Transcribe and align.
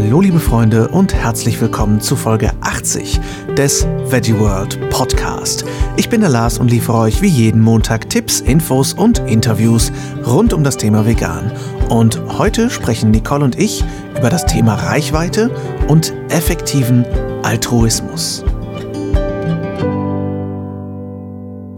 Hallo 0.00 0.20
liebe 0.20 0.38
Freunde 0.38 0.86
und 0.86 1.12
herzlich 1.12 1.60
willkommen 1.60 2.00
zu 2.00 2.14
Folge 2.14 2.52
80 2.60 3.18
des 3.56 3.84
Veggie 4.04 4.38
World 4.38 4.78
Podcast. 4.90 5.64
Ich 5.96 6.08
bin 6.08 6.20
der 6.20 6.30
Lars 6.30 6.58
und 6.58 6.70
liefere 6.70 6.98
euch 6.98 7.20
wie 7.20 7.26
jeden 7.26 7.60
Montag 7.60 8.08
Tipps, 8.08 8.40
Infos 8.40 8.92
und 8.92 9.18
Interviews 9.18 9.90
rund 10.24 10.52
um 10.52 10.62
das 10.62 10.76
Thema 10.76 11.04
Vegan. 11.04 11.50
Und 11.88 12.22
heute 12.38 12.70
sprechen 12.70 13.10
Nicole 13.10 13.44
und 13.44 13.58
ich 13.58 13.82
über 14.16 14.30
das 14.30 14.46
Thema 14.46 14.76
Reichweite 14.76 15.50
und 15.88 16.14
effektiven 16.28 17.04
Altruismus. 17.42 18.44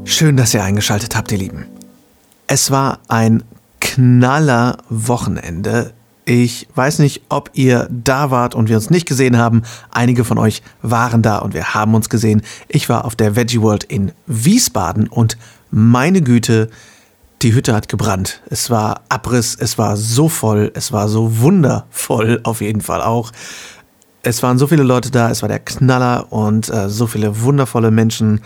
Schön, 0.05 0.37
dass 0.37 0.52
ihr 0.52 0.62
eingeschaltet 0.62 1.16
habt, 1.16 1.32
ihr 1.32 1.39
Lieben. 1.39 1.64
Es 2.46 2.71
war 2.71 2.98
ein 3.09 3.45
knaller 3.80 4.77
Wochenende 4.91 5.95
ich 6.25 6.68
weiß 6.75 6.98
nicht, 7.00 7.23
ob 7.29 7.51
ihr 7.55 7.88
da 7.91 8.30
wart 8.30 8.55
und 8.55 8.69
wir 8.69 8.77
uns 8.77 8.91
nicht 8.91 9.06
gesehen 9.06 9.38
haben. 9.38 9.62
Einige 9.91 10.24
von 10.24 10.38
euch 10.38 10.62
waren 10.83 11.23
da 11.23 11.38
und 11.38 11.55
wir 11.55 11.74
haben 11.74 11.95
uns 11.95 12.09
gesehen. 12.09 12.42
Ich 12.69 12.88
war 12.88 13.05
auf 13.05 13.16
der 13.16 13.37
Veggie 13.37 13.61
World 13.61 13.84
in 13.84 14.12
Wiesbaden 14.27 15.09
und 15.09 15.37
meine 15.70 16.23
Güte, 16.23 16.69
die 17.42 17.55
Hütte 17.55 17.75
hat 17.75 17.88
gebrannt. 17.88 18.42
Es 18.51 18.70
war 18.70 19.02
Abriss, 19.09 19.56
es 19.59 19.78
war 19.78 19.97
so 19.97 20.28
voll, 20.28 20.70
es 20.75 20.92
war 20.92 21.09
so 21.09 21.41
wundervoll 21.41 22.41
auf 22.45 22.61
jeden 22.61 22.80
Fall 22.80 23.00
auch. 23.00 23.33
Es 24.23 24.42
waren 24.42 24.59
so 24.59 24.66
viele 24.66 24.83
Leute 24.83 25.11
da, 25.11 25.30
es 25.30 25.41
war 25.41 25.48
der 25.48 25.61
Knaller 25.61 26.30
und 26.30 26.69
äh, 26.69 26.91
so 26.91 27.06
viele 27.06 27.41
wundervolle 27.41 27.91
Menschen, 27.91 28.42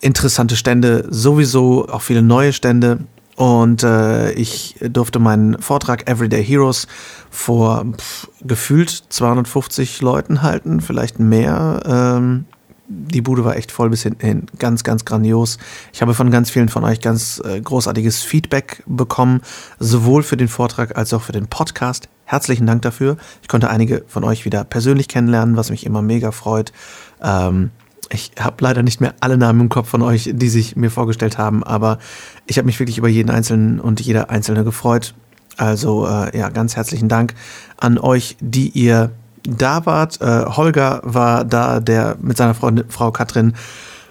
interessante 0.00 0.56
Stände, 0.56 1.06
sowieso 1.10 1.88
auch 1.88 2.02
viele 2.02 2.22
neue 2.22 2.52
Stände. 2.52 3.00
Und 3.40 3.84
äh, 3.84 4.32
ich 4.32 4.76
durfte 4.82 5.18
meinen 5.18 5.62
Vortrag 5.62 6.06
Everyday 6.06 6.44
Heroes 6.44 6.86
vor 7.30 7.86
pff, 7.96 8.28
gefühlt 8.42 8.90
250 8.90 10.02
Leuten 10.02 10.42
halten, 10.42 10.82
vielleicht 10.82 11.18
mehr. 11.18 11.80
Ähm, 11.86 12.44
die 12.86 13.22
Bude 13.22 13.42
war 13.42 13.56
echt 13.56 13.72
voll 13.72 13.88
bis 13.88 14.02
hinten 14.02 14.26
hin. 14.26 14.46
Ganz, 14.58 14.84
ganz 14.84 15.06
grandios. 15.06 15.56
Ich 15.90 16.02
habe 16.02 16.12
von 16.12 16.30
ganz 16.30 16.50
vielen 16.50 16.68
von 16.68 16.84
euch 16.84 17.00
ganz 17.00 17.40
äh, 17.42 17.58
großartiges 17.58 18.22
Feedback 18.22 18.82
bekommen, 18.84 19.40
sowohl 19.78 20.22
für 20.22 20.36
den 20.36 20.48
Vortrag 20.48 20.98
als 20.98 21.14
auch 21.14 21.22
für 21.22 21.32
den 21.32 21.46
Podcast. 21.46 22.10
Herzlichen 22.26 22.66
Dank 22.66 22.82
dafür. 22.82 23.16
Ich 23.40 23.48
konnte 23.48 23.70
einige 23.70 24.04
von 24.06 24.22
euch 24.22 24.44
wieder 24.44 24.64
persönlich 24.64 25.08
kennenlernen, 25.08 25.56
was 25.56 25.70
mich 25.70 25.86
immer 25.86 26.02
mega 26.02 26.30
freut. 26.30 26.74
Ähm, 27.22 27.70
ich 28.12 28.32
habe 28.38 28.56
leider 28.60 28.82
nicht 28.82 29.00
mehr 29.00 29.14
alle 29.20 29.36
Namen 29.38 29.60
im 29.60 29.68
Kopf 29.68 29.88
von 29.88 30.02
euch, 30.02 30.30
die 30.32 30.48
sich 30.48 30.76
mir 30.76 30.90
vorgestellt 30.90 31.38
haben, 31.38 31.62
aber 31.62 31.98
ich 32.46 32.58
habe 32.58 32.66
mich 32.66 32.78
wirklich 32.80 32.98
über 32.98 33.08
jeden 33.08 33.30
Einzelnen 33.30 33.80
und 33.80 34.00
jeder 34.00 34.30
Einzelne 34.30 34.64
gefreut. 34.64 35.14
Also 35.56 36.06
äh, 36.06 36.36
ja, 36.36 36.48
ganz 36.48 36.76
herzlichen 36.76 37.08
Dank 37.08 37.34
an 37.76 37.98
euch, 37.98 38.36
die 38.40 38.68
ihr 38.68 39.10
da 39.42 39.86
wart. 39.86 40.20
Äh, 40.20 40.44
Holger 40.46 41.00
war 41.04 41.44
da, 41.44 41.80
der 41.80 42.16
mit 42.20 42.36
seiner 42.36 42.54
Freundin, 42.54 42.86
Frau 42.88 43.10
Katrin 43.10 43.54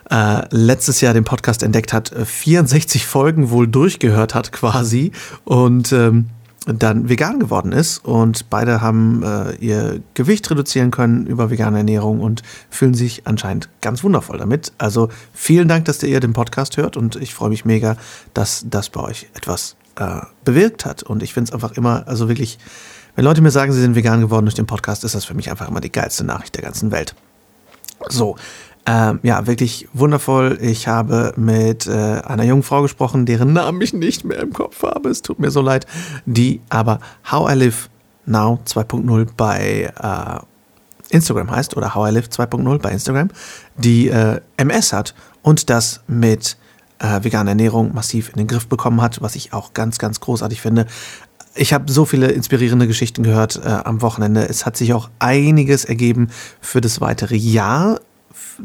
äh, 0.09 0.43
letztes 0.51 1.01
Jahr 1.01 1.13
den 1.13 1.23
Podcast 1.23 1.61
entdeckt 1.63 1.93
hat, 1.93 2.11
64 2.23 3.05
Folgen 3.05 3.51
wohl 3.51 3.67
durchgehört 3.67 4.33
hat 4.33 4.51
quasi 4.51 5.11
und 5.43 5.91
ähm, 5.91 6.29
dann 6.65 7.09
vegan 7.09 7.39
geworden 7.39 7.71
ist 7.71 8.03
und 8.05 8.49
beide 8.49 8.81
haben 8.81 9.23
äh, 9.23 9.55
ihr 9.55 10.01
Gewicht 10.13 10.49
reduzieren 10.51 10.91
können 10.91 11.25
über 11.25 11.49
vegane 11.49 11.77
Ernährung 11.77 12.19
und 12.19 12.43
fühlen 12.69 12.93
sich 12.93 13.25
anscheinend 13.25 13.69
ganz 13.81 14.03
wundervoll 14.03 14.37
damit. 14.37 14.73
Also 14.77 15.09
vielen 15.33 15.67
Dank, 15.67 15.85
dass 15.85 16.03
ihr 16.03 16.19
den 16.19 16.33
Podcast 16.33 16.77
hört 16.77 16.97
und 16.97 17.15
ich 17.15 17.33
freue 17.33 17.49
mich 17.49 17.65
mega, 17.65 17.95
dass 18.33 18.65
das 18.69 18.89
bei 18.89 19.01
euch 19.01 19.27
etwas 19.33 19.77
äh, 19.95 20.21
bewirkt 20.43 20.85
hat. 20.85 21.03
Und 21.03 21.23
ich 21.23 21.33
finde 21.33 21.49
es 21.49 21.53
einfach 21.53 21.71
immer, 21.73 22.07
also 22.07 22.27
wirklich, 22.27 22.59
wenn 23.15 23.25
Leute 23.25 23.41
mir 23.41 23.51
sagen, 23.51 23.71
sie 23.71 23.81
sind 23.81 23.95
vegan 23.95 24.21
geworden 24.21 24.45
durch 24.45 24.55
den 24.55 24.67
Podcast, 24.67 25.03
ist 25.03 25.15
das 25.15 25.25
für 25.25 25.33
mich 25.33 25.49
einfach 25.49 25.67
immer 25.67 25.81
die 25.81 25.91
geilste 25.91 26.23
Nachricht 26.23 26.55
der 26.55 26.63
ganzen 26.63 26.91
Welt. 26.91 27.15
So, 28.07 28.35
ähm, 28.89 29.19
ja, 29.21 29.45
wirklich 29.45 29.87
wundervoll. 29.93 30.57
Ich 30.61 30.87
habe 30.87 31.33
mit 31.37 31.85
äh, 31.85 31.91
einer 31.91 32.43
jungen 32.43 32.63
Frau 32.63 32.81
gesprochen, 32.81 33.27
deren 33.27 33.53
Namen 33.53 33.79
ich 33.81 33.93
nicht 33.93 34.25
mehr 34.25 34.39
im 34.39 34.51
Kopf 34.51 34.81
habe. 34.81 35.09
Es 35.09 35.21
tut 35.21 35.37
mir 35.37 35.51
so 35.51 35.61
leid. 35.61 35.85
Die 36.25 36.59
aber 36.69 36.99
How 37.29 37.51
I 37.51 37.53
Live 37.53 37.91
Now 38.25 38.59
2.0 38.65 39.27
bei 39.37 39.93
äh, 39.95 41.15
Instagram 41.15 41.51
heißt 41.51 41.77
oder 41.77 41.93
How 41.93 42.09
I 42.09 42.13
Live 42.15 42.29
2.0 42.29 42.79
bei 42.79 42.89
Instagram, 42.89 43.29
die 43.77 44.09
äh, 44.09 44.41
MS 44.57 44.91
hat 44.91 45.13
und 45.43 45.69
das 45.69 46.01
mit 46.07 46.57
äh, 46.97 47.23
veganer 47.23 47.51
Ernährung 47.51 47.93
massiv 47.93 48.29
in 48.29 48.37
den 48.37 48.47
Griff 48.47 48.67
bekommen 48.67 49.03
hat, 49.03 49.21
was 49.21 49.35
ich 49.35 49.53
auch 49.53 49.75
ganz, 49.75 49.99
ganz 49.99 50.19
großartig 50.19 50.61
finde. 50.61 50.87
Ich 51.53 51.73
habe 51.73 51.91
so 51.91 52.05
viele 52.05 52.29
inspirierende 52.31 52.87
Geschichten 52.87 53.21
gehört 53.21 53.61
äh, 53.63 53.67
am 53.67 54.01
Wochenende. 54.01 54.49
Es 54.49 54.65
hat 54.65 54.77
sich 54.77 54.93
auch 54.93 55.11
einiges 55.19 55.85
ergeben 55.85 56.29
für 56.59 56.81
das 56.81 57.01
weitere 57.01 57.35
Jahr 57.35 57.99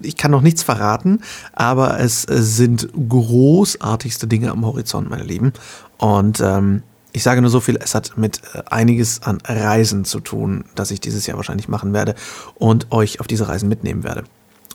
ich 0.03 0.17
kann 0.17 0.31
noch 0.31 0.43
nichts 0.43 0.63
verraten, 0.63 1.21
aber 1.53 2.01
es 2.01 2.23
sind 2.23 2.89
großartigste 3.09 4.27
Dinge 4.27 4.51
am 4.51 4.65
Horizont, 4.65 5.11
meine 5.11 5.25
Lieben. 5.25 5.53
Und 5.99 6.41
ähm, 6.41 6.83
ich 7.13 7.23
sage 7.23 7.41
nur 7.41 7.51
so 7.51 7.61
viel, 7.61 7.79
es 7.81 7.95
hat 7.95 8.17
mit 8.17 8.41
äh, 8.55 8.63
einiges 8.71 9.23
an 9.23 9.39
Reisen 9.47 10.05
zu 10.05 10.21
tun, 10.21 10.65
das 10.75 10.91
ich 10.91 11.01
dieses 11.01 11.27
Jahr 11.27 11.37
wahrscheinlich 11.37 11.69
machen 11.69 11.93
werde 11.93 12.15
und 12.57 12.91
euch 12.93 13.21
auf 13.21 13.27
diese 13.27 13.49
Reisen 13.49 13.69
mitnehmen 13.69 14.03
werde. 14.03 14.25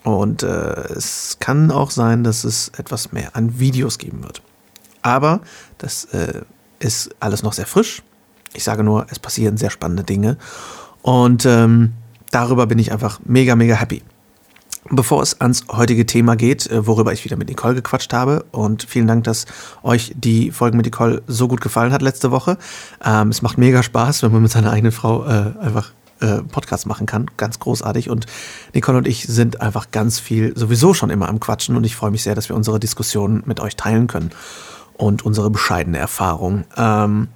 Und 0.03 0.43
äh, 0.43 0.47
es 0.47 1.37
kann 1.39 1.71
auch 1.71 1.91
sein, 1.91 2.23
dass 2.23 2.45
es 2.45 2.69
etwas 2.77 3.11
mehr 3.11 3.35
an 3.35 3.59
Videos 3.59 3.97
geben 3.97 4.23
wird. 4.23 4.41
Aber 5.01 5.41
das 5.77 6.05
äh, 6.05 6.41
ist 6.79 7.13
alles 7.19 7.43
noch 7.43 7.53
sehr 7.53 7.65
frisch. 7.65 8.03
Ich 8.53 8.63
sage 8.63 8.83
nur, 8.83 9.05
es 9.09 9.19
passieren 9.19 9.57
sehr 9.57 9.69
spannende 9.69 10.03
Dinge. 10.03 10.37
Und 11.01 11.45
ähm, 11.45 11.93
darüber 12.31 12.67
bin 12.67 12.79
ich 12.79 12.91
einfach 12.91 13.19
mega, 13.25 13.55
mega 13.55 13.75
happy. 13.75 14.01
Bevor 14.89 15.21
es 15.21 15.39
ans 15.41 15.65
heutige 15.69 16.05
Thema 16.05 16.35
geht, 16.35 16.67
äh, 16.67 16.87
worüber 16.87 17.11
ich 17.11 17.25
wieder 17.25 17.35
mit 17.35 17.49
Nicole 17.49 17.75
gequatscht 17.75 18.13
habe, 18.13 18.45
und 18.51 18.83
vielen 18.83 19.07
Dank, 19.07 19.25
dass 19.25 19.45
euch 19.83 20.13
die 20.15 20.51
Folge 20.51 20.77
mit 20.77 20.85
Nicole 20.85 21.21
so 21.27 21.47
gut 21.47 21.61
gefallen 21.61 21.91
hat 21.91 22.01
letzte 22.01 22.31
Woche. 22.31 22.57
Ähm, 23.03 23.29
es 23.29 23.41
macht 23.41 23.57
mega 23.57 23.83
Spaß, 23.83 24.23
wenn 24.23 24.31
man 24.31 24.41
mit 24.41 24.51
seiner 24.51 24.71
eigenen 24.71 24.91
Frau 24.91 25.25
äh, 25.25 25.53
einfach 25.59 25.91
äh, 26.21 26.41
Podcast 26.43 26.85
machen 26.85 27.05
kann. 27.05 27.27
Ganz 27.37 27.59
großartig. 27.59 28.09
Und 28.09 28.25
Nicole 28.73 28.97
und 28.97 29.07
ich 29.07 29.27
sind 29.27 29.61
einfach 29.61 29.91
ganz 29.91 30.19
viel 30.19 30.57
sowieso 30.57 30.93
schon 30.93 31.09
immer 31.09 31.29
am 31.29 31.39
Quatschen 31.39 31.75
und 31.75 31.83
ich 31.83 31.95
freue 31.95 32.11
mich 32.11 32.23
sehr, 32.23 32.35
dass 32.35 32.49
wir 32.49 32.55
unsere 32.55 32.79
Diskussionen 32.79 33.43
mit 33.45 33.59
euch 33.59 33.75
teilen 33.75 34.07
können 34.07 34.31
und 34.97 35.25
unsere 35.25 35.49
bescheidene 35.49 35.97
Erfahrung. 35.97 36.65
Ähm, 36.77 37.27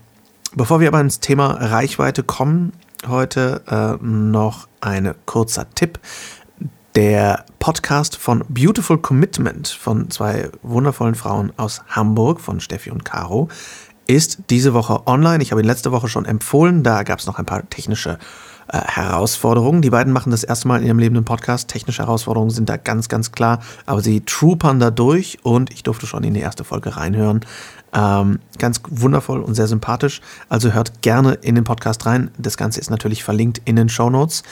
bevor 0.56 0.80
wir 0.80 0.88
aber 0.88 1.02
ins 1.02 1.20
Thema 1.20 1.52
Reichweite 1.52 2.24
kommen, 2.24 2.74
heute 3.08 3.62
äh, 3.68 4.06
noch 4.06 4.68
ein 4.82 5.14
kurzer 5.26 5.70
Tipp. 5.76 6.00
Der 6.96 7.46
Podcast 7.58 8.18
von 8.18 8.44
Beautiful 8.50 9.00
Commitment 9.00 9.68
von 9.68 10.12
zwei 10.12 10.52
wundervollen 10.62 11.16
Frauen 11.16 11.52
aus 11.58 11.82
Hamburg, 11.88 12.40
von 12.40 12.60
Steffi 12.60 12.92
und 12.92 13.04
Caro, 13.04 13.50
ist 14.06 14.44
diese 14.52 14.76
Woche 14.76 15.08
online. 15.08 15.42
Ich 15.42 15.52
habe 15.52 15.62
ihn 15.62 15.66
letzte 15.66 15.92
Woche 15.92 16.08
schon 16.08 16.26
empfohlen. 16.26 16.84
Da 16.84 17.02
gab 17.02 17.18
es 17.18 17.26
noch 17.26 17.40
ein 17.40 17.48
paar 17.48 17.68
technische 17.68 18.20
äh, 18.68 18.78
Herausforderungen. 18.78 19.82
Die 19.82 19.90
beiden 19.90 20.14
machen 20.14 20.30
das 20.30 20.44
erste 20.44 20.68
Mal 20.68 20.82
in 20.82 20.88
ihrem 20.88 21.00
lebenden 21.00 21.26
Podcast. 21.26 21.68
Technische 21.68 22.04
Herausforderungen 22.04 22.52
sind 22.52 22.70
da 22.70 22.78
ganz, 22.78 23.10
ganz 23.10 23.32
klar. 23.32 23.60
Aber 23.88 24.02
sie 24.02 24.22
troopern 24.22 24.80
da 24.80 24.92
durch 24.92 25.40
und 25.42 25.72
ich 25.72 25.82
durfte 25.82 26.06
schon 26.06 26.24
in 26.24 26.36
die 26.36 26.42
erste 26.42 26.64
Folge 26.64 26.96
reinhören. 26.96 27.42
Ähm, 27.92 28.40
ganz 28.60 28.82
wundervoll 28.88 29.42
und 29.42 29.56
sehr 29.56 29.68
sympathisch. 29.68 30.22
Also 30.48 30.74
hört 30.74 31.02
gerne 31.02 31.34
in 31.34 31.56
den 31.56 31.64
Podcast 31.64 32.06
rein. 32.06 32.30
Das 32.38 32.56
Ganze 32.56 32.80
ist 32.80 32.92
natürlich 32.92 33.24
verlinkt 33.24 33.62
in 33.66 33.78
den 33.78 33.90
Show 33.90 34.12
Notes. 34.12 34.44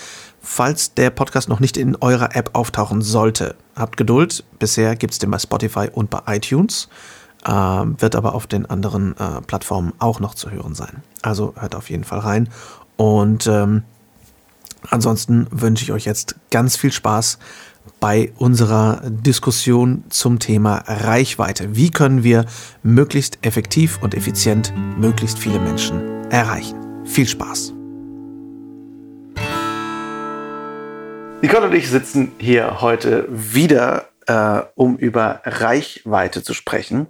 Falls 0.41 0.95
der 0.95 1.11
Podcast 1.11 1.49
noch 1.49 1.59
nicht 1.59 1.77
in 1.77 1.95
eurer 1.97 2.35
App 2.35 2.51
auftauchen 2.53 3.01
sollte, 3.01 3.55
habt 3.75 3.95
Geduld. 3.95 4.43
Bisher 4.57 4.95
gibt 4.95 5.13
es 5.13 5.19
den 5.19 5.29
bei 5.29 5.37
Spotify 5.37 5.87
und 5.93 6.09
bei 6.09 6.21
iTunes. 6.27 6.89
Ähm, 7.45 7.95
wird 7.99 8.15
aber 8.15 8.35
auf 8.35 8.47
den 8.47 8.65
anderen 8.67 9.15
äh, 9.17 9.41
Plattformen 9.41 9.93
auch 9.99 10.19
noch 10.19 10.35
zu 10.35 10.51
hören 10.51 10.75
sein. 10.75 11.03
Also 11.21 11.53
hört 11.57 11.75
auf 11.75 11.89
jeden 11.89 12.03
Fall 12.03 12.19
rein. 12.19 12.49
Und 12.97 13.47
ähm, 13.47 13.83
ansonsten 14.89 15.47
wünsche 15.51 15.83
ich 15.83 15.91
euch 15.91 16.05
jetzt 16.05 16.35
ganz 16.49 16.75
viel 16.75 16.91
Spaß 16.91 17.39
bei 17.99 18.31
unserer 18.37 19.01
Diskussion 19.05 20.03
zum 20.09 20.39
Thema 20.39 20.83
Reichweite. 20.87 21.75
Wie 21.75 21.91
können 21.91 22.23
wir 22.23 22.45
möglichst 22.83 23.39
effektiv 23.41 23.99
und 24.01 24.13
effizient 24.13 24.73
möglichst 24.97 25.39
viele 25.39 25.59
Menschen 25.59 26.01
erreichen? 26.29 26.77
Viel 27.05 27.27
Spaß! 27.27 27.73
Nicole 31.41 31.65
und 31.65 31.73
ich 31.73 31.89
sitzen 31.89 32.33
hier 32.37 32.81
heute 32.81 33.25
wieder, 33.27 34.09
äh, 34.27 34.61
um 34.75 34.95
über 34.97 35.41
Reichweite 35.43 36.43
zu 36.43 36.53
sprechen. 36.53 37.07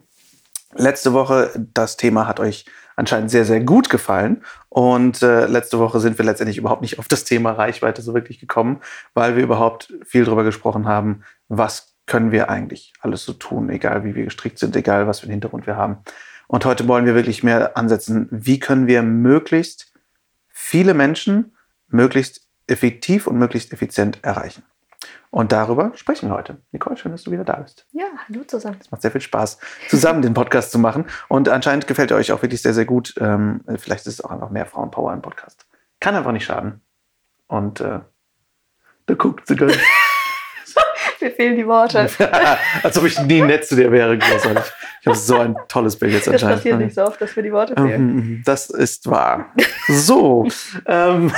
Letzte 0.74 1.12
Woche, 1.12 1.52
das 1.74 1.98
Thema 1.98 2.28
hat 2.28 2.40
euch 2.40 2.64
anscheinend 2.96 3.30
sehr, 3.30 3.44
sehr 3.44 3.60
gut 3.60 3.90
gefallen. 3.90 4.42
Und 4.70 5.22
äh, 5.22 5.48
letzte 5.48 5.80
Woche 5.80 6.00
sind 6.00 6.18
wir 6.18 6.24
letztendlich 6.24 6.58
überhaupt 6.58 6.82
nicht 6.82 6.98
auf 6.98 7.10
das 7.10 7.26
Thema 7.26 7.52
Reichweite 7.52 8.02
so 8.02 8.14
wirklich 8.14 8.40
gekommen, 8.40 8.80
weil 9.14 9.36
wir 9.36 9.44
überhaupt 9.44 9.94
viel 10.06 10.24
darüber 10.24 10.46
gesprochen 10.46 10.88
haben, 10.88 11.24
was 11.50 11.98
können 12.06 12.32
wir 12.32 12.50
eigentlich 12.50 12.94
alles 13.02 13.26
so 13.26 13.34
tun, 13.34 13.70
egal 13.70 14.06
wie 14.06 14.16
wir 14.16 14.24
gestrickt 14.24 14.60
sind, 14.60 14.78
egal 14.78 15.08
was 15.08 15.20
für 15.20 15.26
einen 15.26 15.34
Hintergrund 15.34 15.68
wir 15.68 15.76
haben. 15.76 15.98
Und 16.48 16.64
heute 16.64 16.88
wollen 16.88 17.06
wir 17.06 17.16
wirklich 17.16 17.44
mehr 17.44 17.76
ansetzen, 17.76 18.30
wie 18.32 18.60
können 18.60 18.88
wir 18.88 19.04
möglichst 19.04 19.92
viele 20.48 20.94
Menschen 20.94 21.58
möglichst 21.90 22.48
effektiv 22.68 23.28
und 23.28 23.38
möglichst 23.38 23.74
effizient 23.74 24.20
erreichen. 24.24 24.64
Und 25.30 25.54
darüber 25.54 25.92
sprechen 25.96 26.30
wir 26.30 26.36
heute. 26.36 26.58
Nicole, 26.72 26.98
schön, 26.98 27.12
dass 27.12 27.24
du 27.24 27.32
wieder 27.32 27.46
da 27.46 27.54
bist. 27.54 27.86
Ja, 27.94 28.06
hallo 28.28 28.44
zusammen. 28.44 28.78
Es 28.82 28.92
macht 28.92 29.02
sehr 29.02 29.12
viel 29.12 29.22
Spaß, 29.22 29.60
zusammen 29.88 30.22
den 30.22 30.34
Podcast 30.34 30.72
zu 30.72 30.80
machen. 30.80 31.06
Und 31.30 31.48
anscheinend 31.48 31.88
gefällt 31.88 32.12
er 32.12 32.18
euch 32.18 32.34
auch 32.34 32.42
wirklich 32.42 32.62
sehr, 32.62 32.74
sehr 32.74 32.86
gut. 32.86 33.16
Ähm, 33.20 33.62
vielleicht 33.78 34.06
ist 34.08 34.16
es 34.16 34.22
auch 34.22 34.32
einfach 34.32 34.50
mehr 34.50 34.66
Frauenpower 34.66 35.14
im 35.14 35.22
Podcast. 35.22 35.66
Kann 36.02 36.16
einfach 36.16 36.34
nicht 36.34 36.46
schaden. 36.46 36.82
Und 37.48 37.80
äh, 37.80 38.02
da 39.06 39.14
guckt 39.14 39.48
sie 39.48 39.56
ganz. 39.58 39.78
Mir 41.22 41.32
fehlen 41.32 41.56
die 41.56 41.68
Worte. 41.68 42.10
Als 42.84 42.98
ob 42.98 43.06
ich 43.06 43.20
nie 43.22 43.42
nett 43.42 43.66
zu 43.66 43.76
dir 43.76 43.92
wäre. 43.92 44.18
Großartig. 44.18 44.64
Ich 45.02 45.08
habe 45.08 45.18
so 45.18 45.38
ein 45.38 45.56
tolles 45.68 45.96
Bild 45.98 46.14
jetzt 46.14 46.28
anscheinend. 46.28 46.56
Das 46.56 46.60
passiert 46.60 46.80
nicht 46.80 46.96
so 46.96 47.04
oft, 47.04 47.22
dass 47.22 47.36
mir 47.36 47.44
die 47.44 47.52
Worte 47.52 47.76
fehlen. 47.76 48.08
Mhm, 48.08 48.16
mhm. 48.16 48.42
Das 48.44 48.70
ist 48.70 49.10
wahr. 49.10 49.54
So. 49.88 50.48
ähm, 50.88 51.32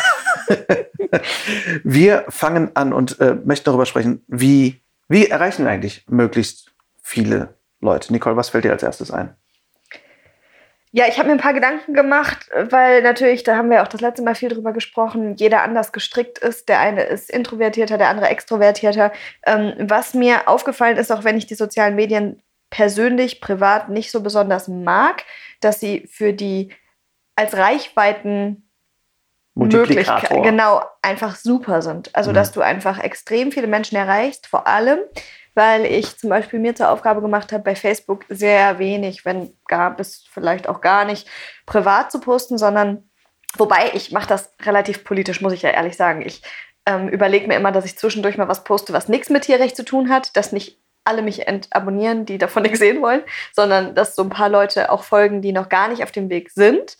wir 1.83 2.25
fangen 2.29 2.75
an 2.75 2.93
und 2.93 3.19
äh, 3.19 3.35
möchten 3.43 3.65
darüber 3.65 3.85
sprechen, 3.85 4.23
wie, 4.27 4.81
wie 5.07 5.27
erreichen 5.27 5.65
wir 5.65 5.71
eigentlich 5.71 6.05
möglichst 6.07 6.71
viele 7.01 7.55
Leute? 7.81 8.11
Nicole, 8.13 8.35
was 8.35 8.49
fällt 8.49 8.63
dir 8.63 8.71
als 8.71 8.83
erstes 8.83 9.11
ein? 9.11 9.35
Ja, 10.95 11.05
ich 11.07 11.17
habe 11.17 11.27
mir 11.27 11.33
ein 11.33 11.39
paar 11.39 11.55
Gedanken 11.55 11.95
gemacht, 11.95 12.51
weil 12.53 13.01
natürlich, 13.01 13.41
da 13.41 13.57
haben 13.57 13.71
wir 13.71 13.81
auch 13.81 13.87
das 13.87 13.99
letzte 13.99 14.21
Mal 14.21 14.35
viel 14.35 14.49
drüber 14.49 14.73
gesprochen, 14.73 15.35
jeder 15.37 15.63
anders 15.63 15.91
gestrickt 15.91 16.37
ist. 16.37 16.69
Der 16.69 16.79
eine 16.79 17.01
ist 17.01 17.31
introvertierter, 17.31 17.97
der 17.97 18.09
andere 18.09 18.27
extrovertierter. 18.27 19.11
Ähm, 19.43 19.73
was 19.79 20.13
mir 20.13 20.47
aufgefallen 20.47 20.97
ist, 20.97 21.11
auch 21.11 21.23
wenn 21.23 21.35
ich 21.35 21.47
die 21.47 21.55
sozialen 21.55 21.95
Medien 21.95 22.43
persönlich, 22.69 23.41
privat 23.41 23.89
nicht 23.89 24.11
so 24.11 24.21
besonders 24.21 24.67
mag, 24.67 25.23
dass 25.61 25.79
sie 25.79 26.07
für 26.11 26.31
die 26.31 26.71
als 27.35 27.57
Reichweiten 27.57 28.69
Möglichkeit, 29.55 30.29
genau, 30.43 30.81
einfach 31.01 31.35
super 31.35 31.81
sind. 31.81 32.15
Also, 32.15 32.31
mhm. 32.31 32.35
dass 32.35 32.51
du 32.51 32.61
einfach 32.61 32.99
extrem 32.99 33.51
viele 33.51 33.67
Menschen 33.67 33.95
erreichst, 33.95 34.47
vor 34.47 34.67
allem, 34.67 34.99
weil 35.53 35.85
ich 35.85 36.17
zum 36.17 36.29
Beispiel 36.29 36.59
mir 36.59 36.75
zur 36.75 36.89
Aufgabe 36.89 37.21
gemacht 37.21 37.51
habe, 37.51 37.63
bei 37.63 37.75
Facebook 37.75 38.25
sehr 38.29 38.79
wenig, 38.79 39.25
wenn 39.25 39.55
gar 39.67 39.95
bis 39.95 40.25
vielleicht 40.31 40.67
auch 40.67 40.81
gar 40.81 41.05
nicht, 41.05 41.27
privat 41.65 42.11
zu 42.11 42.19
posten, 42.19 42.57
sondern 42.57 43.09
wobei 43.57 43.91
ich 43.93 44.11
mache 44.11 44.27
das 44.27 44.51
relativ 44.63 45.03
politisch, 45.03 45.41
muss 45.41 45.53
ich 45.53 45.61
ja 45.61 45.69
ehrlich 45.69 45.95
sagen. 45.95 46.23
Ich 46.25 46.41
ähm, 46.85 47.07
überlege 47.07 47.47
mir 47.47 47.55
immer, 47.55 47.71
dass 47.71 47.85
ich 47.85 47.97
zwischendurch 47.97 48.37
mal 48.37 48.47
was 48.47 48.63
poste, 48.63 48.93
was 48.93 49.07
nichts 49.07 49.29
mit 49.29 49.43
Tierrecht 49.43 49.75
zu 49.75 49.85
tun 49.85 50.09
hat, 50.09 50.35
dass 50.35 50.51
nicht 50.51 50.79
alle 51.05 51.21
mich 51.21 51.47
entabonnieren, 51.47 52.25
die 52.25 52.37
davon 52.37 52.63
nichts 52.63 52.79
sehen 52.79 53.01
wollen, 53.01 53.21
sondern 53.53 53.95
dass 53.95 54.15
so 54.15 54.23
ein 54.23 54.29
paar 54.29 54.49
Leute 54.49 54.91
auch 54.91 55.03
folgen, 55.03 55.41
die 55.41 55.51
noch 55.51 55.69
gar 55.69 55.87
nicht 55.87 56.03
auf 56.03 56.11
dem 56.11 56.29
Weg 56.29 56.51
sind, 56.51 56.97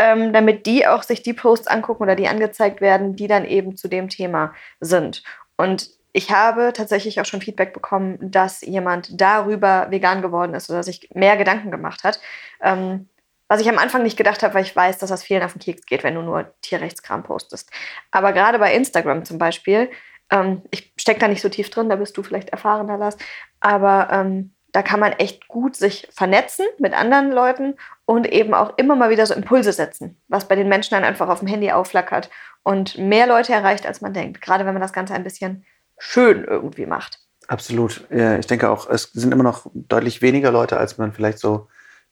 ähm, 0.00 0.32
damit 0.32 0.64
die 0.64 0.86
auch 0.86 1.02
sich 1.02 1.22
die 1.22 1.34
Posts 1.34 1.66
angucken 1.66 2.04
oder 2.04 2.16
die 2.16 2.26
angezeigt 2.26 2.80
werden, 2.80 3.16
die 3.16 3.26
dann 3.26 3.44
eben 3.44 3.76
zu 3.76 3.86
dem 3.86 4.08
Thema 4.08 4.54
sind. 4.80 5.22
Und 5.58 5.90
ich 6.12 6.30
habe 6.30 6.72
tatsächlich 6.72 7.20
auch 7.20 7.26
schon 7.26 7.42
Feedback 7.42 7.74
bekommen, 7.74 8.18
dass 8.18 8.62
jemand 8.62 9.20
darüber 9.20 9.88
vegan 9.90 10.22
geworden 10.22 10.54
ist 10.54 10.70
oder 10.70 10.82
sich 10.82 11.10
mehr 11.12 11.36
Gedanken 11.36 11.70
gemacht 11.70 12.02
hat. 12.02 12.18
Ähm, 12.62 13.10
was 13.46 13.60
ich 13.60 13.68
am 13.68 13.76
Anfang 13.76 14.02
nicht 14.02 14.16
gedacht 14.16 14.42
habe, 14.42 14.54
weil 14.54 14.64
ich 14.64 14.74
weiß, 14.74 14.98
dass 14.98 15.10
das 15.10 15.22
vielen 15.22 15.42
auf 15.42 15.52
den 15.52 15.60
Keks 15.60 15.84
geht, 15.84 16.02
wenn 16.02 16.14
du 16.14 16.22
nur 16.22 16.54
Tierrechtskram 16.62 17.22
postest. 17.22 17.70
Aber 18.10 18.32
gerade 18.32 18.58
bei 18.58 18.74
Instagram 18.74 19.26
zum 19.26 19.36
Beispiel, 19.36 19.90
ähm, 20.30 20.62
ich 20.70 20.94
stecke 20.96 21.20
da 21.20 21.28
nicht 21.28 21.42
so 21.42 21.50
tief 21.50 21.68
drin, 21.68 21.90
da 21.90 21.96
bist 21.96 22.16
du 22.16 22.22
vielleicht 22.22 22.50
erfahrener, 22.50 22.96
Lars, 22.96 23.18
aber 23.60 24.08
ähm, 24.10 24.54
da 24.72 24.82
kann 24.82 25.00
man 25.00 25.12
echt 25.12 25.48
gut 25.48 25.76
sich 25.76 26.08
vernetzen 26.12 26.66
mit 26.78 26.92
anderen 26.92 27.32
Leuten 27.32 27.74
und 28.04 28.26
eben 28.26 28.54
auch 28.54 28.76
immer 28.78 28.96
mal 28.96 29.10
wieder 29.10 29.26
so 29.26 29.34
Impulse 29.34 29.72
setzen, 29.72 30.20
was 30.28 30.46
bei 30.48 30.56
den 30.56 30.68
Menschen 30.68 30.94
dann 30.94 31.04
einfach 31.04 31.28
auf 31.28 31.40
dem 31.40 31.48
Handy 31.48 31.70
aufflackert 31.72 32.30
und 32.62 32.98
mehr 32.98 33.26
Leute 33.26 33.52
erreicht, 33.52 33.86
als 33.86 34.00
man 34.00 34.12
denkt. 34.12 34.40
Gerade 34.40 34.66
wenn 34.66 34.74
man 34.74 34.82
das 34.82 34.92
Ganze 34.92 35.14
ein 35.14 35.24
bisschen 35.24 35.64
schön 35.98 36.44
irgendwie 36.44 36.86
macht. 36.86 37.18
Absolut. 37.48 38.06
Ja, 38.10 38.38
ich 38.38 38.46
denke 38.46 38.70
auch, 38.70 38.88
es 38.88 39.04
sind 39.12 39.32
immer 39.32 39.42
noch 39.42 39.66
deutlich 39.74 40.22
weniger 40.22 40.52
Leute, 40.52 40.76
als 40.76 40.98
man 40.98 41.12
vielleicht 41.12 41.38
so 41.38 41.68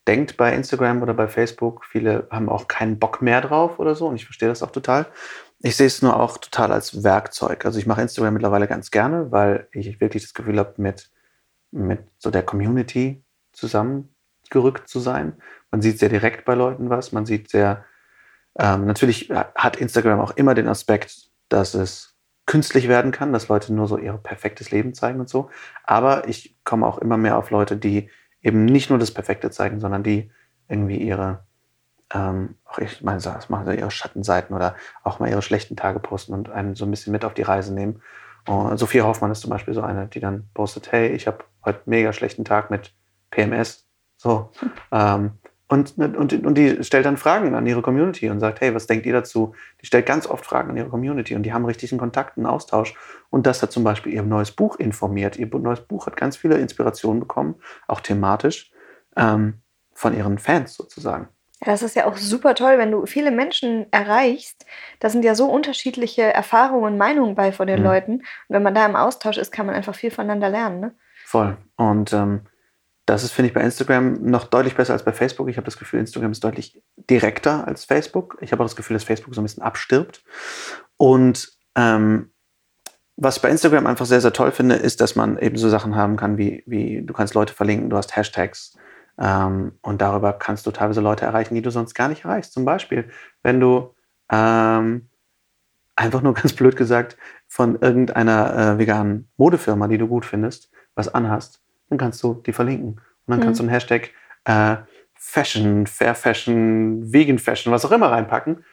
denkt 0.07 0.37
bei 0.37 0.53
Instagram 0.53 1.01
oder 1.01 1.13
bei 1.13 1.27
Facebook. 1.27 1.85
Viele 1.85 2.27
haben 2.29 2.49
auch 2.49 2.67
keinen 2.67 2.99
Bock 2.99 3.21
mehr 3.21 3.41
drauf 3.41 3.79
oder 3.79 3.95
so 3.95 4.07
und 4.07 4.15
ich 4.15 4.25
verstehe 4.25 4.49
das 4.49 4.63
auch 4.63 4.71
total. 4.71 5.05
Ich 5.61 5.75
sehe 5.75 5.87
es 5.87 6.01
nur 6.01 6.19
auch 6.19 6.37
total 6.37 6.71
als 6.71 7.03
Werkzeug. 7.03 7.65
Also 7.65 7.79
ich 7.79 7.85
mache 7.85 8.01
Instagram 8.01 8.33
mittlerweile 8.33 8.67
ganz 8.67 8.91
gerne, 8.91 9.31
weil 9.31 9.67
ich 9.71 9.99
wirklich 9.99 10.23
das 10.23 10.33
Gefühl 10.33 10.57
habe, 10.57 10.73
mit, 10.77 11.09
mit 11.71 11.99
so 12.17 12.31
der 12.31 12.43
Community 12.43 13.23
zusammengerückt 13.53 14.87
zu 14.87 14.99
sein. 14.99 15.33
Man 15.71 15.81
sieht 15.81 15.99
sehr 15.99 16.09
direkt 16.09 16.45
bei 16.45 16.55
Leuten 16.55 16.89
was. 16.89 17.11
Man 17.11 17.25
sieht 17.25 17.49
sehr, 17.49 17.85
ähm, 18.57 18.85
natürlich 18.85 19.29
hat 19.29 19.77
Instagram 19.77 20.19
auch 20.19 20.31
immer 20.31 20.55
den 20.55 20.67
Aspekt, 20.67 21.29
dass 21.49 21.73
es 21.73 22.15
künstlich 22.45 22.87
werden 22.87 23.11
kann, 23.11 23.31
dass 23.31 23.47
Leute 23.47 23.73
nur 23.73 23.87
so 23.87 23.97
ihr 23.97 24.13
perfektes 24.13 24.71
Leben 24.71 24.95
zeigen 24.95 25.19
und 25.19 25.29
so. 25.29 25.51
Aber 25.83 26.27
ich 26.27 26.57
komme 26.63 26.87
auch 26.87 26.97
immer 26.97 27.17
mehr 27.17 27.37
auf 27.37 27.51
Leute, 27.51 27.77
die 27.77 28.09
eben 28.41 28.65
nicht 28.65 28.89
nur 28.89 28.97
das 28.97 29.11
Perfekte 29.11 29.51
zeigen, 29.51 29.79
sondern 29.79 30.01
die 30.01 30.31
irgendwie 30.67 30.97
ihre, 30.97 31.45
ähm, 32.11 32.55
auch 32.65 32.79
ich 32.79 33.03
meine, 33.03 33.21
das 33.21 33.49
machen 33.49 33.67
sie 33.67 33.75
ihre 33.75 33.91
Schattenseiten 33.91 34.55
oder 34.55 34.75
auch 35.03 35.19
mal 35.19 35.29
ihre 35.29 35.43
schlechten 35.43 35.75
Tage 35.75 35.99
posten 35.99 36.33
und 36.33 36.49
einen 36.49 36.73
so 36.73 36.85
ein 36.85 36.91
bisschen 36.91 37.11
mit 37.11 37.23
auf 37.23 37.35
die 37.35 37.43
Reise 37.43 37.71
nehmen. 37.71 38.01
Und 38.49 38.77
Sophia 38.77 39.03
Hoffmann 39.03 39.29
ist 39.29 39.41
zum 39.41 39.51
Beispiel 39.51 39.75
so 39.75 39.81
eine, 39.81 40.07
die 40.07 40.19
dann 40.19 40.49
postet, 40.55 40.91
hey, 40.91 41.09
ich 41.09 41.27
habe 41.27 41.43
heute 41.63 41.81
mega 41.85 42.11
schlechten 42.13 42.43
Tag 42.43 42.71
mit 42.71 42.95
PMS. 43.29 43.87
So. 44.17 44.49
ähm, 44.91 45.33
und, 45.67 45.99
und, 45.99 46.33
und 46.33 46.55
die 46.55 46.83
stellt 46.83 47.05
dann 47.05 47.17
Fragen 47.17 47.53
an 47.53 47.67
ihre 47.67 47.83
Community 47.83 48.27
und 48.27 48.39
sagt, 48.39 48.59
hey, 48.59 48.73
was 48.73 48.87
denkt 48.87 49.05
ihr 49.05 49.13
dazu? 49.13 49.53
Die 49.81 49.85
stellt 49.85 50.07
ganz 50.07 50.25
oft 50.25 50.43
Fragen 50.43 50.71
an 50.71 50.77
ihre 50.77 50.89
Community 50.89 51.35
und 51.35 51.43
die 51.43 51.53
haben 51.53 51.63
richtig 51.63 51.91
einen 51.91 51.99
Kontakt, 51.99 52.37
einen 52.37 52.47
Austausch. 52.47 52.95
Und 53.29 53.45
das 53.45 53.61
hat 53.61 53.71
zum 53.71 53.83
Beispiel 53.83 54.13
ihr 54.13 54.23
neues 54.23 54.51
Buch 54.51 54.77
informiert. 54.77 55.37
Ihr 55.37 55.45
neues 55.45 55.81
Buch 55.81 56.07
hat 56.07 56.17
ganz 56.17 56.35
viele 56.35 56.57
Inspirationen 56.57 57.19
bekommen, 57.19 57.53
auch 57.87 58.01
thematisch, 58.01 58.71
ähm, 59.15 59.61
von 59.93 60.17
ihren 60.17 60.39
Fans 60.39 60.73
sozusagen. 60.73 61.27
Ja, 61.65 61.73
das 61.73 61.83
ist 61.83 61.95
ja 61.95 62.05
auch 62.05 62.15
super 62.15 62.55
toll, 62.55 62.77
wenn 62.77 62.91
du 62.91 63.05
viele 63.05 63.31
Menschen 63.31 63.91
erreichst. 63.91 64.65
Da 64.99 65.09
sind 65.09 65.25
ja 65.25 65.35
so 65.35 65.45
unterschiedliche 65.45 66.21
Erfahrungen 66.21 66.85
und 66.85 66.97
Meinungen 66.97 67.35
bei 67.35 67.51
von 67.51 67.67
den 67.67 67.79
mhm. 67.79 67.85
Leuten. 67.85 68.13
Und 68.13 68.23
wenn 68.47 68.63
man 68.63 68.75
da 68.75 68.85
im 68.85 68.95
Austausch 68.95 69.37
ist, 69.37 69.51
kann 69.51 69.65
man 69.65 69.75
einfach 69.75 69.95
viel 69.95 70.11
voneinander 70.11 70.49
lernen. 70.49 70.79
Ne? 70.79 70.95
Voll. 71.25 71.57
Und 71.75 72.13
ähm, 72.13 72.41
das 73.05 73.23
ist, 73.23 73.31
finde 73.31 73.47
ich, 73.47 73.53
bei 73.53 73.61
Instagram 73.61 74.21
noch 74.21 74.45
deutlich 74.45 74.75
besser 74.75 74.93
als 74.93 75.03
bei 75.03 75.11
Facebook. 75.11 75.49
Ich 75.49 75.57
habe 75.57 75.65
das 75.65 75.77
Gefühl, 75.77 75.99
Instagram 75.99 76.31
ist 76.31 76.43
deutlich 76.43 76.81
direkter 76.95 77.67
als 77.67 77.83
Facebook. 77.83 78.37
Ich 78.39 78.51
habe 78.51 78.63
auch 78.63 78.67
das 78.67 78.75
Gefühl, 78.75 78.93
dass 78.93 79.03
Facebook 79.03 79.35
so 79.35 79.41
ein 79.41 79.45
bisschen 79.45 79.63
abstirbt. 79.63 80.23
Und 80.95 81.51
ähm, 81.75 82.31
was 83.17 83.37
ich 83.37 83.41
bei 83.41 83.49
Instagram 83.49 83.85
einfach 83.85 84.05
sehr, 84.05 84.21
sehr 84.21 84.31
toll 84.31 84.51
finde, 84.51 84.75
ist, 84.75 85.01
dass 85.01 85.15
man 85.15 85.37
eben 85.39 85.57
so 85.57 85.67
Sachen 85.69 85.95
haben 85.95 86.15
kann, 86.15 86.37
wie, 86.37 86.63
wie 86.65 87.01
du 87.01 87.13
kannst 87.13 87.33
Leute 87.33 87.53
verlinken, 87.53 87.89
du 87.89 87.97
hast 87.97 88.15
Hashtags. 88.15 88.77
Ähm, 89.19 89.73
und 89.81 90.01
darüber 90.01 90.33
kannst 90.33 90.65
du 90.65 90.71
teilweise 90.71 91.01
Leute 91.01 91.25
erreichen, 91.25 91.55
die 91.55 91.61
du 91.61 91.71
sonst 91.71 91.93
gar 91.93 92.07
nicht 92.07 92.23
erreichst. 92.23 92.53
Zum 92.53 92.65
Beispiel, 92.65 93.09
wenn 93.43 93.59
du 93.59 93.93
ähm, 94.31 95.09
einfach 95.95 96.21
nur 96.21 96.33
ganz 96.35 96.53
blöd 96.53 96.75
gesagt 96.75 97.17
von 97.47 97.79
irgendeiner 97.81 98.55
äh, 98.55 98.77
veganen 98.79 99.29
Modefirma, 99.37 99.87
die 99.87 99.97
du 99.97 100.07
gut 100.07 100.25
findest, 100.25 100.71
was 100.95 101.13
anhast, 101.13 101.61
dann 101.89 101.97
kannst 101.97 102.23
du 102.23 102.35
die 102.45 102.53
verlinken. 102.53 102.95
Und 102.95 103.01
dann 103.27 103.39
mhm. 103.39 103.43
kannst 103.43 103.59
du 103.59 103.63
einen 103.63 103.71
Hashtag 103.71 104.11
äh, 104.45 104.77
Fashion, 105.13 105.85
Fair 105.85 106.15
Fashion, 106.15 107.11
Vegan 107.11 107.39
Fashion, 107.39 107.73
was 107.73 107.83
auch 107.83 107.91
immer 107.91 108.09
reinpacken. 108.09 108.63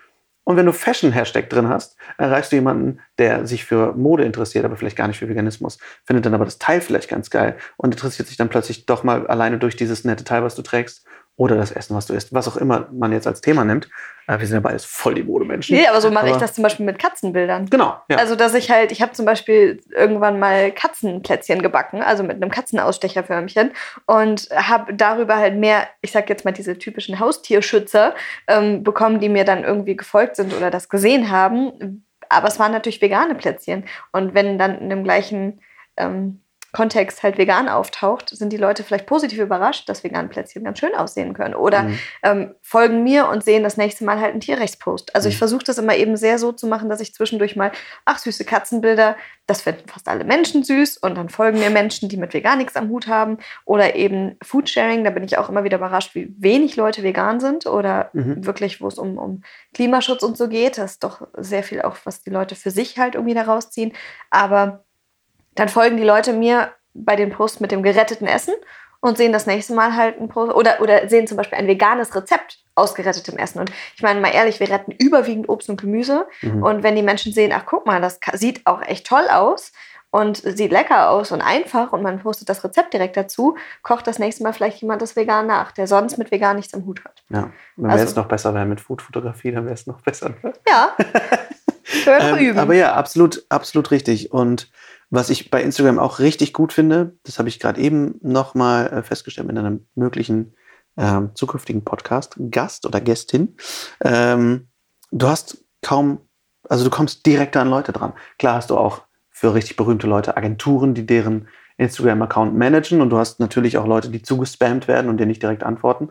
Und 0.46 0.56
wenn 0.56 0.66
du 0.66 0.72
Fashion-Hashtag 0.72 1.50
drin 1.50 1.68
hast, 1.68 1.96
erreichst 2.18 2.52
du 2.52 2.56
jemanden, 2.56 3.00
der 3.18 3.48
sich 3.48 3.64
für 3.64 3.94
Mode 3.94 4.22
interessiert, 4.22 4.64
aber 4.64 4.76
vielleicht 4.76 4.96
gar 4.96 5.08
nicht 5.08 5.18
für 5.18 5.28
Veganismus, 5.28 5.78
findet 6.04 6.24
dann 6.24 6.34
aber 6.34 6.44
das 6.44 6.58
Teil 6.58 6.80
vielleicht 6.80 7.08
ganz 7.08 7.30
geil 7.30 7.56
und 7.76 7.92
interessiert 7.92 8.28
sich 8.28 8.36
dann 8.36 8.48
plötzlich 8.48 8.86
doch 8.86 9.02
mal 9.02 9.26
alleine 9.26 9.58
durch 9.58 9.74
dieses 9.74 10.04
nette 10.04 10.22
Teil, 10.22 10.44
was 10.44 10.54
du 10.54 10.62
trägst 10.62 11.04
oder 11.36 11.56
das 11.56 11.70
Essen, 11.70 11.94
was 11.94 12.06
du 12.06 12.14
isst, 12.14 12.32
was 12.32 12.48
auch 12.48 12.56
immer 12.56 12.88
man 12.92 13.12
jetzt 13.12 13.26
als 13.26 13.42
Thema 13.42 13.64
nimmt. 13.64 13.88
Äh, 14.26 14.38
wir 14.38 14.46
sind 14.46 14.54
ja 14.54 14.60
beides 14.60 14.86
voll 14.86 15.14
die 15.14 15.22
Modemenschen. 15.22 15.76
Nee, 15.76 15.86
aber 15.86 16.00
so 16.00 16.10
mache 16.10 16.30
ich 16.30 16.36
das 16.36 16.54
zum 16.54 16.62
Beispiel 16.62 16.86
mit 16.86 16.98
Katzenbildern. 16.98 17.66
Genau. 17.66 18.00
Ja. 18.08 18.16
Also, 18.16 18.36
dass 18.36 18.54
ich 18.54 18.70
halt, 18.70 18.90
ich 18.90 19.02
habe 19.02 19.12
zum 19.12 19.26
Beispiel 19.26 19.82
irgendwann 19.94 20.38
mal 20.38 20.72
Katzenplätzchen 20.72 21.60
gebacken, 21.60 22.02
also 22.02 22.22
mit 22.22 22.36
einem 22.36 22.50
Katzenausstecherförmchen 22.50 23.72
und 24.06 24.48
habe 24.54 24.94
darüber 24.94 25.36
halt 25.36 25.56
mehr, 25.56 25.86
ich 26.00 26.12
sag 26.12 26.28
jetzt 26.30 26.46
mal 26.46 26.52
diese 26.52 26.78
typischen 26.78 27.20
Haustierschützer 27.20 28.14
ähm, 28.48 28.82
bekommen, 28.82 29.20
die 29.20 29.28
mir 29.28 29.44
dann 29.44 29.62
irgendwie 29.62 29.96
gefolgt 29.96 30.36
sind 30.36 30.54
oder 30.54 30.70
das 30.70 30.88
gesehen 30.88 31.30
haben. 31.30 32.04
Aber 32.30 32.48
es 32.48 32.58
waren 32.58 32.72
natürlich 32.72 33.02
vegane 33.02 33.34
Plätzchen. 33.34 33.84
Und 34.10 34.34
wenn 34.34 34.58
dann 34.58 34.78
in 34.80 34.88
dem 34.88 35.04
gleichen 35.04 35.60
ähm, 35.98 36.40
Kontext 36.76 37.22
halt 37.22 37.38
vegan 37.38 37.70
auftaucht, 37.70 38.28
sind 38.28 38.52
die 38.52 38.58
Leute 38.58 38.84
vielleicht 38.84 39.06
positiv 39.06 39.38
überrascht, 39.38 39.88
dass 39.88 40.04
vegane 40.04 40.28
Plätzchen 40.28 40.62
ganz 40.62 40.78
schön 40.78 40.94
aussehen 40.94 41.32
können. 41.32 41.54
Oder 41.54 41.84
mhm. 41.84 41.98
ähm, 42.22 42.54
folgen 42.60 43.02
mir 43.02 43.28
und 43.28 43.42
sehen 43.42 43.62
das 43.62 43.78
nächste 43.78 44.04
Mal 44.04 44.20
halt 44.20 44.32
einen 44.32 44.42
Tierrechtspost. 44.42 45.14
Also 45.14 45.26
mhm. 45.26 45.30
ich 45.30 45.38
versuche 45.38 45.64
das 45.64 45.78
immer 45.78 45.96
eben 45.96 46.18
sehr 46.18 46.38
so 46.38 46.52
zu 46.52 46.66
machen, 46.66 46.90
dass 46.90 47.00
ich 47.00 47.14
zwischendurch 47.14 47.56
mal, 47.56 47.72
ach, 48.04 48.18
süße 48.18 48.44
Katzenbilder, 48.44 49.16
das 49.46 49.62
finden 49.62 49.88
fast 49.88 50.06
alle 50.06 50.24
Menschen 50.24 50.64
süß 50.64 50.98
und 50.98 51.14
dann 51.16 51.30
folgen 51.30 51.60
mir 51.60 51.70
Menschen, 51.70 52.10
die 52.10 52.18
mit 52.18 52.34
vegan 52.34 52.58
nichts 52.58 52.76
am 52.76 52.90
Hut 52.90 53.06
haben. 53.06 53.38
Oder 53.64 53.94
eben 53.94 54.36
Foodsharing, 54.42 55.02
da 55.02 55.08
bin 55.08 55.24
ich 55.24 55.38
auch 55.38 55.48
immer 55.48 55.64
wieder 55.64 55.78
überrascht, 55.78 56.14
wie 56.14 56.34
wenig 56.36 56.76
Leute 56.76 57.02
vegan 57.02 57.40
sind 57.40 57.64
oder 57.66 58.10
mhm. 58.12 58.44
wirklich, 58.44 58.82
wo 58.82 58.88
es 58.88 58.98
um, 58.98 59.16
um 59.16 59.40
Klimaschutz 59.72 60.22
und 60.22 60.36
so 60.36 60.48
geht. 60.48 60.76
Das 60.76 60.92
ist 60.92 61.04
doch 61.04 61.26
sehr 61.38 61.62
viel 61.62 61.80
auch, 61.80 61.96
was 62.04 62.20
die 62.20 62.30
Leute 62.30 62.54
für 62.54 62.70
sich 62.70 62.98
halt 62.98 63.14
irgendwie 63.14 63.34
da 63.34 63.44
rausziehen. 63.44 63.94
Aber 64.30 64.84
dann 65.56 65.68
folgen 65.68 65.96
die 65.96 66.04
Leute 66.04 66.32
mir 66.32 66.72
bei 66.94 67.16
den 67.16 67.30
Posts 67.30 67.60
mit 67.60 67.72
dem 67.72 67.82
geretteten 67.82 68.26
Essen 68.26 68.54
und 69.00 69.16
sehen 69.16 69.32
das 69.32 69.46
nächste 69.46 69.74
Mal 69.74 69.94
halt 69.94 70.20
ein 70.20 70.28
Post 70.28 70.54
oder, 70.54 70.80
oder 70.80 71.08
sehen 71.08 71.26
zum 71.26 71.36
Beispiel 71.36 71.58
ein 71.58 71.66
veganes 71.66 72.14
Rezept 72.14 72.58
aus 72.74 72.94
gerettetem 72.94 73.38
Essen. 73.38 73.60
Und 73.60 73.70
ich 73.94 74.02
meine 74.02 74.20
mal 74.20 74.32
ehrlich, 74.32 74.60
wir 74.60 74.70
retten 74.70 74.92
überwiegend 74.92 75.48
Obst 75.48 75.68
und 75.68 75.80
Gemüse. 75.80 76.26
Mhm. 76.42 76.62
Und 76.62 76.82
wenn 76.82 76.96
die 76.96 77.02
Menschen 77.02 77.32
sehen, 77.32 77.52
ach 77.54 77.64
guck 77.66 77.86
mal, 77.86 78.00
das 78.00 78.18
sieht 78.34 78.66
auch 78.66 78.82
echt 78.82 79.06
toll 79.06 79.26
aus 79.30 79.72
und 80.10 80.36
sieht 80.38 80.72
lecker 80.72 81.10
aus 81.10 81.32
und 81.32 81.42
einfach 81.42 81.92
und 81.92 82.02
man 82.02 82.20
postet 82.20 82.48
das 82.48 82.64
Rezept 82.64 82.94
direkt 82.94 83.16
dazu, 83.16 83.56
kocht 83.82 84.06
das 84.06 84.18
nächste 84.18 84.44
Mal 84.44 84.52
vielleicht 84.52 84.80
jemand 84.80 85.02
das 85.02 85.16
vegan 85.16 85.46
nach, 85.46 85.72
der 85.72 85.86
sonst 85.86 86.16
mit 86.16 86.30
vegan 86.30 86.56
nichts 86.56 86.74
am 86.74 86.86
Hut 86.86 87.04
hat. 87.04 87.22
Ja, 87.28 87.50
wäre 87.76 87.92
also, 87.92 88.04
es 88.04 88.16
noch 88.16 88.26
besser, 88.26 88.54
wäre 88.54 88.66
mit 88.66 88.80
Foodfotografie, 88.80 89.52
dann 89.52 89.64
wäre 89.64 89.74
es 89.74 89.86
noch 89.86 90.00
besser. 90.00 90.34
Ja. 90.68 90.96
ähm, 92.06 92.58
aber 92.58 92.74
ja, 92.74 92.94
absolut, 92.94 93.44
absolut 93.48 93.90
richtig. 93.90 94.32
Und 94.32 94.70
was 95.10 95.30
ich 95.30 95.50
bei 95.50 95.62
Instagram 95.62 95.98
auch 95.98 96.18
richtig 96.18 96.52
gut 96.52 96.72
finde, 96.72 97.16
das 97.22 97.38
habe 97.38 97.48
ich 97.48 97.60
gerade 97.60 97.80
eben 97.80 98.18
nochmal 98.22 98.88
äh, 98.88 99.02
festgestellt 99.02 99.46
mit 99.46 99.56
einem 99.56 99.86
möglichen 99.94 100.54
ähm, 100.96 101.30
zukünftigen 101.34 101.84
Podcast, 101.84 102.36
Gast 102.50 102.86
oder 102.86 103.00
Gästin. 103.00 103.56
Ähm, 104.02 104.68
du 105.12 105.28
hast 105.28 105.64
kaum, 105.82 106.20
also 106.68 106.84
du 106.84 106.90
kommst 106.90 107.26
direkt 107.26 107.56
an 107.56 107.70
Leute 107.70 107.92
dran. 107.92 108.14
Klar 108.38 108.56
hast 108.56 108.70
du 108.70 108.76
auch 108.76 109.02
für 109.30 109.54
richtig 109.54 109.76
berühmte 109.76 110.06
Leute 110.06 110.36
Agenturen, 110.36 110.94
die 110.94 111.06
deren 111.06 111.48
Instagram-Account 111.76 112.56
managen 112.56 113.00
und 113.02 113.10
du 113.10 113.18
hast 113.18 113.38
natürlich 113.38 113.76
auch 113.76 113.86
Leute, 113.86 114.08
die 114.08 114.22
zugespammt 114.22 114.88
werden 114.88 115.10
und 115.10 115.18
dir 115.18 115.26
nicht 115.26 115.42
direkt 115.42 115.62
antworten. 115.62 116.08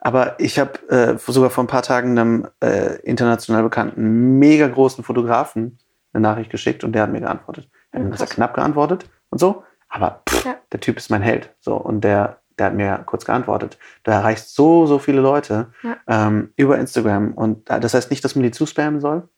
Aber 0.00 0.38
ich 0.40 0.58
habe 0.58 0.88
äh, 0.88 1.18
sogar 1.18 1.50
vor 1.50 1.64
ein 1.64 1.68
paar 1.68 1.82
Tagen 1.82 2.18
einem 2.18 2.48
äh, 2.60 2.96
international 3.02 3.62
bekannten, 3.62 4.38
mega 4.38 4.66
großen 4.66 5.04
Fotografen 5.04 5.78
eine 6.12 6.22
Nachricht 6.22 6.50
geschickt 6.50 6.84
und 6.84 6.92
der 6.92 7.02
hat 7.02 7.12
mir 7.12 7.20
geantwortet. 7.20 7.68
Er 7.92 8.04
hat 8.04 8.20
mir 8.20 8.26
knapp 8.26 8.54
geantwortet 8.54 9.08
und 9.30 9.38
so. 9.38 9.64
Aber 9.88 10.22
pff, 10.28 10.44
ja. 10.44 10.56
der 10.72 10.80
Typ 10.80 10.96
ist 10.98 11.10
mein 11.10 11.22
Held. 11.22 11.54
So, 11.60 11.76
und 11.76 12.02
der, 12.02 12.40
der 12.58 12.66
hat 12.66 12.74
mir 12.74 13.02
kurz 13.06 13.24
geantwortet. 13.24 13.78
Du 14.02 14.10
erreichst 14.10 14.54
so, 14.54 14.86
so 14.86 14.98
viele 14.98 15.20
Leute 15.20 15.72
ja. 15.82 15.96
ähm, 16.06 16.52
über 16.56 16.78
Instagram. 16.78 17.32
Und 17.32 17.68
das 17.70 17.94
heißt 17.94 18.10
nicht, 18.10 18.24
dass 18.24 18.34
man 18.34 18.42
die 18.42 18.50
zuspammen 18.50 19.00
soll. 19.00 19.28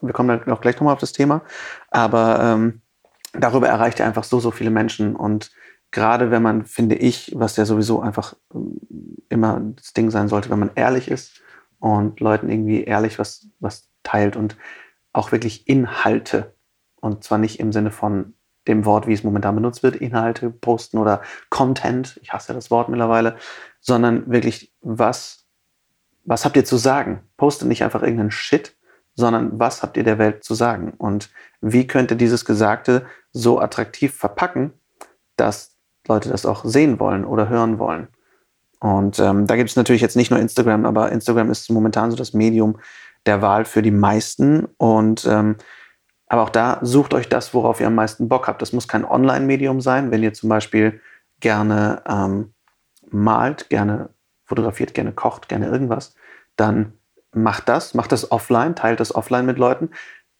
Wir 0.00 0.12
kommen 0.12 0.28
dann 0.28 0.52
auch 0.52 0.60
gleich 0.60 0.76
nochmal 0.76 0.94
auf 0.94 1.00
das 1.00 1.12
Thema. 1.12 1.42
Aber 1.90 2.40
ähm, 2.40 2.82
darüber 3.32 3.68
erreicht 3.68 4.00
er 4.00 4.06
einfach 4.06 4.24
so, 4.24 4.40
so 4.40 4.50
viele 4.50 4.70
Menschen. 4.70 5.14
Und 5.14 5.52
gerade 5.90 6.30
wenn 6.30 6.42
man, 6.42 6.64
finde 6.64 6.96
ich, 6.96 7.32
was 7.36 7.56
ja 7.56 7.64
sowieso 7.64 8.00
einfach 8.00 8.34
ähm, 8.54 8.80
immer 9.28 9.60
das 9.76 9.92
Ding 9.92 10.10
sein 10.10 10.28
sollte, 10.28 10.50
wenn 10.50 10.58
man 10.58 10.70
ehrlich 10.74 11.10
ist 11.10 11.40
und 11.78 12.20
Leuten 12.20 12.48
irgendwie 12.50 12.84
ehrlich 12.84 13.18
was, 13.18 13.48
was 13.60 13.88
teilt 14.02 14.36
und 14.36 14.56
auch 15.12 15.32
wirklich 15.32 15.68
Inhalte 15.68 16.54
und 17.00 17.24
zwar 17.24 17.38
nicht 17.38 17.60
im 17.60 17.72
Sinne 17.72 17.90
von 17.90 18.34
dem 18.68 18.84
Wort, 18.84 19.06
wie 19.06 19.12
es 19.12 19.24
momentan 19.24 19.54
benutzt 19.54 19.82
wird, 19.82 19.96
Inhalte 19.96 20.50
posten 20.50 20.98
oder 20.98 21.22
Content, 21.48 22.18
ich 22.22 22.32
hasse 22.32 22.52
das 22.52 22.70
Wort 22.70 22.88
mittlerweile, 22.88 23.36
sondern 23.80 24.30
wirklich, 24.30 24.72
was, 24.80 25.46
was 26.24 26.44
habt 26.44 26.56
ihr 26.56 26.64
zu 26.64 26.76
sagen? 26.76 27.20
Postet 27.36 27.68
nicht 27.68 27.82
einfach 27.82 28.02
irgendeinen 28.02 28.30
Shit, 28.30 28.76
sondern 29.14 29.58
was 29.58 29.82
habt 29.82 29.96
ihr 29.96 30.04
der 30.04 30.18
Welt 30.18 30.44
zu 30.44 30.54
sagen? 30.54 30.92
Und 30.98 31.30
wie 31.60 31.86
könnt 31.86 32.10
ihr 32.10 32.16
dieses 32.16 32.44
Gesagte 32.44 33.06
so 33.32 33.60
attraktiv 33.60 34.14
verpacken, 34.14 34.72
dass 35.36 35.76
Leute 36.06 36.28
das 36.28 36.46
auch 36.46 36.64
sehen 36.64 37.00
wollen 37.00 37.24
oder 37.24 37.48
hören 37.48 37.78
wollen? 37.78 38.08
Und 38.78 39.18
ähm, 39.18 39.46
da 39.46 39.56
gibt 39.56 39.70
es 39.70 39.76
natürlich 39.76 40.02
jetzt 40.02 40.16
nicht 40.16 40.30
nur 40.30 40.40
Instagram, 40.40 40.86
aber 40.86 41.12
Instagram 41.12 41.50
ist 41.50 41.70
momentan 41.70 42.10
so 42.10 42.16
das 42.16 42.32
Medium 42.32 42.78
der 43.26 43.42
Wahl 43.42 43.66
für 43.66 43.82
die 43.82 43.90
meisten. 43.90 44.66
Und 44.78 45.26
ähm, 45.26 45.56
aber 46.30 46.42
auch 46.42 46.50
da 46.50 46.78
sucht 46.80 47.12
euch 47.12 47.28
das, 47.28 47.52
worauf 47.54 47.80
ihr 47.80 47.88
am 47.88 47.96
meisten 47.96 48.28
Bock 48.28 48.46
habt. 48.46 48.62
Das 48.62 48.72
muss 48.72 48.86
kein 48.86 49.04
Online-Medium 49.04 49.80
sein. 49.80 50.12
Wenn 50.12 50.22
ihr 50.22 50.32
zum 50.32 50.48
Beispiel 50.48 51.00
gerne 51.40 52.02
ähm, 52.08 52.54
malt, 53.10 53.68
gerne 53.68 54.10
fotografiert, 54.44 54.94
gerne 54.94 55.10
kocht, 55.10 55.48
gerne 55.48 55.66
irgendwas, 55.66 56.14
dann 56.54 56.92
macht 57.32 57.68
das, 57.68 57.94
macht 57.94 58.12
das 58.12 58.30
offline, 58.30 58.76
teilt 58.76 59.00
das 59.00 59.12
offline 59.12 59.44
mit 59.44 59.58
Leuten. 59.58 59.90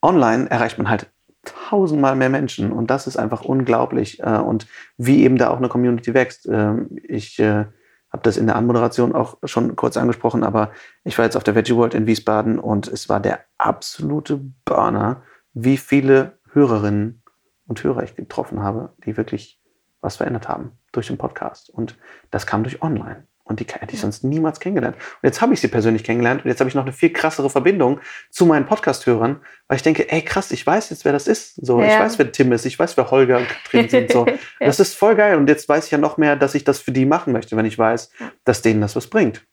Online 0.00 0.48
erreicht 0.48 0.78
man 0.78 0.88
halt 0.88 1.10
tausendmal 1.44 2.14
mehr 2.14 2.30
Menschen 2.30 2.70
und 2.70 2.88
das 2.88 3.08
ist 3.08 3.16
einfach 3.16 3.42
unglaublich. 3.42 4.20
Äh, 4.20 4.38
und 4.38 4.68
wie 4.96 5.24
eben 5.24 5.38
da 5.38 5.50
auch 5.50 5.56
eine 5.56 5.68
Community 5.68 6.14
wächst. 6.14 6.46
Ähm, 6.46 7.00
ich 7.02 7.40
äh, 7.40 7.64
habe 8.12 8.22
das 8.22 8.36
in 8.36 8.46
der 8.46 8.54
Anmoderation 8.54 9.12
auch 9.12 9.38
schon 9.42 9.74
kurz 9.74 9.96
angesprochen, 9.96 10.44
aber 10.44 10.70
ich 11.02 11.18
war 11.18 11.24
jetzt 11.24 11.36
auf 11.36 11.42
der 11.42 11.56
Veggie 11.56 11.74
World 11.74 11.94
in 11.94 12.06
Wiesbaden 12.06 12.60
und 12.60 12.86
es 12.86 13.08
war 13.08 13.18
der 13.18 13.40
absolute 13.58 14.40
Burner 14.64 15.22
wie 15.52 15.76
viele 15.76 16.38
Hörerinnen 16.52 17.22
und 17.66 17.82
Hörer 17.82 18.02
ich 18.02 18.16
getroffen 18.16 18.62
habe, 18.62 18.92
die 19.04 19.16
wirklich 19.16 19.60
was 20.00 20.16
verändert 20.16 20.48
haben 20.48 20.72
durch 20.92 21.08
den 21.08 21.18
Podcast. 21.18 21.70
Und 21.70 21.96
das 22.30 22.46
kam 22.46 22.62
durch 22.62 22.82
online. 22.82 23.26
Und 23.44 23.58
die 23.58 23.66
hätte 23.66 23.94
ich 23.94 24.00
sonst 24.00 24.22
niemals 24.22 24.60
kennengelernt. 24.60 24.94
Und 24.96 25.26
jetzt 25.26 25.40
habe 25.40 25.52
ich 25.52 25.60
sie 25.60 25.66
persönlich 25.66 26.04
kennengelernt 26.04 26.44
und 26.44 26.48
jetzt 26.48 26.60
habe 26.60 26.68
ich 26.68 26.76
noch 26.76 26.84
eine 26.84 26.92
viel 26.92 27.12
krassere 27.12 27.50
Verbindung 27.50 28.00
zu 28.30 28.46
meinen 28.46 28.64
Podcast-Hörern, 28.64 29.40
weil 29.66 29.76
ich 29.76 29.82
denke, 29.82 30.10
ey 30.10 30.22
krass, 30.22 30.52
ich 30.52 30.64
weiß 30.64 30.90
jetzt, 30.90 31.04
wer 31.04 31.12
das 31.12 31.26
ist. 31.26 31.56
So, 31.56 31.80
ja. 31.80 31.88
ich 31.88 31.98
weiß, 31.98 32.18
wer 32.20 32.30
Tim 32.30 32.52
ist, 32.52 32.64
ich 32.64 32.78
weiß, 32.78 32.96
wer 32.96 33.10
Holger 33.10 33.38
und 33.38 33.48
Katrin 33.48 33.88
sind. 33.88 34.12
So. 34.12 34.26
Das 34.60 34.78
ist 34.78 34.94
voll 34.94 35.16
geil. 35.16 35.36
Und 35.36 35.48
jetzt 35.48 35.68
weiß 35.68 35.86
ich 35.86 35.90
ja 35.90 35.98
noch 35.98 36.16
mehr, 36.16 36.36
dass 36.36 36.54
ich 36.54 36.62
das 36.62 36.78
für 36.78 36.92
die 36.92 37.06
machen 37.06 37.32
möchte, 37.32 37.56
wenn 37.56 37.66
ich 37.66 37.76
weiß, 37.76 38.12
dass 38.44 38.62
denen 38.62 38.80
das 38.80 38.94
was 38.94 39.08
bringt 39.08 39.44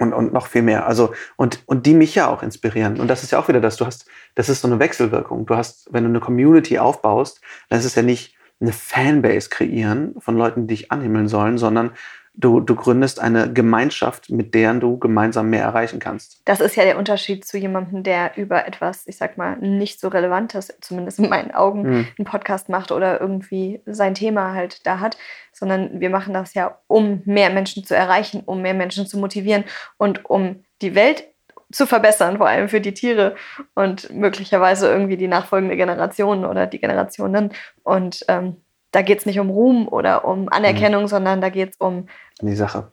und, 0.00 0.12
und 0.12 0.32
noch 0.32 0.46
viel 0.46 0.62
mehr. 0.62 0.86
Also, 0.86 1.12
und, 1.36 1.62
und 1.66 1.86
die 1.86 1.94
mich 1.94 2.14
ja 2.14 2.28
auch 2.28 2.42
inspirieren. 2.42 2.98
Und 3.00 3.08
das 3.08 3.22
ist 3.22 3.32
ja 3.32 3.38
auch 3.38 3.48
wieder 3.48 3.60
das, 3.60 3.76
du 3.76 3.86
hast, 3.86 4.06
das 4.34 4.48
ist 4.48 4.62
so 4.62 4.68
eine 4.68 4.78
Wechselwirkung. 4.78 5.46
Du 5.46 5.56
hast, 5.56 5.92
wenn 5.92 6.04
du 6.04 6.10
eine 6.10 6.20
Community 6.20 6.78
aufbaust, 6.78 7.40
dann 7.68 7.78
ist 7.78 7.84
es 7.84 7.94
ja 7.94 8.02
nicht 8.02 8.34
eine 8.60 8.72
Fanbase 8.72 9.48
kreieren 9.48 10.14
von 10.18 10.36
Leuten, 10.36 10.66
die 10.66 10.74
dich 10.74 10.92
anhimmeln 10.92 11.28
sollen, 11.28 11.58
sondern 11.58 11.92
Du, 12.34 12.60
du 12.60 12.74
gründest 12.76 13.20
eine 13.20 13.52
Gemeinschaft, 13.52 14.30
mit 14.30 14.54
der 14.54 14.72
du 14.74 14.98
gemeinsam 14.98 15.50
mehr 15.50 15.62
erreichen 15.62 15.98
kannst. 15.98 16.40
Das 16.44 16.60
ist 16.60 16.76
ja 16.76 16.84
der 16.84 16.96
Unterschied 16.96 17.44
zu 17.44 17.58
jemandem, 17.58 18.02
der 18.02 18.36
über 18.36 18.66
etwas, 18.66 19.06
ich 19.06 19.16
sag 19.16 19.36
mal, 19.36 19.56
nicht 19.58 20.00
so 20.00 20.08
Relevantes, 20.08 20.72
zumindest 20.80 21.18
in 21.18 21.28
meinen 21.28 21.50
Augen, 21.50 21.82
mhm. 21.82 22.06
einen 22.16 22.24
Podcast 22.24 22.68
macht 22.68 22.92
oder 22.92 23.20
irgendwie 23.20 23.80
sein 23.84 24.14
Thema 24.14 24.54
halt 24.54 24.86
da 24.86 25.00
hat, 25.00 25.18
sondern 25.52 26.00
wir 26.00 26.10
machen 26.10 26.32
das 26.32 26.54
ja, 26.54 26.78
um 26.86 27.22
mehr 27.24 27.50
Menschen 27.50 27.84
zu 27.84 27.96
erreichen, 27.96 28.42
um 28.46 28.62
mehr 28.62 28.74
Menschen 28.74 29.06
zu 29.06 29.18
motivieren 29.18 29.64
und 29.98 30.24
um 30.24 30.64
die 30.82 30.94
Welt 30.94 31.24
zu 31.72 31.86
verbessern, 31.86 32.38
vor 32.38 32.48
allem 32.48 32.68
für 32.68 32.80
die 32.80 32.94
Tiere 32.94 33.36
und 33.74 34.12
möglicherweise 34.12 34.88
irgendwie 34.88 35.16
die 35.16 35.28
nachfolgende 35.28 35.76
Generation 35.76 36.44
oder 36.44 36.66
die 36.66 36.80
Generationen. 36.80 37.52
Und 37.82 38.24
ähm, 38.28 38.56
da 38.90 39.02
geht 39.02 39.20
es 39.20 39.26
nicht 39.26 39.38
um 39.38 39.50
Ruhm 39.50 39.88
oder 39.88 40.24
um 40.24 40.48
Anerkennung, 40.48 41.02
mhm. 41.02 41.08
sondern 41.08 41.40
da 41.40 41.48
geht 41.48 41.70
es 41.70 41.76
um 41.78 42.08
die 42.40 42.54
Sache. 42.54 42.90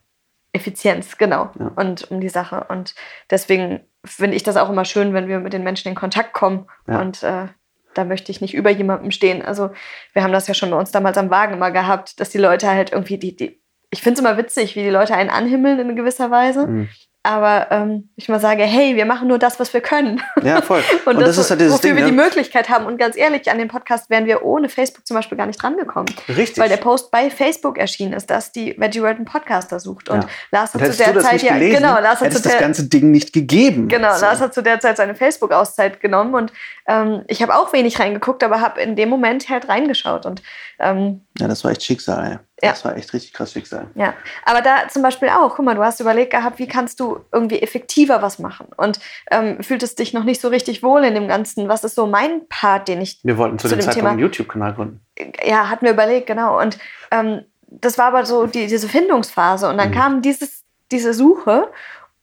Effizienz, 0.54 1.18
genau. 1.18 1.52
Ja. 1.60 1.72
Und 1.76 2.10
um 2.12 2.22
die 2.22 2.30
Sache. 2.30 2.66
Und 2.70 2.96
deswegen 3.30 3.82
finde 4.06 4.36
ich 4.36 4.44
das 4.44 4.58
auch 4.58 4.70
immer 4.70 4.86
schön, 4.86 5.14
wenn 5.14 5.28
wir 5.28 5.40
mit 5.40 5.54
den 5.54 5.64
Menschen 5.64 5.90
in 5.90 5.96
Kontakt 5.96 6.34
kommen. 6.34 6.68
Ja. 6.88 7.02
Und 7.02 7.24
äh, 7.24 7.48
da 7.94 8.06
möchte 8.06 8.32
ich 8.32 8.42
nicht 8.42 8.54
über 8.54 8.70
jemandem 8.70 9.12
stehen. 9.12 9.42
Also 9.44 9.72
wir 10.14 10.24
haben 10.24 10.34
das 10.34 10.48
ja 10.48 10.54
schon 10.54 10.72
bei 10.72 10.78
uns 10.78 10.92
damals 10.92 11.18
am 11.18 11.30
Wagen 11.30 11.54
immer 11.54 11.72
gehabt, 11.72 12.20
dass 12.20 12.30
die 12.30 12.38
Leute 12.38 12.68
halt 12.68 12.92
irgendwie 12.92 13.18
die, 13.18 13.36
die 13.36 13.62
ich 13.90 14.02
finde 14.02 14.16
es 14.16 14.20
immer 14.20 14.38
witzig, 14.38 14.76
wie 14.76 14.84
die 14.84 14.90
Leute 14.90 15.16
einen 15.16 15.30
anhimmeln 15.30 15.80
in 15.80 15.96
gewisser 15.96 16.30
Weise. 16.30 16.68
Mhm 16.68 16.90
aber 17.28 17.68
ähm, 17.72 18.08
ich 18.16 18.30
mal 18.30 18.40
sage, 18.40 18.64
hey, 18.64 18.96
wir 18.96 19.06
machen 19.06 19.28
nur 19.28 19.38
das, 19.38 19.60
was 19.60 19.74
wir 19.74 19.82
können. 19.82 20.22
Ja, 20.44 20.62
voll. 20.62 20.82
und, 21.06 21.16
und 21.16 21.20
das, 21.20 21.36
das, 21.36 21.40
ist 21.40 21.50
halt 21.50 21.60
dieses 21.60 21.74
wofür 21.74 21.90
Ding, 21.90 21.98
wir 21.98 22.04
ja. 22.04 22.10
die 22.10 22.16
Möglichkeit 22.16 22.70
haben. 22.70 22.86
Und 22.86 22.98
ganz 22.98 23.18
ehrlich, 23.18 23.52
an 23.52 23.58
den 23.58 23.68
Podcast 23.68 24.10
wären 24.10 24.26
wir 24.28 24.46
ohne 24.46 24.70
Facebook 24.70 25.06
zum 25.06 25.16
Beispiel 25.16 25.38
gar 25.38 25.46
nicht 25.46 25.62
drangekommen. 25.62 26.08
Richtig. 26.30 26.58
Weil 26.58 26.70
der 26.70 26.78
Post 26.78 27.12
bei 27.12 27.30
Facebook 27.30 27.78
erschienen 27.78 28.14
ist, 28.14 28.30
dass 28.30 28.54
die 28.54 28.80
Veggie 28.80 29.02
World 29.02 29.18
einen 29.18 29.26
Podcaster 29.26 29.82
sucht. 29.82 30.08
Und 30.08 30.24
ja. 30.24 30.30
Lars 30.52 30.74
hat 30.74 30.86
zu 30.86 31.04
der 31.04 31.20
Zeit 31.20 31.42
ja, 31.44 31.56
gelesen, 31.56 31.82
genau, 31.82 32.00
Lars 32.00 32.22
hat 32.22 32.32
zu 32.32 32.42
der, 32.42 32.52
das 32.54 32.62
ganze 32.62 32.86
Ding 32.86 33.12
nicht 33.12 33.34
gegeben. 33.34 33.90
Genau, 33.90 34.16
so. 34.16 34.22
Lars 34.22 34.40
hat 34.40 34.54
zu 34.54 34.64
der 34.64 34.80
Zeit 34.80 34.96
seine 34.96 35.14
Facebook-Auszeit 35.14 36.00
genommen 36.00 36.34
und 36.34 36.54
ähm, 36.88 37.26
ich 37.28 37.42
habe 37.42 37.54
auch 37.56 37.74
wenig 37.74 38.00
reingeguckt, 38.00 38.42
aber 38.42 38.62
habe 38.62 38.80
in 38.80 38.96
dem 38.96 39.10
Moment 39.10 39.50
halt 39.50 39.68
reingeschaut 39.68 40.26
und 40.26 40.42
ähm, 40.80 41.26
ja, 41.40 41.48
das 41.48 41.64
war 41.64 41.72
echt 41.72 41.84
Schicksal. 41.84 42.40
Ja. 42.62 42.72
Das 42.72 42.84
war 42.84 42.96
echt 42.96 43.14
richtig 43.14 43.34
krass 43.34 43.54
Schicksal. 43.54 43.88
Ja, 43.96 44.14
aber 44.46 44.62
da 44.62 44.88
zum 44.90 45.04
Beispiel 45.04 45.30
auch, 45.30 45.56
guck 45.56 45.66
mal, 45.66 45.76
du 45.76 45.84
hast 45.84 46.00
überlegt 46.00 46.32
gehabt, 46.32 46.58
wie 46.58 46.68
kannst 46.68 47.00
du 47.00 47.20
irgendwie 47.32 47.62
effektiver 47.62 48.22
was 48.22 48.40
machen 48.40 48.68
und 48.78 49.00
ähm, 49.30 49.62
fühltest 49.62 50.00
dich 50.00 50.14
noch 50.14 50.24
nicht 50.24 50.42
so 50.42 50.48
richtig 50.48 50.82
wohl 50.82 51.04
in 51.04 51.14
dem 51.14 51.28
Ganzen. 51.28 51.70
Was 51.70 51.84
ist 51.84 51.96
so 51.96 52.08
mein 52.08 52.48
Part, 52.50 52.88
den 52.88 53.02
ich 53.02 53.20
Wir 53.24 53.38
wollten 53.38 53.60
zu, 53.60 53.68
zu 53.68 53.76
dem, 53.76 53.80
dem 53.80 53.86
Zeitpunkt 53.86 54.10
einen 54.10 54.20
YouTube-Kanal 54.20 54.74
gründen. 54.74 55.02
Ja, 55.46 55.70
hatten 55.70 55.86
wir 55.86 55.94
überlegt, 55.94 56.28
genau. 56.28 56.60
Und 56.60 56.80
ähm, 57.12 57.42
das 57.70 57.98
war 57.98 58.06
aber 58.06 58.26
so 58.26 58.48
die, 58.48 58.68
diese 58.68 58.88
Findungsphase 58.88 59.70
und 59.70 59.78
dann 59.78 59.90
mhm. 59.90 59.96
kam 59.96 60.22
dieses, 60.22 60.64
diese 60.92 61.14
Suche 61.14 61.70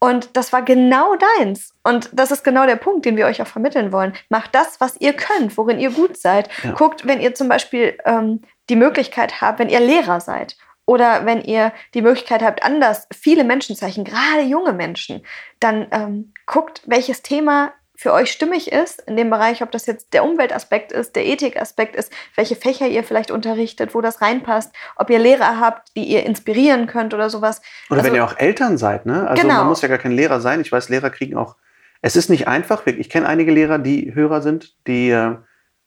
und 0.04 0.36
das 0.36 0.52
war 0.52 0.60
genau 0.60 1.16
deins. 1.38 1.72
Und 1.82 2.10
das 2.12 2.30
ist 2.30 2.44
genau 2.44 2.66
der 2.66 2.76
Punkt, 2.76 3.06
den 3.06 3.16
wir 3.16 3.24
euch 3.24 3.40
auch 3.40 3.46
vermitteln 3.46 3.90
wollen. 3.90 4.12
Macht 4.28 4.54
das, 4.54 4.78
was 4.78 5.00
ihr 5.00 5.14
könnt, 5.14 5.56
worin 5.56 5.78
ihr 5.78 5.90
gut 5.90 6.18
seid. 6.18 6.50
Ja. 6.62 6.72
Guckt, 6.72 7.06
wenn 7.06 7.22
ihr 7.22 7.34
zum 7.34 7.48
Beispiel 7.48 7.96
ähm, 8.04 8.42
die 8.68 8.76
Möglichkeit 8.76 9.40
habt, 9.40 9.58
wenn 9.58 9.68
ihr 9.68 9.80
Lehrer 9.80 10.20
seid 10.20 10.56
oder 10.86 11.24
wenn 11.26 11.42
ihr 11.42 11.72
die 11.94 12.02
Möglichkeit 12.02 12.42
habt, 12.42 12.62
anders 12.62 13.08
viele 13.12 13.44
Menschen 13.44 13.76
zu 13.76 13.84
erreichen, 13.84 14.04
gerade 14.04 14.42
junge 14.42 14.72
Menschen, 14.72 15.24
dann 15.60 15.86
ähm, 15.90 16.32
guckt, 16.46 16.82
welches 16.86 17.22
Thema 17.22 17.72
für 17.96 18.12
euch 18.12 18.32
stimmig 18.32 18.72
ist 18.72 19.00
in 19.02 19.16
dem 19.16 19.30
Bereich, 19.30 19.62
ob 19.62 19.70
das 19.70 19.86
jetzt 19.86 20.12
der 20.12 20.24
Umweltaspekt 20.24 20.90
ist, 20.90 21.14
der 21.14 21.26
Ethikaspekt 21.26 21.94
ist, 21.94 22.12
welche 22.34 22.56
Fächer 22.56 22.88
ihr 22.88 23.04
vielleicht 23.04 23.30
unterrichtet, 23.30 23.94
wo 23.94 24.00
das 24.00 24.20
reinpasst, 24.20 24.74
ob 24.96 25.10
ihr 25.10 25.20
Lehrer 25.20 25.60
habt, 25.60 25.96
die 25.96 26.04
ihr 26.04 26.26
inspirieren 26.26 26.86
könnt 26.86 27.14
oder 27.14 27.30
sowas. 27.30 27.62
Oder 27.88 28.00
also, 28.00 28.10
wenn 28.10 28.16
ihr 28.16 28.24
auch 28.24 28.36
Eltern 28.36 28.78
seid, 28.78 29.06
ne? 29.06 29.28
Also 29.28 29.42
genau. 29.42 29.58
man 29.58 29.68
muss 29.68 29.82
ja 29.82 29.88
gar 29.88 29.98
kein 29.98 30.12
Lehrer 30.12 30.40
sein. 30.40 30.60
Ich 30.60 30.72
weiß, 30.72 30.88
Lehrer 30.88 31.10
kriegen 31.10 31.36
auch. 31.36 31.56
Es 32.02 32.16
ist 32.16 32.28
nicht 32.28 32.48
einfach. 32.48 32.84
Ich 32.86 33.08
kenne 33.08 33.28
einige 33.28 33.52
Lehrer, 33.52 33.78
die 33.78 34.14
Hörer 34.14 34.42
sind, 34.42 34.74
die 34.86 35.10
äh, 35.10 35.36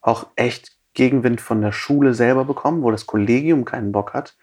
auch 0.02 0.28
echt 0.36 0.77
Gegenwind 0.98 1.42
von 1.42 1.62
der 1.62 1.72
Schule 1.72 2.16
selber 2.16 2.44
bekommen, 2.44 2.82
wo 2.82 2.90
das 2.90 3.06
Kollegium 3.06 3.66
keinen 3.66 3.92
Bock 3.92 4.16
hat. 4.16 4.36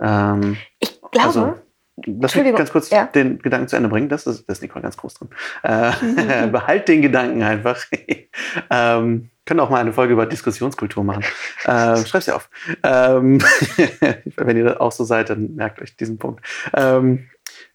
Ähm, 0.00 0.56
ich 0.78 0.98
glaube. 1.12 1.26
Also, 1.26 1.54
Lass 2.06 2.34
mich 2.34 2.56
ganz 2.56 2.72
kurz 2.72 2.88
ja. 2.88 3.04
den 3.04 3.40
Gedanken 3.40 3.68
zu 3.68 3.76
Ende 3.76 3.90
bringen. 3.90 4.08
Das 4.08 4.26
ist, 4.26 4.48
das 4.48 4.56
ist 4.56 4.62
Nicole 4.62 4.82
ganz 4.82 4.96
groß 4.96 5.12
drin. 5.12 5.28
Äh, 5.62 5.92
mhm. 6.00 6.52
behalt 6.52 6.88
den 6.88 7.02
Gedanken 7.02 7.42
einfach. 7.42 7.84
ähm, 8.70 9.28
können 9.44 9.60
auch 9.60 9.68
mal 9.68 9.82
eine 9.82 9.92
Folge 9.92 10.14
über 10.14 10.24
Diskussionskultur 10.24 11.04
machen. 11.04 11.22
Äh, 11.64 11.98
schreib's 12.06 12.24
ja 12.24 12.36
auf. 12.36 12.48
Ähm, 12.82 13.42
wenn 14.36 14.56
ihr 14.56 14.80
auch 14.80 14.92
so 14.92 15.04
seid, 15.04 15.28
dann 15.28 15.54
merkt 15.54 15.82
euch 15.82 15.94
diesen 15.96 16.16
Punkt. 16.16 16.42
Ähm, 16.74 17.28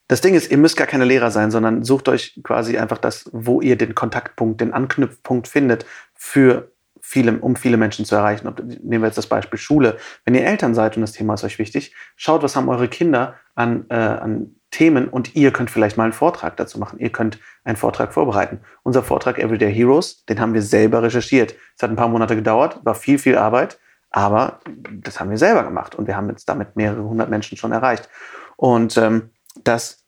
das 0.08 0.20
Ding 0.20 0.34
ist, 0.34 0.50
ihr 0.50 0.58
müsst 0.58 0.76
gar 0.76 0.88
keine 0.88 1.04
Lehrer 1.04 1.30
sein, 1.30 1.52
sondern 1.52 1.84
sucht 1.84 2.08
euch 2.08 2.40
quasi 2.42 2.76
einfach 2.78 2.98
das, 2.98 3.30
wo 3.32 3.60
ihr 3.60 3.76
den 3.76 3.94
Kontaktpunkt, 3.94 4.60
den 4.60 4.72
Anknüpfpunkt 4.72 5.46
findet 5.46 5.86
für 6.14 6.72
viele, 7.08 7.38
um 7.38 7.54
viele 7.54 7.76
Menschen 7.76 8.04
zu 8.04 8.16
erreichen. 8.16 8.52
Nehmen 8.82 9.02
wir 9.02 9.06
jetzt 9.06 9.16
das 9.16 9.28
Beispiel 9.28 9.60
Schule. 9.60 9.96
Wenn 10.24 10.34
ihr 10.34 10.44
Eltern 10.44 10.74
seid 10.74 10.96
und 10.96 11.02
das 11.02 11.12
Thema 11.12 11.34
ist 11.34 11.44
euch 11.44 11.60
wichtig, 11.60 11.94
schaut, 12.16 12.42
was 12.42 12.56
haben 12.56 12.68
eure 12.68 12.88
Kinder 12.88 13.36
an, 13.54 13.86
äh, 13.90 13.94
an 13.94 14.56
Themen 14.72 15.06
und 15.06 15.36
ihr 15.36 15.52
könnt 15.52 15.70
vielleicht 15.70 15.96
mal 15.96 16.02
einen 16.02 16.12
Vortrag 16.12 16.56
dazu 16.56 16.80
machen. 16.80 16.98
Ihr 16.98 17.10
könnt 17.10 17.38
einen 17.62 17.76
Vortrag 17.76 18.12
vorbereiten. 18.12 18.60
Unser 18.82 19.04
Vortrag 19.04 19.38
Everyday 19.38 19.72
Heroes, 19.72 20.24
den 20.24 20.40
haben 20.40 20.52
wir 20.52 20.62
selber 20.62 21.00
recherchiert. 21.00 21.54
Es 21.76 21.82
hat 21.82 21.90
ein 21.90 21.96
paar 21.96 22.08
Monate 22.08 22.34
gedauert, 22.34 22.80
war 22.82 22.96
viel, 22.96 23.20
viel 23.20 23.38
Arbeit, 23.38 23.78
aber 24.10 24.58
das 24.90 25.20
haben 25.20 25.30
wir 25.30 25.38
selber 25.38 25.62
gemacht 25.62 25.94
und 25.94 26.08
wir 26.08 26.16
haben 26.16 26.28
jetzt 26.28 26.48
damit 26.48 26.74
mehrere 26.74 27.04
hundert 27.04 27.30
Menschen 27.30 27.56
schon 27.56 27.70
erreicht. 27.70 28.08
Und 28.56 28.96
ähm, 28.96 29.30
das 29.62 30.04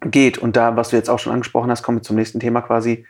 geht. 0.00 0.38
Und 0.38 0.54
da, 0.54 0.76
was 0.76 0.90
du 0.90 0.96
jetzt 0.96 1.10
auch 1.10 1.18
schon 1.18 1.32
angesprochen 1.32 1.70
hast, 1.70 1.82
kommen 1.82 1.98
wir 1.98 2.02
zum 2.02 2.16
nächsten 2.16 2.38
Thema 2.38 2.60
quasi 2.60 3.06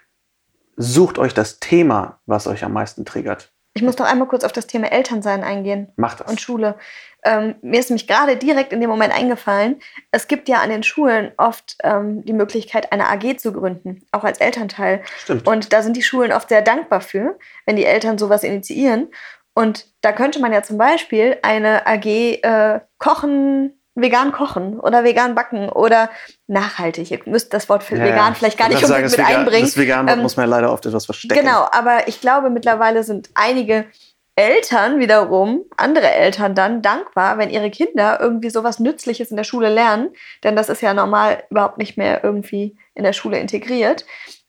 sucht 0.77 1.19
euch 1.19 1.35
das 1.35 1.59
Thema, 1.61 2.21
was 2.27 2.47
euch 2.47 2.65
am 2.65 2.73
meisten 2.73 3.05
triggert. 3.05 3.53
Ich 3.75 3.83
muss 3.83 3.97
noch 3.97 4.07
einmal 4.07 4.29
kurz 4.29 4.45
auf 4.45 4.53
das 4.53 4.67
Thema 4.67 4.93
Elternsein 4.93 5.43
eingehen. 5.43 5.91
Macht 5.97 6.21
das. 6.21 6.31
Und 6.31 6.41
Schule. 6.41 6.77
Ähm, 7.25 7.55
mir 7.63 7.81
ist 7.81 7.89
nämlich 7.89 8.07
gerade 8.07 8.37
direkt 8.37 8.73
in 8.73 8.81
dem 8.81 8.91
Moment 8.91 9.15
eingefallen, 9.15 9.81
es 10.11 10.29
gibt 10.29 10.49
ja 10.49 10.61
an 10.61 10.71
den 10.71 10.83
Schulen 10.83 11.33
oft 11.39 11.77
ähm, 11.83 12.25
die 12.25 12.33
Möglichkeit, 12.33 12.93
eine 12.93 13.09
AG 13.09 13.39
zu 13.39 13.53
gründen, 13.53 14.03
auch 14.11 14.25
als 14.25 14.41
Elternteil. 14.41 15.03
Stimmt. 15.19 15.47
Und 15.47 15.73
da 15.73 15.83
sind 15.83 15.97
die 15.97 16.03
Schulen 16.03 16.33
oft 16.33 16.49
sehr 16.49 16.63
dankbar 16.63 17.01
für, 17.01 17.39
wenn 17.65 17.77
die 17.77 17.85
Eltern 17.85 18.19
sowas 18.19 18.43
initiieren. 18.43 19.09
Und 19.55 19.87
da 20.01 20.13
könnte 20.13 20.41
man 20.41 20.53
ja 20.53 20.63
zum 20.63 20.79
Beispiel 20.79 21.39
eine 21.43 21.87
AG 21.87 22.07
äh, 22.07 22.81
kochen, 22.99 23.82
vegan 23.95 24.33
kochen 24.33 24.81
oder 24.81 25.05
vegan 25.05 25.35
backen 25.35 25.69
oder 25.69 26.11
nachhaltig. 26.47 27.11
Ihr 27.11 27.21
müsst 27.27 27.53
das 27.53 27.69
Wort 27.69 27.83
für 27.83 27.97
ja, 27.97 28.05
vegan 28.05 28.35
vielleicht 28.35 28.59
gar 28.59 28.69
nicht 28.69 28.83
unbedingt 28.83 29.11
mit 29.11 29.19
vegan, 29.19 29.37
einbringen. 29.37 29.67
Das 29.67 29.77
vegan 29.77 30.09
ähm, 30.09 30.21
muss 30.21 30.37
man 30.37 30.49
ja 30.49 30.57
leider 30.57 30.73
oft 30.73 30.87
etwas 30.87 31.05
verstecken. 31.05 31.39
Genau, 31.39 31.67
aber 31.71 32.09
ich 32.09 32.21
glaube, 32.21 32.51
mittlerweile 32.51 33.05
sind 33.05 33.31
einige 33.35 33.87
Eltern 34.35 34.99
wiederum, 34.99 35.65
andere 35.77 36.11
Eltern 36.11 36.55
dann 36.55 36.81
dankbar, 36.81 37.37
wenn 37.37 37.51
ihre 37.51 37.71
Kinder 37.71 38.19
irgendwie 38.19 38.49
sowas 38.49 38.81
Nützliches 38.81 39.31
in 39.31 39.37
der 39.37 39.45
Schule 39.45 39.69
lernen, 39.69 40.11
denn 40.43 40.57
das 40.57 40.71
ist 40.71 40.81
ja 40.81 40.95
normal 40.95 41.45
überhaupt 41.51 41.77
nicht 41.77 41.99
mehr 41.99 42.25
irgendwie 42.25 42.79
in 42.95 43.05
der 43.05 43.13
Schule 43.13 43.39
integriert. 43.39 44.07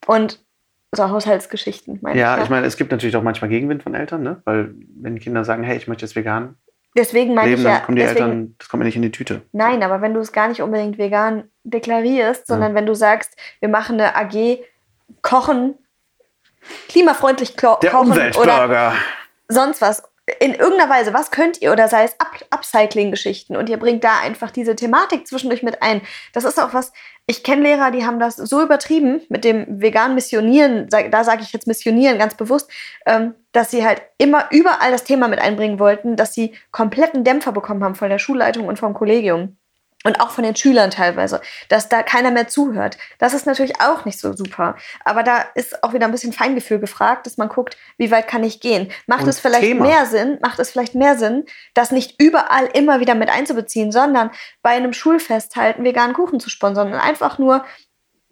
Und 0.08 0.40
so 0.96 1.10
Haushaltsgeschichten, 1.10 2.00
meine 2.02 2.20
ja, 2.20 2.34
ich. 2.34 2.38
Ja, 2.38 2.44
ich 2.44 2.50
meine, 2.50 2.68
es 2.68 2.78
gibt 2.78 2.92
natürlich 2.92 3.16
auch 3.18 3.24
manchmal 3.24 3.50
Gegenwind 3.50 3.84
von 3.84 3.96
Eltern, 3.96 4.24
ne? 4.24 4.42
weil 4.46 4.74
wenn 4.96 5.20
Kinder 5.20 5.44
sagen, 5.44 5.64
hey, 5.64 5.76
ich 5.76 5.88
möchte 5.88 6.06
jetzt 6.06 6.16
vegan 6.16 6.56
Deswegen 6.96 7.34
meine 7.34 7.54
ich 7.54 7.64
ja, 7.64 7.80
kommen 7.80 7.96
die 7.96 8.04
deswegen, 8.04 8.24
Eltern, 8.24 8.56
das 8.60 8.70
kommt 8.70 8.80
mir 8.80 8.86
nicht 8.86 8.96
in 8.96 9.02
die 9.02 9.12
Tüte. 9.12 9.42
Nein, 9.52 9.82
aber 9.82 10.02
wenn 10.02 10.14
du 10.14 10.20
es 10.20 10.32
gar 10.32 10.48
nicht 10.48 10.62
unbedingt 10.62 10.98
vegan 10.98 11.50
deklarierst, 11.64 12.46
sondern 12.48 12.72
ja. 12.72 12.76
wenn 12.76 12.86
du 12.86 12.94
sagst, 12.94 13.36
wir 13.60 13.70
machen 13.70 14.00
eine 14.00 14.16
AG 14.16 14.60
Kochen, 15.22 15.76
klimafreundlich 16.90 17.58
kochen 17.58 17.80
Der 17.82 18.38
oder 18.38 18.94
sonst 19.48 19.82
was 19.82 20.04
in 20.40 20.54
irgendeiner 20.54 20.90
Weise, 20.90 21.14
was 21.14 21.32
könnt 21.32 21.62
ihr 21.62 21.72
oder 21.72 21.90
sei 21.90 22.06
es 22.06 22.18
Up 22.20 22.32
Upcycling-Geschichten 22.50 23.58
und 23.58 23.68
ihr 23.68 23.78
bringt 23.78 24.04
da 24.04 24.20
einfach 24.22 24.52
diese 24.52 24.76
Thematik 24.76 25.28
zwischendurch 25.28 25.64
mit 25.64 25.82
ein. 25.82 26.02
Das 26.32 26.46
ist 26.46 26.60
auch 26.60 26.74
was, 26.74 26.94
ich 27.26 27.44
kenne 27.44 27.64
Lehrer, 27.64 27.92
die 27.92 28.06
haben 28.06 28.20
das 28.20 28.36
so 28.36 28.62
übertrieben 28.62 29.22
mit 29.30 29.46
dem 29.46 29.82
vegan 29.82 30.14
Missionieren, 30.14 30.90
da 30.90 31.24
sage 31.24 31.42
ich 31.42 31.54
jetzt 31.54 31.68
Missionieren 31.68 32.18
ganz 32.18 32.36
bewusst, 32.36 32.70
ähm, 33.06 33.34
dass 33.54 33.72
sie 33.72 33.86
halt 33.86 34.02
immer 34.18 34.48
überall 34.52 34.92
das 34.92 35.06
Thema 35.06 35.28
mit 35.28 35.40
einbringen 35.40 35.80
wollten, 35.80 36.16
dass 36.16 36.34
sie 36.34 36.54
kompletten 36.72 37.24
Dämpfer 37.24 37.54
bekommen 37.54 37.84
haben 37.84 37.96
von 37.96 38.10
der 38.10 38.20
Schulleitung 38.20 38.68
und 38.68 38.78
vom 38.78 38.94
Kollegium 38.94 39.58
und 40.04 40.20
auch 40.20 40.32
von 40.32 40.44
den 40.44 40.56
Schülern 40.56 40.92
teilweise, 40.92 41.42
dass 41.70 41.90
da 41.90 42.04
keiner 42.04 42.32
mehr 42.32 42.48
zuhört. 42.48 42.98
Das 43.20 43.34
ist 43.34 43.46
natürlich 43.46 43.80
auch 43.82 44.06
nicht 44.06 44.20
so 44.20 44.34
super. 44.34 44.76
Aber 45.04 45.24
da 45.24 45.46
ist 45.56 45.84
auch 45.84 45.94
wieder 45.94 46.06
ein 46.06 46.12
bisschen 46.12 46.34
Feingefühl 46.34 46.80
gefragt, 46.80 47.26
dass 47.26 47.38
man 47.38 47.50
guckt, 47.50 47.78
wie 47.98 48.12
weit 48.12 48.28
kann 48.28 48.44
ich 48.44 48.60
gehen? 48.60 48.92
Macht 49.08 49.24
und 49.24 49.30
es 49.30 49.40
vielleicht 49.40 49.64
Thema. 49.64 49.86
mehr 49.86 50.06
Sinn, 50.06 50.38
macht 50.42 50.60
es 50.60 50.72
vielleicht 50.72 50.96
mehr 50.96 51.18
Sinn, 51.18 51.46
das 51.74 51.92
nicht 51.92 52.22
überall 52.22 52.66
immer 52.74 53.00
wieder 53.00 53.16
mit 53.16 53.30
einzubeziehen, 53.30 53.92
sondern 53.92 54.32
bei 54.62 54.72
einem 54.72 54.94
Schulfest 54.94 55.56
halt 55.56 55.78
einen 55.78 55.86
veganen 55.86 56.14
Kuchen 56.14 56.40
zu 56.40 56.50
sponsern 56.50 56.94
und 56.94 57.00
einfach 57.00 57.38
nur 57.40 57.66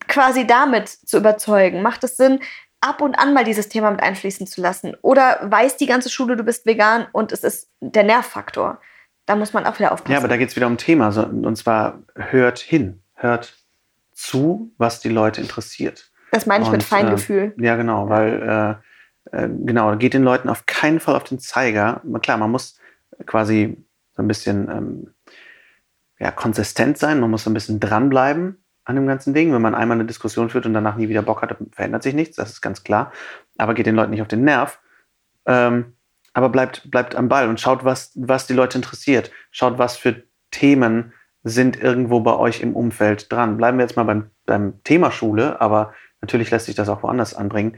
quasi 0.07 0.45
damit 0.45 0.89
zu 0.89 1.17
überzeugen. 1.17 1.81
Macht 1.81 2.03
es 2.03 2.17
Sinn, 2.17 2.39
ab 2.81 3.01
und 3.01 3.15
an 3.15 3.33
mal 3.33 3.43
dieses 3.43 3.69
Thema 3.69 3.91
mit 3.91 4.01
einfließen 4.01 4.47
zu 4.47 4.59
lassen? 4.59 4.95
Oder 5.01 5.39
weiß 5.43 5.77
die 5.77 5.85
ganze 5.85 6.09
Schule, 6.09 6.35
du 6.35 6.43
bist 6.43 6.65
vegan 6.65 7.07
und 7.13 7.31
es 7.31 7.43
ist 7.43 7.69
der 7.79 8.03
Nervfaktor? 8.03 8.81
Da 9.31 9.37
muss 9.37 9.53
man 9.53 9.65
auch 9.65 9.79
wieder 9.79 9.93
aufpassen. 9.93 10.11
Ja, 10.11 10.17
aber 10.17 10.27
da 10.27 10.35
geht 10.35 10.49
es 10.49 10.57
wieder 10.57 10.67
um 10.67 10.75
Thema. 10.75 11.07
Und 11.07 11.55
zwar 11.55 11.99
hört 12.15 12.59
hin, 12.59 13.01
hört 13.13 13.53
zu, 14.11 14.73
was 14.77 14.99
die 14.99 15.07
Leute 15.07 15.39
interessiert. 15.39 16.11
Das 16.33 16.45
meine 16.47 16.63
ich 16.63 16.67
und, 16.67 16.73
mit 16.73 16.83
Feingefühl. 16.83 17.53
Äh, 17.57 17.65
ja, 17.65 17.77
genau, 17.77 18.09
weil 18.09 18.81
äh, 19.31 19.43
äh, 19.43 19.47
genau, 19.47 19.95
geht 19.95 20.15
den 20.15 20.23
Leuten 20.23 20.49
auf 20.49 20.65
keinen 20.65 20.99
Fall 20.99 21.15
auf 21.15 21.23
den 21.23 21.39
Zeiger. 21.39 22.01
Klar, 22.21 22.39
man 22.39 22.51
muss 22.51 22.77
quasi 23.25 23.77
so 24.17 24.21
ein 24.21 24.27
bisschen 24.27 24.69
ähm, 24.69 25.13
ja, 26.19 26.31
konsistent 26.31 26.97
sein, 26.97 27.21
man 27.21 27.31
muss 27.31 27.45
so 27.45 27.51
ein 27.51 27.53
bisschen 27.53 27.79
dranbleiben 27.79 28.61
an 28.83 28.95
dem 28.97 29.07
ganzen 29.07 29.33
Ding. 29.33 29.53
Wenn 29.53 29.61
man 29.61 29.75
einmal 29.75 29.95
eine 29.95 30.05
Diskussion 30.07 30.49
führt 30.49 30.65
und 30.65 30.73
danach 30.73 30.97
nie 30.97 31.07
wieder 31.07 31.21
Bock 31.21 31.41
hat, 31.41 31.55
verändert 31.71 32.03
sich 32.03 32.15
nichts, 32.15 32.35
das 32.35 32.51
ist 32.51 32.61
ganz 32.61 32.83
klar. 32.83 33.13
Aber 33.57 33.75
geht 33.75 33.85
den 33.85 33.95
Leuten 33.95 34.11
nicht 34.11 34.23
auf 34.23 34.27
den 34.27 34.43
Nerv. 34.43 34.81
Ähm, 35.45 35.93
aber 36.33 36.49
bleibt, 36.49 36.89
bleibt 36.89 37.15
am 37.15 37.29
Ball 37.29 37.47
und 37.49 37.59
schaut, 37.59 37.83
was, 37.83 38.11
was 38.15 38.47
die 38.47 38.53
Leute 38.53 38.77
interessiert. 38.77 39.31
Schaut, 39.51 39.77
was 39.77 39.97
für 39.97 40.23
Themen 40.51 41.13
sind 41.43 41.81
irgendwo 41.81 42.19
bei 42.19 42.35
euch 42.35 42.61
im 42.61 42.75
Umfeld 42.75 43.31
dran. 43.31 43.57
Bleiben 43.57 43.77
wir 43.77 43.85
jetzt 43.85 43.95
mal 43.97 44.03
beim, 44.03 44.29
beim 44.45 44.83
Thema 44.83 45.11
Schule, 45.11 45.59
aber 45.59 45.93
natürlich 46.21 46.51
lässt 46.51 46.67
sich 46.67 46.75
das 46.75 46.89
auch 46.89 47.03
woanders 47.03 47.33
anbringen. 47.33 47.77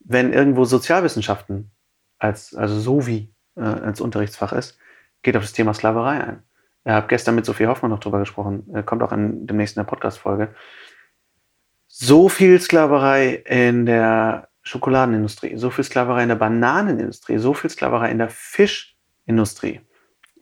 Wenn 0.00 0.32
irgendwo 0.32 0.64
Sozialwissenschaften 0.64 1.70
als, 2.18 2.54
also 2.54 2.78
so 2.78 3.06
wie 3.06 3.34
äh, 3.56 3.62
als 3.62 4.00
Unterrichtsfach 4.00 4.52
ist, 4.52 4.78
geht 5.22 5.36
auf 5.36 5.42
das 5.42 5.52
Thema 5.52 5.74
Sklaverei 5.74 6.22
ein. 6.22 6.42
Ich 6.84 6.92
habe 6.92 7.08
gestern 7.08 7.34
mit 7.34 7.44
Sophie 7.44 7.66
Hoffmann 7.66 7.90
noch 7.90 8.00
drüber 8.00 8.20
gesprochen, 8.20 8.84
kommt 8.86 9.02
auch 9.02 9.12
in 9.12 9.46
demnächst 9.46 9.76
in 9.76 9.80
der 9.80 9.90
Podcast-Folge. 9.90 10.54
So 11.86 12.28
viel 12.28 12.60
Sklaverei 12.60 13.34
in 13.34 13.84
der 13.84 14.47
Schokoladenindustrie, 14.68 15.56
so 15.56 15.70
viel 15.70 15.84
Sklaverei 15.84 16.22
in 16.22 16.28
der 16.28 16.36
Bananenindustrie, 16.36 17.38
so 17.38 17.54
viel 17.54 17.70
Sklaverei 17.70 18.10
in 18.10 18.18
der 18.18 18.28
Fischindustrie. 18.28 19.80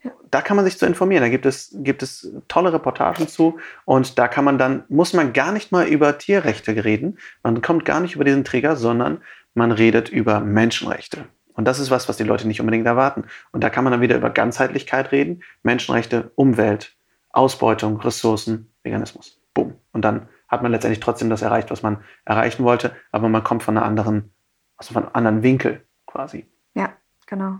Ja. 0.03 0.11
Da 0.31 0.43
kann 0.43 0.57
man 0.57 0.65
sich 0.65 0.79
zu 0.79 0.87
informieren. 0.87 1.23
Da 1.23 1.29
gibt 1.29 1.47
es, 1.47 1.71
gibt 1.79 2.03
es 2.03 2.33
tolle 2.49 2.73
Reportagen 2.73 3.29
zu 3.29 3.59
und 3.85 4.19
da 4.19 4.29
kann 4.29 4.45
man 4.45 4.59
dann, 4.59 4.85
muss 4.89 5.13
man 5.13 5.33
gar 5.33 5.53
nicht 5.53 5.73
mal 5.73 5.87
über 5.87 6.19
Tierrechte 6.19 6.85
reden. 6.85 7.19
Man 7.43 7.63
kommt 7.63 7.85
gar 7.85 8.01
nicht 8.01 8.15
über 8.15 8.25
diesen 8.25 8.45
Trigger, 8.45 8.77
sondern 8.77 9.23
man 9.55 9.73
redet 9.73 10.09
über 10.09 10.41
Menschenrechte. 10.41 11.27
Und 11.55 11.65
das 11.65 11.79
ist 11.79 11.91
was, 11.91 12.09
was 12.09 12.19
die 12.19 12.25
Leute 12.25 12.47
nicht 12.47 12.61
unbedingt 12.61 12.87
erwarten. 12.87 13.25
Und 13.53 13.65
da 13.65 13.71
kann 13.71 13.85
man 13.85 13.93
dann 13.93 14.03
wieder 14.03 14.17
über 14.17 14.29
Ganzheitlichkeit 14.31 15.11
reden, 15.13 15.43
Menschenrechte, 15.63 16.31
Umwelt, 16.35 16.95
Ausbeutung, 17.31 17.99
Ressourcen, 18.01 18.71
Veganismus. 18.83 19.41
Boom. 19.55 19.75
Und 19.93 20.05
dann 20.05 20.29
hat 20.49 20.63
man 20.63 20.73
letztendlich 20.73 21.01
trotzdem 21.01 21.31
das 21.31 21.43
erreicht, 21.43 21.71
was 21.71 21.83
man 21.83 22.03
erreichen 22.25 22.65
wollte, 22.65 22.95
aber 23.13 23.29
man 23.29 23.45
kommt 23.45 23.63
von 23.63 23.77
einer 23.77 23.87
anderen, 23.87 24.35
aus 24.77 24.95
einem 24.95 25.09
anderen 25.13 25.43
Winkel 25.43 25.87
quasi. 26.07 26.47
Ja, 26.75 26.93
genau. 27.27 27.59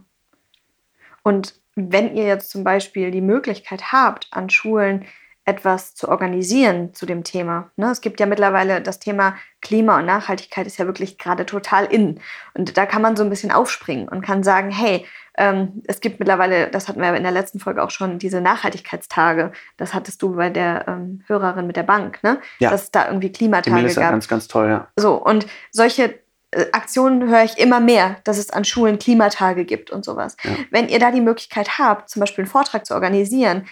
Und 1.23 1.61
wenn 1.75 2.15
ihr 2.15 2.25
jetzt 2.25 2.51
zum 2.51 2.65
Beispiel 2.65 3.11
die 3.11 3.21
Möglichkeit 3.21 3.93
habt, 3.93 4.29
an 4.31 4.49
Schulen 4.49 5.05
etwas 5.47 5.95
zu 5.95 6.09
organisieren 6.09 6.93
zu 6.93 7.07
dem 7.07 7.23
Thema. 7.23 7.71
Ne? 7.77 7.91
Es 7.91 8.01
gibt 8.01 8.19
ja 8.19 8.27
mittlerweile 8.27 8.83
das 8.83 8.99
Thema 8.99 9.37
Klima 9.63 9.99
und 9.99 10.05
Nachhaltigkeit 10.05 10.67
ist 10.67 10.77
ja 10.77 10.87
wirklich 10.87 11.19
gerade 11.19 11.47
total 11.47 11.87
in. 11.87 12.21
Und 12.55 12.77
da 12.77 12.85
kann 12.85 13.01
man 13.01 13.17
so 13.17 13.23
ein 13.23 13.31
bisschen 13.31 13.53
aufspringen 13.53 14.09
und 14.09 14.23
kann 14.23 14.43
sagen, 14.43 14.71
hey, 14.71 15.07
ähm, 15.39 15.83
es 15.87 16.01
gibt 16.01 16.19
mittlerweile, 16.19 16.69
das 16.69 16.89
hatten 16.89 17.01
wir 17.01 17.15
in 17.15 17.23
der 17.23 17.31
letzten 17.31 17.61
Folge 17.61 17.83
auch 17.83 17.91
schon, 17.91 18.19
diese 18.19 18.41
Nachhaltigkeitstage. 18.41 19.53
Das 19.77 19.95
hattest 19.95 20.21
du 20.23 20.35
bei 20.35 20.51
der 20.51 20.89
ähm, 20.89 21.23
Hörerin 21.29 21.67
mit 21.67 21.77
der 21.77 21.85
Bank, 21.85 22.23
ne? 22.25 22.41
Ja. 22.59 22.71
Dass 22.71 22.85
es 22.85 22.91
da 22.91 23.07
irgendwie 23.07 23.31
Klimatage 23.31 23.87
gab. 23.87 23.97
Ja 23.97 24.11
ganz, 24.11 24.27
ganz 24.27 24.49
toll, 24.49 24.69
ja. 24.69 24.89
So, 24.97 25.15
und 25.15 25.47
solche 25.71 26.19
äh, 26.51 26.67
Aktionen 26.73 27.29
höre 27.29 27.45
ich 27.45 27.59
immer 27.59 27.79
mehr, 27.79 28.17
dass 28.25 28.39
es 28.39 28.51
an 28.51 28.65
Schulen 28.65 28.99
Klimatage 28.99 29.65
gibt 29.65 29.91
und 29.91 30.05
sowas. 30.05 30.37
Ja. 30.43 30.51
Wenn 30.71 30.89
ihr 30.89 30.99
da 30.99 31.13
die 31.13 31.21
Möglichkeit 31.21 31.79
habt, 31.79 32.09
zum 32.09 32.21
Beispiel 32.21 32.43
einen 32.43 32.51
Vortrag 32.51 32.85
zu 32.85 32.95
organisieren, 32.95 33.67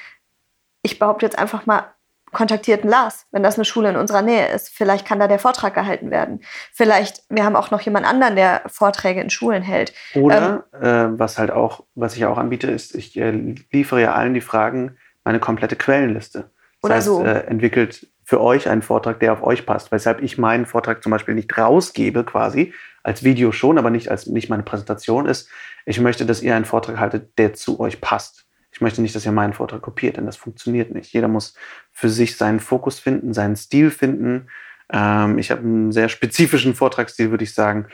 ich 0.85 0.99
behaupte 0.99 1.27
jetzt 1.27 1.38
einfach 1.38 1.66
mal, 1.66 1.94
kontaktierten 2.35 2.90
Lars, 2.90 3.27
wenn 3.31 3.42
das 3.42 3.57
eine 3.57 3.64
Schule 3.64 3.88
in 3.88 3.97
unserer 3.97 4.20
Nähe 4.20 4.49
ist. 4.49 4.68
Vielleicht 4.68 5.07
kann 5.07 5.18
da 5.18 5.29
der 5.29 5.38
Vortrag 5.38 5.73
gehalten 5.73 6.11
werden. 6.11 6.40
Vielleicht, 6.73 7.23
wir 7.31 7.44
haben 7.44 7.57
auch 7.57 7.70
noch 7.70 7.81
jemand 7.81 8.07
anderen, 8.07 8.37
der 8.37 8.62
Vorträge 8.66 9.23
in 9.23 9.31
Schulen 9.31 9.62
hält. 9.62 9.94
Oder, 10.14 10.64
ähm, 10.75 11.14
äh, 11.14 11.18
was 11.18 11.38
halt 11.38 11.51
auch, 11.51 11.85
was 11.94 12.16
ich 12.16 12.27
auch 12.27 12.37
anbiete, 12.37 12.70
ist, 12.70 12.94
ich 12.94 13.16
äh, 13.16 13.55
liefere 13.73 14.03
ja 14.03 14.14
allen 14.14 14.35
die 14.35 14.42
Fragen 14.42 14.97
meine 15.23 15.40
komplette 15.40 15.77
Quellenliste. 15.77 16.40
Das 16.40 16.51
oder 16.83 16.94
heißt, 16.97 17.07
so. 17.07 17.25
Äh, 17.25 17.47
entwickelt 17.47 18.09
für 18.25 18.40
euch 18.40 18.68
einen 18.68 18.83
Vortrag, 18.83 19.20
der 19.20 19.33
auf 19.33 19.42
euch 19.42 19.64
passt, 19.64 19.92
weshalb 19.92 20.23
ich 20.23 20.37
meinen 20.37 20.66
Vortrag 20.66 21.03
zum 21.03 21.12
Beispiel 21.12 21.35
nicht 21.35 21.57
rausgebe 21.57 22.25
quasi, 22.25 22.73
als 23.03 23.23
Video 23.23 23.53
schon, 23.53 23.79
aber 23.79 23.90
nicht 23.90 24.11
als 24.11 24.27
nicht 24.27 24.49
meine 24.49 24.62
Präsentation 24.62 25.27
ist. 25.27 25.49
Ich 25.85 26.01
möchte, 26.01 26.27
dass 26.27 26.42
ihr 26.42 26.57
einen 26.57 26.64
Vortrag 26.64 26.99
haltet, 26.99 27.38
der 27.38 27.55
zu 27.55 27.79
euch 27.81 28.01
passt. 28.01 28.44
Ich 28.75 28.81
möchte 28.81 29.01
nicht, 29.01 29.15
dass 29.15 29.25
ihr 29.25 29.31
meinen 29.31 29.53
Vortrag 29.53 29.83
kopiert, 29.83 30.17
denn 30.17 30.27
das 30.27 30.37
funktioniert 30.37 30.93
nicht. 30.93 31.13
Jeder 31.13 31.29
muss 31.29 31.55
für 31.93 32.09
sich 32.09 32.37
seinen 32.37 32.59
Fokus 32.59 32.99
finden, 32.99 33.33
seinen 33.33 33.55
Stil 33.55 33.93
finden. 33.93 34.49
Ähm, 34.93 35.39
ich 35.39 35.53
habe 35.53 35.61
einen 35.61 35.93
sehr 35.93 36.09
spezifischen 36.09 36.75
Vortragsstil, 36.75 37.31
würde 37.31 37.45
ich 37.45 37.55
sagen. 37.55 37.87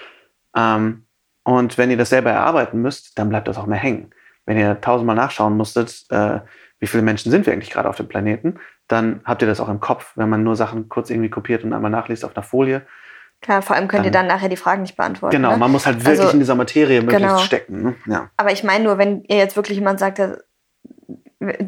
Ähm, 0.57 1.05
und 1.45 1.77
wenn 1.77 1.91
ihr 1.91 1.99
das 1.99 2.09
selber 2.09 2.31
erarbeiten 2.31 2.81
müsst, 2.81 3.19
dann 3.19 3.29
bleibt 3.29 3.47
das 3.47 3.59
auch 3.59 3.67
mehr 3.67 3.79
hängen. 3.79 4.11
Wenn 4.47 4.57
ihr 4.57 4.81
tausendmal 4.81 5.17
nachschauen 5.17 5.55
musstet, 5.55 6.07
äh, 6.09 6.41
wie 6.79 6.87
viele 6.87 7.03
Menschen 7.03 7.31
sind 7.31 7.45
wir 7.45 7.53
eigentlich 7.53 7.71
gerade 7.71 7.89
auf 7.89 7.97
dem 7.97 8.09
Planeten, 8.09 8.59
dann 8.89 9.21
habt 9.27 9.43
ihr 9.43 9.49
das 9.49 9.61
auch 9.61 9.69
im 9.69 9.81
Kopf, 9.81 10.13
wenn 10.17 10.31
man 10.31 10.43
nur 10.43 10.57
Sachen 10.57 10.89
kurz 10.89 11.11
irgendwie 11.11 11.29
kopiert 11.29 11.63
und 11.63 11.75
einmal 11.75 11.91
nachliest 11.91 12.25
auf 12.25 12.35
einer 12.35 12.43
Folie. 12.43 12.87
Klar, 13.43 13.61
vor 13.61 13.77
allem 13.77 13.89
könnt 13.89 14.07
ihr 14.07 14.11
dann 14.11 14.27
nachher 14.27 14.49
die 14.49 14.57
Fragen 14.57 14.83
nicht 14.83 14.97
beantworten. 14.97 15.37
Genau, 15.37 15.53
ne? 15.53 15.57
man 15.59 15.71
muss 15.71 15.85
halt 15.85 15.99
wirklich 15.99 16.21
also, 16.21 16.33
in 16.33 16.39
dieser 16.39 16.55
Materie 16.55 17.03
möglichst 17.03 17.27
genau. 17.27 17.39
stecken. 17.39 17.83
Ne? 17.83 17.95
Ja. 18.07 18.31
Aber 18.39 18.53
ich 18.53 18.65
meine 18.65 18.85
nur, 18.85 18.97
wenn 18.97 19.25
ihr 19.25 19.37
jetzt 19.37 19.57
wirklich 19.57 19.77
jemand 19.77 19.99
sagt, 19.99 20.19
der 20.19 20.43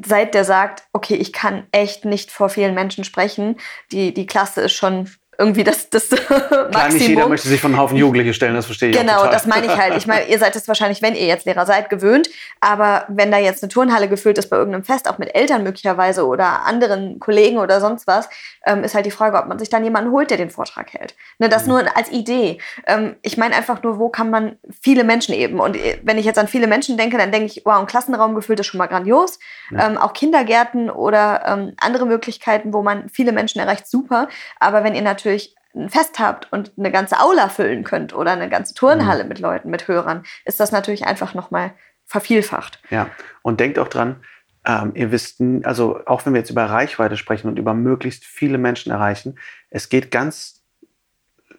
seit 0.05 0.35
der 0.35 0.45
sagt, 0.45 0.85
okay, 0.93 1.15
ich 1.15 1.33
kann 1.33 1.67
echt 1.73 2.05
nicht 2.05 2.31
vor 2.31 2.49
vielen 2.49 2.75
Menschen 2.75 3.05
sprechen, 3.05 3.57
die, 3.91 4.13
die 4.13 4.27
Klasse 4.27 4.61
ist 4.63 4.73
schon 4.73 5.09
irgendwie 5.43 5.65
das, 5.65 5.91
das 5.91 6.11
Maximum. 6.31 6.71
Klar, 6.71 6.89
nicht 6.93 7.09
jeder 7.09 7.29
möchte 7.29 7.49
sich 7.49 7.61
von 7.61 7.73
einem 7.73 7.81
Haufen 7.81 7.97
Jugendliche 7.97 8.33
stellen, 8.33 8.55
das 8.55 8.67
verstehe 8.67 8.91
ich 8.91 8.97
Genau, 8.97 9.27
das 9.27 9.47
meine 9.47 9.67
ich 9.67 9.77
halt. 9.77 9.97
Ich 9.97 10.07
meine, 10.07 10.27
ihr 10.27 10.39
seid 10.39 10.55
es 10.55 10.69
wahrscheinlich, 10.69 11.03
wenn 11.03 11.15
ihr 11.15 11.27
jetzt 11.27 11.45
Lehrer 11.45 11.67
seid, 11.67 11.91
gewöhnt. 11.91 12.29
Aber 12.61 13.05
wenn 13.09 13.31
da 13.31 13.39
jetzt 13.39 13.63
eine 13.63 13.71
Turnhalle 13.71 14.09
gefüllt 14.09 14.39
ist 14.39 14.49
bei 14.49 14.57
irgendeinem 14.57 14.85
Fest, 14.85 15.09
auch 15.09 15.19
mit 15.19 15.35
Eltern 15.35 15.65
möglicherweise 15.65 16.27
oder 16.27 16.65
anderen 16.65 17.19
Kollegen 17.19 17.59
oder 17.59 17.81
sonst 17.81 18.07
was, 18.07 18.29
ähm, 18.65 18.85
ist 18.85 18.95
halt 18.95 19.07
die 19.07 19.11
Frage, 19.11 19.37
ob 19.37 19.49
man 19.49 19.59
sich 19.59 19.69
dann 19.69 19.83
jemanden 19.83 20.13
holt, 20.13 20.31
der 20.31 20.37
den 20.37 20.51
Vortrag 20.51 20.93
hält. 20.93 21.15
Ne, 21.39 21.49
das 21.49 21.65
mhm. 21.65 21.71
nur 21.71 21.97
als 21.97 22.11
Idee. 22.11 22.59
Ähm, 22.87 23.17
ich 23.23 23.37
meine 23.37 23.57
einfach 23.57 23.83
nur, 23.83 23.99
wo 23.99 24.09
kann 24.09 24.31
man 24.31 24.57
viele 24.81 25.03
Menschen 25.03 25.35
eben? 25.35 25.59
Und 25.59 25.77
äh, 25.77 25.99
wenn 26.03 26.19
ich 26.19 26.25
jetzt 26.25 26.39
an 26.39 26.49
viele 26.49 26.69
Menschen 26.69 26.97
denke, 26.97 27.19
dann 27.19 27.33
denke 27.33 27.47
ich, 27.47 27.63
wow, 27.65 27.81
ein 27.81 27.87
Klassenraum 27.87 28.35
gefüllt 28.35 28.61
ist 28.61 28.67
schon 28.67 28.79
mal 28.79 28.87
grandios. 28.87 29.39
Ja. 29.71 29.89
Ähm, 29.89 29.99
auch 29.99 30.13
Kindergärten 30.13 30.91
oder 30.91 31.73
andere 31.79 32.07
Möglichkeiten, 32.07 32.73
wo 32.73 32.83
man 32.83 33.09
viele 33.09 33.33
Menschen 33.33 33.61
erreicht, 33.61 33.87
super. 33.89 34.29
Aber 34.61 34.85
wenn 34.85 34.95
ihr 34.95 35.03
natürlich 35.03 35.32
natürlich 35.33 35.57
ein 35.75 35.89
Fest 35.89 36.19
habt 36.19 36.53
und 36.53 36.73
eine 36.77 36.91
ganze 36.91 37.19
Aula 37.19 37.49
füllen 37.49 37.83
könnt 37.83 38.15
oder 38.15 38.33
eine 38.33 38.51
ganze 38.51 38.75
Turnhalle 38.75 39.23
mhm. 39.23 39.29
mit 39.29 39.39
Leuten, 39.39 39.71
mit 39.71 39.89
Hörern, 39.89 40.25
ist 40.45 40.61
das 40.61 40.71
natürlich 40.71 41.07
einfach 41.07 41.35
nochmal 41.35 41.73
vervielfacht. 42.05 42.81
Ja, 42.91 43.09
und 43.41 43.59
denkt 43.59 43.79
auch 43.79 43.89
dran, 43.89 44.23
ähm, 44.67 44.93
ihr 44.95 45.11
wisst, 45.11 45.41
also 45.65 46.01
auch 46.05 46.27
wenn 46.27 46.35
wir 46.35 46.41
jetzt 46.41 46.51
über 46.51 46.67
Reichweite 46.67 47.17
sprechen 47.17 47.49
und 47.49 47.59
über 47.59 47.73
möglichst 47.73 48.25
viele 48.25 48.59
Menschen 48.59 48.93
erreichen, 48.93 49.39
es 49.71 49.89
geht 49.89 50.11
ganz, 50.11 50.63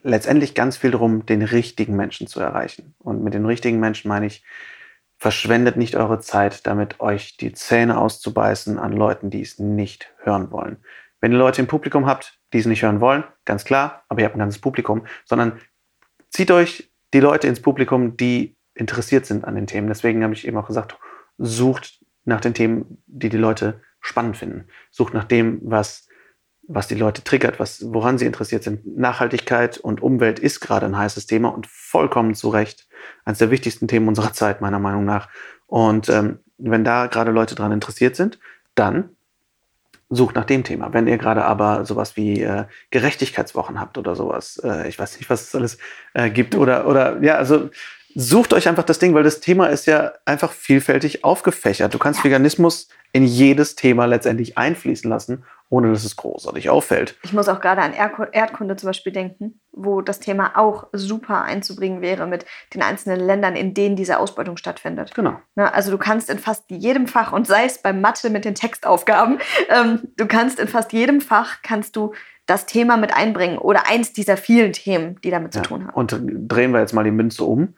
letztendlich 0.04 0.54
ganz 0.54 0.78
viel 0.78 0.92
darum, 0.92 1.26
den 1.26 1.42
richtigen 1.42 1.96
Menschen 1.96 2.28
zu 2.28 2.40
erreichen. 2.40 2.94
Und 3.00 3.24
mit 3.24 3.34
den 3.34 3.46
richtigen 3.46 3.80
Menschen 3.80 4.10
meine 4.10 4.28
ich, 4.28 4.44
verschwendet 5.18 5.78
nicht 5.78 5.96
eure 5.96 6.20
Zeit 6.20 6.68
damit, 6.68 7.00
euch 7.00 7.38
die 7.38 7.54
Zähne 7.54 7.98
auszubeißen 7.98 8.78
an 8.78 8.92
Leuten, 8.92 9.30
die 9.30 9.42
es 9.42 9.58
nicht 9.58 10.12
hören 10.18 10.52
wollen. 10.52 10.78
Wenn 11.22 11.32
ihr 11.32 11.38
Leute 11.38 11.62
im 11.62 11.68
Publikum 11.68 12.06
habt, 12.06 12.38
die 12.54 12.60
es 12.60 12.66
nicht 12.66 12.84
hören 12.84 13.02
wollen, 13.02 13.24
ganz 13.46 13.66
klar, 13.66 14.04
aber 14.08 14.22
ihr 14.22 14.26
habt 14.26 14.36
ein 14.36 14.40
ganzes 14.40 14.62
Publikum, 14.62 15.06
sondern 15.26 15.60
zieht 16.30 16.52
euch 16.52 16.92
die 17.14 17.20
Leute 17.20 17.48
ins 17.48 17.62
Publikum, 17.62 18.16
die 18.18 18.56
interessiert 18.76 19.26
sind 19.26 19.46
an 19.46 19.56
den 19.56 19.68
Themen. 19.68 19.88
Deswegen 19.88 20.24
habe 20.24 20.34
ich 20.34 20.48
eben 20.48 20.58
auch 20.58 20.68
gesagt, 20.68 20.98
sucht 21.38 22.00
nach 22.26 22.42
den 22.42 22.54
Themen, 22.54 23.04
die 23.06 23.30
die 23.30 23.38
Leute 23.38 23.82
spannend 24.00 24.38
finden. 24.38 24.68
Sucht 24.92 25.14
nach 25.14 25.26
dem, 25.26 25.60
was, 25.64 26.08
was 26.68 26.88
die 26.88 26.96
Leute 26.96 27.24
triggert, 27.24 27.60
was, 27.60 27.94
woran 27.94 28.18
sie 28.18 28.26
interessiert 28.26 28.64
sind. 28.64 28.86
Nachhaltigkeit 28.98 29.78
und 29.78 30.02
Umwelt 30.02 30.40
ist 30.40 30.60
gerade 30.60 30.86
ein 30.86 30.98
heißes 30.98 31.26
Thema 31.26 31.50
und 31.50 31.68
vollkommen 31.68 32.34
zu 32.34 32.50
Recht 32.50 32.88
eines 33.26 33.40
der 33.40 33.52
wichtigsten 33.52 33.88
Themen 33.88 34.08
unserer 34.08 34.34
Zeit, 34.34 34.62
meiner 34.62 34.80
Meinung 34.80 35.06
nach. 35.06 35.30
Und 35.68 36.10
ähm, 36.10 36.40
wenn 36.58 36.84
da 36.84 37.08
gerade 37.08 37.32
Leute 37.32 37.56
daran 37.56 37.72
interessiert 37.72 38.16
sind, 38.16 38.40
dann 38.76 39.16
sucht 40.16 40.36
nach 40.36 40.46
dem 40.46 40.64
Thema. 40.64 40.94
Wenn 40.94 41.08
ihr 41.08 41.18
gerade 41.18 41.44
aber 41.44 41.86
sowas 41.86 42.16
wie 42.16 42.42
äh, 42.42 42.66
Gerechtigkeitswochen 42.92 43.80
habt 43.80 43.98
oder 43.98 44.16
sowas, 44.16 44.60
äh, 44.64 44.88
ich 44.88 44.98
weiß 44.98 45.18
nicht, 45.18 45.30
was 45.30 45.44
es 45.44 45.56
alles 45.56 45.78
äh, 46.14 46.30
gibt, 46.30 46.56
oder, 46.56 46.88
oder 46.88 47.22
ja, 47.22 47.36
also 47.36 47.70
sucht 48.16 48.54
euch 48.54 48.68
einfach 48.68 48.84
das 48.84 49.00
Ding, 49.00 49.14
weil 49.14 49.24
das 49.24 49.40
Thema 49.40 49.68
ist 49.68 49.86
ja 49.86 50.14
einfach 50.26 50.52
vielfältig 50.52 51.24
aufgefächert. 51.24 51.94
Du 51.94 52.00
kannst. 52.00 52.24
Veganismus 52.24 52.90
in 53.12 53.26
jedes 53.26 53.76
Thema 53.76 54.06
letztendlich 54.06 54.58
einfließen 54.58 55.10
lassen, 55.10 55.44
ohne 55.70 55.92
dass 55.92 56.04
es 56.04 56.16
großartig 56.16 56.70
auffällt. 56.70 57.18
Ich 57.24 57.34
muss 57.34 57.50
auch 57.50 57.60
gerade 57.60 57.82
an 57.82 57.94
Erdkunde 57.94 58.76
zum 58.76 58.88
Beispiel 58.88 59.12
denken, 59.12 59.60
wo 59.72 60.02
das 60.02 60.20
Thema 60.20 60.58
auch 60.58 60.88
super 60.94 61.42
einzubringen 61.42 62.02
wäre 62.02 62.28
mit 62.28 62.46
den 62.74 62.84
einzelnen 62.84 63.20
Ländern, 63.20 63.56
in 63.56 63.74
denen 63.74 63.96
diese 63.96 64.20
Ausbeutung 64.20 64.58
stattfindet. 64.58 65.16
Genau. 65.16 65.40
Ne, 65.56 65.74
also 65.74 65.90
du 65.90 65.98
kannst 65.98 66.30
in 66.30 66.38
fast 66.38 66.70
jedem 66.70 67.08
Fach, 67.08 67.32
und 67.34 67.48
sei 67.48 67.66
es 67.66 67.82
beim 67.82 68.02
Mathe 68.02 68.30
mit 68.30 68.46
den 68.46 68.56
Textaufgaben, 68.56 69.40
ähm, 69.70 70.10
du 70.16 70.28
kannst 70.28 70.60
in 70.60 70.68
fast 70.68 70.94
jedem 70.94 71.22
Fach, 71.22 71.64
kannst 71.64 71.96
du 71.96 72.14
das 72.46 72.66
Thema 72.66 72.98
mit 72.98 73.16
einbringen 73.16 73.58
oder 73.58 73.88
eins 73.88 74.14
dieser 74.14 74.38
vielen 74.38 74.74
Themen, 74.74 75.20
die 75.24 75.32
damit 75.32 75.56
ja. 75.56 75.64
zu 75.64 75.70
tun 75.70 75.88
haben. 75.88 75.94
Und 75.96 76.16
drehen 76.22 76.72
wir 76.72 76.82
jetzt 76.82 76.94
mal 76.94 77.04
die 77.04 77.12
Münze 77.12 77.46
um. 77.46 77.76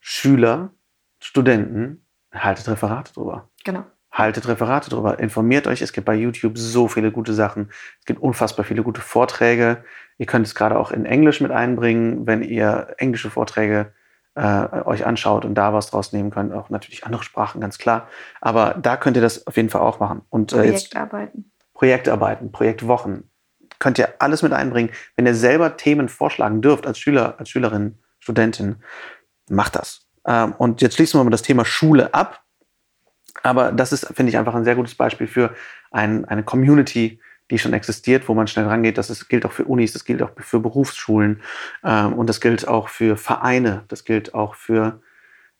Schüler, 0.00 0.74
Studenten, 1.20 2.06
haltet 2.34 2.68
Referate 2.68 3.14
drüber. 3.14 3.48
Genau 3.64 3.84
haltet 4.14 4.46
Referate 4.46 4.90
drüber, 4.90 5.18
informiert 5.18 5.66
euch. 5.66 5.82
Es 5.82 5.92
gibt 5.92 6.04
bei 6.06 6.14
YouTube 6.14 6.56
so 6.56 6.88
viele 6.88 7.10
gute 7.10 7.34
Sachen. 7.34 7.70
Es 7.98 8.06
gibt 8.06 8.22
unfassbar 8.22 8.64
viele 8.64 8.82
gute 8.82 9.00
Vorträge. 9.00 9.84
Ihr 10.18 10.26
könnt 10.26 10.46
es 10.46 10.54
gerade 10.54 10.78
auch 10.78 10.92
in 10.92 11.04
Englisch 11.04 11.40
mit 11.40 11.50
einbringen, 11.50 12.26
wenn 12.26 12.42
ihr 12.42 12.94
englische 12.98 13.28
Vorträge 13.28 13.92
äh, 14.36 14.66
euch 14.84 15.04
anschaut 15.04 15.44
und 15.44 15.56
da 15.56 15.72
was 15.72 15.90
draus 15.90 16.12
nehmen 16.12 16.30
könnt. 16.30 16.52
Auch 16.52 16.70
natürlich 16.70 17.04
andere 17.04 17.24
Sprachen, 17.24 17.60
ganz 17.60 17.76
klar. 17.76 18.08
Aber 18.40 18.74
da 18.80 18.96
könnt 18.96 19.16
ihr 19.16 19.22
das 19.22 19.46
auf 19.48 19.56
jeden 19.56 19.68
Fall 19.68 19.82
auch 19.82 19.98
machen. 19.98 20.22
Und, 20.30 20.52
äh, 20.52 20.58
Projektarbeiten. 20.58 21.50
Projektarbeiten, 21.74 22.52
Projektwochen. 22.52 23.28
Könnt 23.80 23.98
ihr 23.98 24.14
alles 24.20 24.42
mit 24.42 24.52
einbringen. 24.52 24.90
Wenn 25.16 25.26
ihr 25.26 25.34
selber 25.34 25.76
Themen 25.76 26.08
vorschlagen 26.08 26.62
dürft 26.62 26.86
als 26.86 27.00
Schüler, 27.00 27.34
als 27.38 27.48
Schülerin, 27.48 27.98
Studentin, 28.20 28.76
macht 29.50 29.74
das. 29.74 30.06
Ähm, 30.24 30.54
und 30.56 30.82
jetzt 30.82 30.94
schließen 30.94 31.18
wir 31.18 31.24
mal 31.24 31.30
das 31.30 31.42
Thema 31.42 31.64
Schule 31.64 32.14
ab 32.14 32.43
aber 33.44 33.70
das 33.70 33.92
ist, 33.92 34.06
finde 34.14 34.30
ich, 34.30 34.38
einfach 34.38 34.54
ein 34.54 34.64
sehr 34.64 34.74
gutes 34.74 34.96
Beispiel 34.96 35.28
für 35.28 35.54
ein, 35.92 36.24
eine 36.24 36.42
Community, 36.42 37.20
die 37.50 37.58
schon 37.58 37.74
existiert, 37.74 38.28
wo 38.28 38.34
man 38.34 38.48
schnell 38.48 38.66
rangeht. 38.66 38.98
Das 38.98 39.10
ist, 39.10 39.28
gilt 39.28 39.46
auch 39.46 39.52
für 39.52 39.64
Unis, 39.64 39.92
das 39.92 40.04
gilt 40.04 40.22
auch 40.22 40.30
für 40.36 40.58
Berufsschulen 40.58 41.42
ähm, 41.84 42.14
und 42.14 42.28
das 42.28 42.40
gilt 42.40 42.66
auch 42.66 42.88
für 42.88 43.16
Vereine, 43.16 43.84
das 43.88 44.04
gilt 44.04 44.34
auch 44.34 44.56
für 44.56 45.00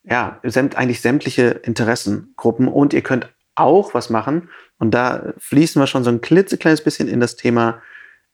ja, 0.03 0.41
sämt, 0.43 0.77
eigentlich 0.77 1.01
sämtliche 1.01 1.49
Interessengruppen. 1.49 2.69
Und 2.69 2.93
ihr 2.93 3.03
könnt 3.03 3.33
auch 3.55 3.95
was 3.95 4.11
machen, 4.11 4.49
und 4.79 4.93
da 4.93 5.33
fließen 5.39 5.81
wir 5.81 5.87
schon 5.87 6.05
so 6.05 6.11
ein 6.11 6.21
klitzekleines 6.21 6.83
bisschen 6.83 7.09
in 7.09 7.21
das 7.21 7.37
Thema 7.37 7.81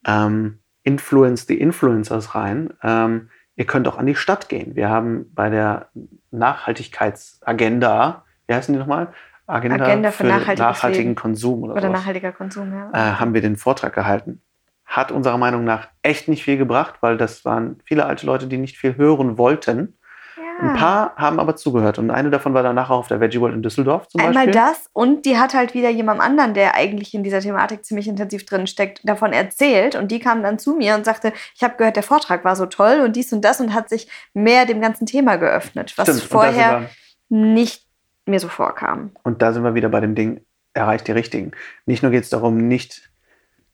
ähm, 0.07 0.59
Influence 0.83 1.47
the 1.47 1.55
Influencers 1.59 2.35
rein. 2.35 2.73
Ähm, 2.83 3.29
ihr 3.57 3.67
könnt 3.67 3.87
auch 3.87 3.99
an 3.99 4.07
die 4.07 4.15
Stadt 4.15 4.49
gehen. 4.49 4.75
Wir 4.75 4.89
haben 4.89 5.27
bei 5.35 5.51
der 5.51 5.91
Nachhaltigkeitsagenda, 6.31 8.25
wie 8.47 8.55
heißen 8.55 8.73
die 8.73 8.81
nochmal? 8.81 9.13
Agenda, 9.51 9.85
Agenda 9.85 10.11
für, 10.11 10.25
für 10.25 10.55
nachhaltigen 10.57 11.11
Leben. 11.11 11.15
Konsum 11.15 11.63
oder, 11.65 11.75
oder 11.75 11.89
nachhaltiger 11.89 12.33
Konsum, 12.33 12.73
ja. 12.73 12.91
Äh, 12.93 13.15
haben 13.15 13.35
wir 13.35 13.41
den 13.41 13.57
Vortrag 13.57 13.95
gehalten. 13.95 14.41
Hat 14.85 15.13
unserer 15.13 15.39
Meinung 15.39 15.65
nach 15.65 15.89
echt 16.03 16.29
nicht 16.29 16.43
viel 16.43 16.57
gebracht, 16.57 16.97
weil 17.01 17.17
das 17.17 17.45
waren 17.45 17.81
viele 17.85 18.07
alte 18.07 18.27
Leute, 18.27 18.47
die 18.47 18.59
nicht 18.59 18.77
viel 18.77 18.97
hören 18.97 19.39
wollten. 19.39 19.97
Ein 20.61 20.75
paar 20.75 21.15
haben 21.17 21.41
aber 21.41 21.57
zugehört 21.57 21.99
und 21.99 22.11
eine 22.11 22.29
davon 22.29 22.53
war 22.53 22.63
dann 22.63 22.75
nachher 22.75 22.95
auf 22.95 23.09
der 23.09 23.19
Veggie 23.19 23.41
World 23.41 23.55
in 23.55 23.63
Düsseldorf 23.63 24.09
zum 24.09 24.21
Einmal 24.21 24.47
Beispiel. 24.47 24.53
das 24.53 24.91
und 24.93 25.25
die 25.25 25.39
hat 25.39 25.55
halt 25.55 25.73
wieder 25.73 25.89
jemand 25.89 26.21
anderen, 26.21 26.53
der 26.53 26.75
eigentlich 26.75 27.15
in 27.15 27.25
dieser 27.25 27.41
Thematik 27.41 27.85
ziemlich 27.85 28.07
intensiv 28.07 28.45
drin 28.45 28.67
steckt, 28.67 29.01
davon 29.09 29.33
erzählt 29.33 29.95
und 29.97 30.11
die 30.11 30.19
kam 30.19 30.43
dann 30.43 30.59
zu 30.59 30.75
mir 30.75 30.97
und 30.97 31.05
sagte, 31.05 31.33
ich 31.55 31.63
habe 31.63 31.77
gehört, 31.77 31.97
der 31.97 32.03
Vortrag 32.03 32.45
war 32.45 32.57
so 32.57 32.67
toll 32.67 33.01
und 33.05 33.17
dies 33.17 33.33
und 33.33 33.43
das 33.43 33.61
und 33.61 33.73
hat 33.73 33.89
sich 33.89 34.09
mehr 34.35 34.67
dem 34.67 34.83
ganzen 34.83 35.07
Thema 35.07 35.37
geöffnet, 35.37 35.95
was 35.97 36.09
Stimmt, 36.09 36.23
vorher 36.25 36.91
nicht 37.31 37.87
mir 38.31 38.41
so 38.41 38.49
vorkam. 38.49 39.11
Und 39.23 39.43
da 39.43 39.53
sind 39.53 39.63
wir 39.63 39.75
wieder 39.75 39.89
bei 39.89 40.01
dem 40.01 40.15
Ding, 40.15 40.41
erreicht 40.73 41.09
die 41.09 41.13
Richtigen. 41.13 41.53
Nicht 41.87 42.03
nur 42.03 42.13
geht 42.13 42.25
es 42.25 42.31
darum, 42.31 42.69
nicht 42.69 43.11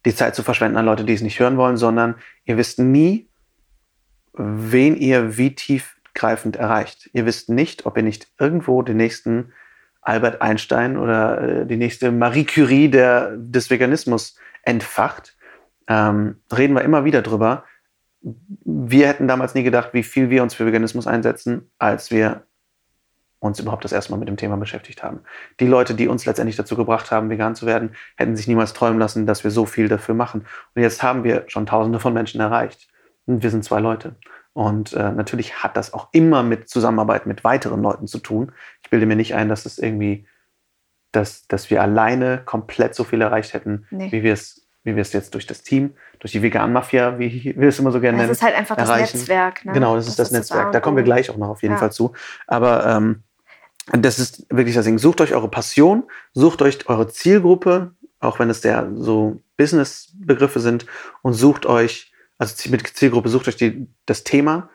die 0.05 0.15
Zeit 0.15 0.35
zu 0.35 0.43
verschwenden 0.43 0.77
an 0.77 0.85
Leute, 0.85 1.05
die 1.05 1.15
es 1.15 1.23
nicht 1.23 1.41
hören 1.41 1.57
wollen, 1.57 1.77
sondern 1.77 2.15
ihr 2.45 2.57
wisst 2.57 2.79
nie, 2.79 3.29
wen 4.35 4.97
ihr 4.97 5.37
wie 5.37 5.55
tief 5.55 5.97
greifend 6.15 6.57
erreicht. 6.57 7.11
Ihr 7.13 7.27
wisst 7.27 7.49
nicht, 7.49 7.87
ob 7.87 7.97
ihr 7.97 8.03
nicht 8.03 8.29
irgendwo 8.39 8.83
den 8.83 8.97
nächsten 8.97 9.53
Albert 10.01 10.41
Einstein 10.41 10.97
oder 10.97 11.41
äh, 11.41 11.67
die 11.67 11.77
nächste 11.77 12.13
Marie 12.13 12.45
Curie 12.45 12.89
der, 12.89 13.37
des 13.37 13.71
Veganismus 13.71 14.37
entfacht. 14.63 15.37
Ähm, 15.89 16.37
reden 16.57 16.75
wir 16.75 16.83
immer 16.83 17.05
wieder 17.05 17.23
drüber. 17.23 17.65
Wir 18.21 19.09
hätten 19.09 19.29
damals 19.29 19.55
nie 19.55 19.65
gedacht, 19.65 19.91
wie 19.93 20.03
viel 20.03 20.31
wir 20.31 20.43
uns 20.43 20.55
für 20.55 20.67
Veganismus 20.67 21.07
einsetzen, 21.07 21.71
als 21.79 22.11
wir 22.11 22.43
uns 23.47 23.61
überhaupt 23.61 23.85
das 23.85 23.93
erste 23.93 24.13
Mal 24.13 24.19
mit 24.19 24.29
dem 24.29 24.37
Thema 24.37 24.57
beschäftigt 24.57 25.03
haben. 25.03 25.21
Die 25.61 25.67
Leute, 25.67 25.95
die 25.95 26.09
uns 26.09 26.27
letztendlich 26.27 26.57
dazu 26.57 26.77
gebracht 26.77 27.11
haben, 27.11 27.31
vegan 27.31 27.55
zu 27.55 27.67
werden, 27.67 27.95
hätten 28.17 28.37
sich 28.37 28.49
niemals 28.49 28.73
träumen 28.73 28.99
lassen, 28.99 29.27
dass 29.27 29.45
wir 29.45 29.51
so 29.51 29.67
viel 29.67 29.89
dafür 29.89 30.15
machen. 30.15 30.47
Und 30.75 30.83
jetzt 30.83 31.03
haben 31.03 31.25
wir 31.25 31.45
schon 31.49 31.67
Tausende 31.67 32.01
von 32.01 32.13
Menschen 32.13 32.41
erreicht. 32.41 32.89
Und 33.27 33.43
wir 33.43 33.51
sind 33.51 33.65
zwei 33.65 33.81
Leute. 33.81 34.17
Und 34.53 34.95
äh, 34.95 35.13
natürlich 35.13 35.63
hat 35.63 35.77
das 35.77 35.93
auch 35.93 36.09
immer 36.13 36.43
mit 36.43 36.69
Zusammenarbeit 36.69 37.27
mit 37.27 37.45
weiteren 37.45 37.83
Leuten 37.83 38.07
zu 38.07 38.19
tun. 38.19 38.53
Ich 38.83 38.91
bilde 38.91 39.07
mir 39.07 39.17
nicht 39.17 39.35
ein, 39.35 39.49
dass 39.49 39.67
es 39.67 39.79
irgendwie, 39.79 40.27
dass, 41.13 41.47
dass 41.47 41.71
wir 41.71 41.83
alleine 41.83 42.43
komplett 42.45 42.95
so 42.95 43.05
viel 43.05 43.21
erreicht 43.21 43.53
hätten, 43.53 43.87
nee. 43.91 44.11
wie 44.13 44.23
wir 44.23 44.33
es 44.33 44.67
wie 44.87 44.95
wir 44.95 45.03
es 45.03 45.13
jetzt 45.13 45.35
durch 45.35 45.47
das 45.47 45.63
Team, 45.63 45.95
durch 46.21 46.31
die 46.31 46.43
Vegan-Mafia, 46.43 47.19
wie 47.19 47.55
wir 47.59 47.69
es 47.69 47.79
immer 47.81 47.91
so 47.91 48.01
gerne 48.01 48.19
nennen. 48.19 48.31
Das 53.93 54.19
ist 54.19 54.47
wirklich 54.51 54.75
das 54.75 54.85
Ding. 54.85 54.99
Sucht 54.99 55.21
euch 55.21 55.33
eure 55.33 55.49
Passion, 55.49 56.05
sucht 56.33 56.63
euch 56.63 56.89
eure 56.89 57.09
Zielgruppe, 57.09 57.95
auch 58.19 58.39
wenn 58.39 58.51
es 58.51 58.61
der 58.61 58.91
so 58.95 59.41
Business-Begriffe 59.57 60.61
sind, 60.61 60.87
und 61.23 61.35
sucht 61.35 61.67
euch 61.67 62.13
also 62.39 62.71
mit 62.71 62.87
Zielgruppe 62.87 63.29
sucht 63.29 63.49
euch 63.49 63.57
die, 63.57 63.89
das 64.05 64.25
Thema, 64.25 64.69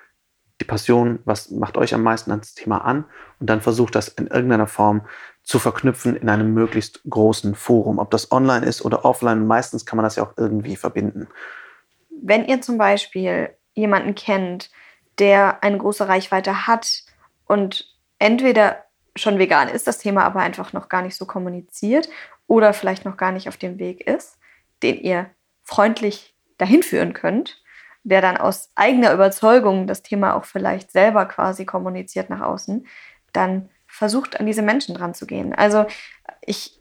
die 0.60 0.66
Passion, 0.66 1.20
was 1.26 1.52
macht 1.52 1.78
euch 1.78 1.94
am 1.94 2.04
meisten 2.04 2.32
ans 2.32 2.54
Thema 2.54 2.80
an 2.80 3.06
und 3.40 3.50
dann 3.50 3.62
versucht 3.62 3.96
das 3.96 4.08
in 4.08 4.28
irgendeiner 4.28 4.68
Form 4.68 5.08
zu 5.44 5.58
verknüpfen 5.58 6.16
in 6.16 6.30
einem 6.30 6.54
möglichst 6.54 7.02
großen 7.10 7.56
Forum. 7.56 7.98
Ob 7.98 8.12
das 8.12 8.32
online 8.32 8.66
ist 8.66 8.84
oder 8.84 9.06
offline, 9.06 9.48
meistens 9.48 9.86
kann 9.86 9.98
man 9.98 10.04
das 10.04 10.18
ja 10.18 10.24
auch 10.24 10.34
irgendwie 10.38 10.76
verbinden. 10.76 11.28
Wenn 12.10 12.46
ihr 12.46 12.62
zum 12.62 12.78
Beispiel 12.78 13.50
jemanden 13.74 14.14
kennt, 14.14 14.70
der 15.18 15.64
eine 15.64 15.78
große 15.78 16.08
Reichweite 16.08 16.68
hat 16.68 17.04
und 17.46 17.98
entweder 18.20 18.86
schon 19.16 19.40
vegan 19.40 19.68
ist, 19.68 19.88
das 19.88 19.98
Thema 19.98 20.24
aber 20.24 20.40
einfach 20.40 20.74
noch 20.74 20.90
gar 20.90 21.02
nicht 21.02 21.16
so 21.16 21.26
kommuniziert 21.26 22.10
oder 22.48 22.74
vielleicht 22.74 23.06
noch 23.06 23.18
gar 23.18 23.32
nicht 23.32 23.48
auf 23.48 23.58
dem 23.58 23.80
Weg 23.80 24.08
ist, 24.08 24.38
den 24.84 24.98
ihr 24.98 25.30
freundlich 25.64 26.36
dahin 26.58 26.84
führen 26.84 27.14
könnt, 27.14 27.62
der 28.04 28.22
dann 28.22 28.38
aus 28.38 28.72
eigener 28.76 29.14
Überzeugung 29.14 29.88
das 29.88 30.02
Thema 30.02 30.36
auch 30.36 30.46
vielleicht 30.46 30.92
selber 30.92 31.26
quasi 31.26 31.66
kommuniziert 31.66 32.30
nach 32.30 32.42
außen, 32.42 32.88
dann 33.34 33.70
versucht 33.88 34.40
an 34.40 34.46
diese 34.46 34.62
Menschen 34.62 34.96
dran 34.96 35.14
zu 35.14 35.26
gehen. 35.28 35.54
Also 35.54 35.86
ich 36.42 36.80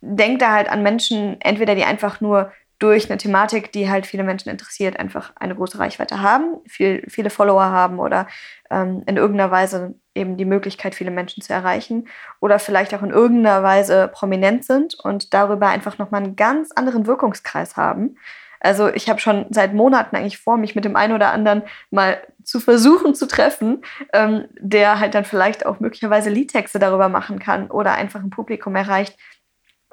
denke 0.00 0.38
da 0.38 0.52
halt 0.52 0.68
an 0.68 0.82
Menschen, 0.82 1.40
entweder 1.40 1.74
die 1.74 1.84
einfach 1.84 2.20
nur 2.20 2.52
durch 2.80 3.08
eine 3.08 3.18
Thematik, 3.18 3.70
die 3.70 3.88
halt 3.88 4.06
viele 4.06 4.24
Menschen 4.24 4.48
interessiert, 4.48 4.98
einfach 4.98 5.32
eine 5.36 5.54
große 5.54 5.78
Reichweite 5.78 6.20
haben, 6.20 6.56
viel, 6.66 7.04
viele 7.08 7.30
Follower 7.30 7.66
haben 7.66 8.00
oder 8.00 8.26
ähm, 8.70 9.04
in 9.06 9.16
irgendeiner 9.16 9.52
Weise 9.52 9.94
eben 10.14 10.36
die 10.36 10.44
Möglichkeit, 10.44 10.96
viele 10.96 11.12
Menschen 11.12 11.42
zu 11.42 11.52
erreichen 11.52 12.08
oder 12.40 12.58
vielleicht 12.58 12.92
auch 12.94 13.02
in 13.02 13.10
irgendeiner 13.10 13.62
Weise 13.62 14.08
prominent 14.12 14.64
sind 14.64 14.94
und 14.94 15.32
darüber 15.32 15.68
einfach 15.68 15.98
nochmal 15.98 16.24
einen 16.24 16.36
ganz 16.36 16.72
anderen 16.72 17.06
Wirkungskreis 17.06 17.76
haben 17.76 18.16
also 18.60 18.88
ich 18.88 19.08
habe 19.08 19.18
schon 19.18 19.46
seit 19.50 19.72
Monaten 19.72 20.14
eigentlich 20.14 20.38
vor, 20.38 20.58
mich 20.58 20.74
mit 20.74 20.84
dem 20.84 20.94
einen 20.94 21.14
oder 21.14 21.32
anderen 21.32 21.62
mal 21.90 22.20
zu 22.44 22.60
versuchen 22.60 23.14
zu 23.14 23.26
treffen, 23.26 23.82
ähm, 24.12 24.46
der 24.58 25.00
halt 25.00 25.14
dann 25.14 25.24
vielleicht 25.24 25.64
auch 25.64 25.80
möglicherweise 25.80 26.30
Liedtexte 26.30 26.78
darüber 26.78 27.08
machen 27.08 27.38
kann 27.38 27.70
oder 27.70 27.94
einfach 27.94 28.20
ein 28.20 28.30
Publikum 28.30 28.76
erreicht, 28.76 29.18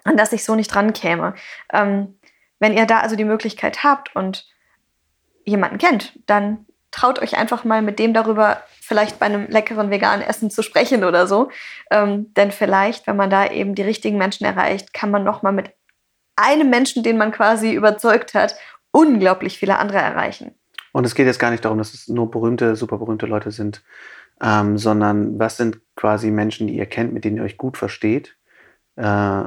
an 0.04 0.17
das 0.17 0.34
ich 0.34 0.43
so 0.43 0.56
nicht 0.56 0.76
rankäme. 0.76 1.34
Ähm, 1.71 2.16
wenn 2.59 2.75
ihr 2.75 2.85
da 2.85 2.99
also 2.99 3.15
die 3.15 3.25
Möglichkeit 3.25 3.83
habt 3.83 4.15
und 4.15 4.45
jemanden 5.45 5.77
kennt, 5.77 6.19
dann 6.25 6.65
traut 6.91 7.19
euch 7.19 7.37
einfach 7.37 7.63
mal 7.63 7.81
mit 7.81 7.99
dem 7.99 8.13
darüber 8.13 8.61
vielleicht 8.81 9.19
bei 9.19 9.25
einem 9.25 9.47
leckeren 9.49 9.91
veganen 9.91 10.25
Essen 10.25 10.49
zu 10.49 10.61
sprechen 10.63 11.03
oder 11.03 11.27
so. 11.27 11.49
Ähm, 11.91 12.33
denn 12.35 12.51
vielleicht, 12.51 13.07
wenn 13.07 13.17
man 13.17 13.29
da 13.29 13.49
eben 13.49 13.75
die 13.75 13.81
richtigen 13.81 14.17
Menschen 14.17 14.45
erreicht, 14.45 14.93
kann 14.93 15.11
man 15.11 15.23
noch 15.23 15.43
mal 15.43 15.51
mit 15.51 15.71
einem 16.35 16.69
Menschen, 16.69 17.03
den 17.03 17.17
man 17.17 17.31
quasi 17.31 17.73
überzeugt 17.73 18.33
hat, 18.33 18.55
unglaublich 18.91 19.57
viele 19.57 19.77
andere 19.77 19.97
erreichen. 19.97 20.55
Und 20.93 21.05
es 21.05 21.15
geht 21.15 21.27
jetzt 21.27 21.39
gar 21.39 21.51
nicht 21.51 21.65
darum, 21.65 21.77
dass 21.77 21.93
es 21.93 22.07
nur 22.07 22.31
berühmte, 22.31 22.75
super 22.75 22.97
berühmte 22.97 23.25
Leute 23.25 23.51
sind, 23.51 23.83
ähm, 24.41 24.77
sondern 24.77 25.37
was 25.37 25.57
sind 25.57 25.79
quasi 25.95 26.31
Menschen, 26.31 26.67
die 26.67 26.77
ihr 26.77 26.85
kennt, 26.85 27.13
mit 27.13 27.25
denen 27.25 27.37
ihr 27.37 27.43
euch 27.43 27.57
gut 27.57 27.77
versteht, 27.77 28.37
äh, 28.95 29.43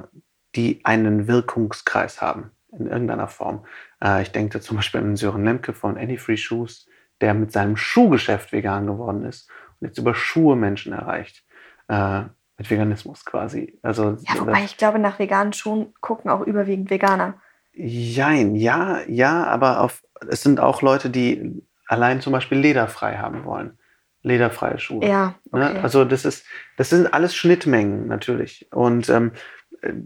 die 0.55 0.85
einen 0.85 1.27
Wirkungskreis 1.27 2.21
haben 2.21 2.51
in 2.73 2.87
irgendeiner 2.87 3.29
Form. 3.29 3.65
Äh, 4.03 4.23
ich 4.23 4.33
denke 4.33 4.61
zum 4.61 4.77
Beispiel 4.77 5.01
an 5.01 5.17
Sören 5.17 5.45
Lemke 5.45 5.73
von 5.73 5.97
Any 5.97 6.17
Free 6.17 6.37
Shoes, 6.37 6.89
der 7.21 7.35
mit 7.35 7.53
seinem 7.53 7.77
Schuhgeschäft 7.77 8.53
vegan 8.53 8.87
geworden 8.87 9.25
ist 9.25 9.51
und 9.81 9.89
jetzt 9.89 9.99
über 9.99 10.15
Schuhe 10.15 10.57
Menschen 10.57 10.93
erreicht. 10.93 11.45
Äh, 11.89 12.23
mit 12.61 12.71
Veganismus 12.71 13.25
quasi. 13.25 13.79
Also, 13.81 14.19
ja, 14.21 14.39
wobei 14.39 14.65
ich 14.65 14.77
glaube, 14.77 14.99
nach 14.99 15.19
veganen 15.19 15.55
Schuhen 15.55 15.95
gucken 16.03 16.31
auch 16.31 16.43
überwiegend 16.43 16.91
Veganer. 16.91 17.41
Jein, 17.73 18.55
ja, 18.55 19.01
ja, 19.09 19.45
aber 19.45 19.81
auf, 19.81 20.03
es 20.29 20.43
sind 20.43 20.61
auch 20.61 20.83
Leute, 20.83 21.09
die 21.09 21.63
allein 21.87 22.21
zum 22.21 22.35
Beispiel 22.35 22.59
lederfrei 22.59 23.17
haben 23.17 23.47
wollen. 23.47 23.79
Lederfreie 24.23 24.79
Schuhe. 24.79 25.07
Ja. 25.07 25.35
Ne? 25.53 25.71
Okay. 25.71 25.81
Also 25.83 26.05
das 26.05 26.27
ist, 26.27 26.45
das 26.77 26.91
sind 26.91 27.15
alles 27.15 27.35
Schnittmengen 27.35 28.07
natürlich. 28.09 28.69
Und 28.73 29.09
ähm, 29.09 29.33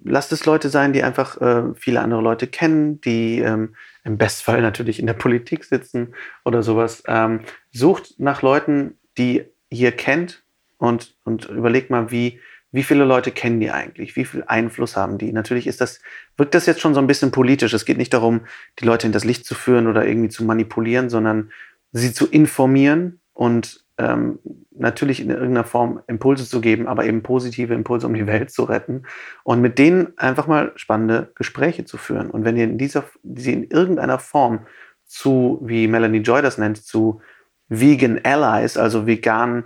lasst 0.04 0.32
es 0.32 0.46
Leute 0.46 0.68
sein, 0.68 0.92
die 0.92 1.02
einfach 1.02 1.40
äh, 1.40 1.74
viele 1.74 2.00
andere 2.00 2.22
Leute 2.22 2.46
kennen, 2.46 3.00
die 3.00 3.40
ähm, 3.40 3.74
im 4.04 4.18
Bestfall 4.18 4.62
natürlich 4.62 5.00
in 5.00 5.06
der 5.06 5.14
Politik 5.14 5.64
sitzen 5.64 6.14
oder 6.44 6.62
sowas. 6.62 7.02
Ähm, 7.06 7.40
sucht 7.72 8.14
nach 8.18 8.42
Leuten, 8.42 8.98
die 9.18 9.44
ihr 9.70 9.92
kennt, 9.92 10.44
und, 10.78 11.16
und 11.24 11.46
überleg 11.46 11.90
mal, 11.90 12.10
wie, 12.10 12.40
wie 12.72 12.82
viele 12.82 13.04
Leute 13.04 13.30
kennen 13.30 13.60
die 13.60 13.70
eigentlich? 13.70 14.16
Wie 14.16 14.24
viel 14.24 14.44
Einfluss 14.46 14.96
haben 14.96 15.18
die? 15.18 15.32
Natürlich 15.32 15.66
ist 15.66 15.80
das, 15.80 16.00
wirkt 16.36 16.54
das 16.54 16.66
jetzt 16.66 16.80
schon 16.80 16.94
so 16.94 17.00
ein 17.00 17.06
bisschen 17.06 17.30
politisch. 17.30 17.72
Es 17.72 17.84
geht 17.84 17.98
nicht 17.98 18.12
darum, 18.12 18.42
die 18.78 18.84
Leute 18.84 19.06
in 19.06 19.12
das 19.12 19.24
Licht 19.24 19.46
zu 19.46 19.54
führen 19.54 19.86
oder 19.86 20.06
irgendwie 20.06 20.28
zu 20.28 20.44
manipulieren, 20.44 21.08
sondern 21.08 21.50
sie 21.92 22.12
zu 22.12 22.26
informieren 22.26 23.20
und 23.32 23.83
ähm, 23.98 24.38
natürlich 24.72 25.20
in 25.20 25.30
irgendeiner 25.30 25.64
Form 25.64 26.00
Impulse 26.06 26.48
zu 26.48 26.60
geben, 26.60 26.88
aber 26.88 27.04
eben 27.04 27.22
positive 27.22 27.74
Impulse, 27.74 28.06
um 28.06 28.14
die 28.14 28.26
Welt 28.26 28.50
zu 28.50 28.64
retten 28.64 29.04
und 29.44 29.60
mit 29.60 29.78
denen 29.78 30.18
einfach 30.18 30.46
mal 30.46 30.72
spannende 30.76 31.30
Gespräche 31.34 31.84
zu 31.84 31.96
führen. 31.96 32.30
Und 32.30 32.44
wenn 32.44 32.56
ihr 32.56 32.64
in 32.64 32.78
dieser, 32.78 33.04
sie 33.22 33.52
in 33.52 33.64
irgendeiner 33.70 34.18
Form 34.18 34.66
zu, 35.06 35.60
wie 35.62 35.86
Melanie 35.86 36.18
Joy 36.18 36.42
das 36.42 36.58
nennt, 36.58 36.78
zu 36.84 37.20
Vegan 37.68 38.20
Allies, 38.24 38.76
also 38.76 39.06
vegan 39.06 39.64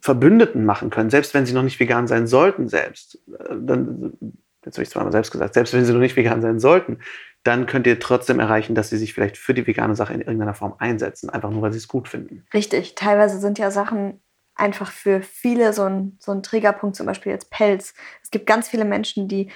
Verbündeten 0.00 0.64
machen 0.64 0.90
können, 0.90 1.10
selbst 1.10 1.34
wenn 1.34 1.46
sie 1.46 1.54
noch 1.54 1.62
nicht 1.62 1.80
vegan 1.80 2.06
sein 2.06 2.26
sollten, 2.26 2.68
selbst, 2.68 3.18
äh, 3.38 3.56
dann, 3.58 4.12
jetzt 4.64 4.76
habe 4.76 4.82
ich 4.82 4.90
zweimal 4.90 5.12
selbst 5.12 5.30
gesagt, 5.30 5.54
selbst 5.54 5.72
wenn 5.72 5.84
sie 5.84 5.92
noch 5.92 6.00
nicht 6.00 6.16
vegan 6.16 6.42
sein 6.42 6.58
sollten, 6.58 6.98
dann 7.42 7.66
könnt 7.66 7.86
ihr 7.86 8.00
trotzdem 8.00 8.40
erreichen, 8.40 8.74
dass 8.74 8.90
sie 8.90 8.96
sich 8.96 9.12
vielleicht 9.12 9.36
für 9.36 9.54
die 9.54 9.66
vegane 9.66 9.94
Sache 9.94 10.14
in 10.14 10.20
irgendeiner 10.20 10.54
Form 10.54 10.74
einsetzen, 10.78 11.28
einfach 11.30 11.50
nur, 11.50 11.62
weil 11.62 11.72
sie 11.72 11.78
es 11.78 11.88
gut 11.88 12.08
finden. 12.08 12.46
Richtig, 12.54 12.94
teilweise 12.94 13.38
sind 13.38 13.58
ja 13.58 13.70
Sachen 13.70 14.22
einfach 14.54 14.90
für 14.90 15.20
viele 15.20 15.72
so 15.72 15.82
ein, 15.82 16.16
so 16.20 16.32
ein 16.32 16.42
Triggerpunkt, 16.42 16.96
zum 16.96 17.06
Beispiel 17.06 17.32
jetzt 17.32 17.50
Pelz. 17.50 17.94
Es 18.22 18.30
gibt 18.30 18.46
ganz 18.46 18.68
viele 18.68 18.84
Menschen, 18.84 19.28
die 19.28 19.50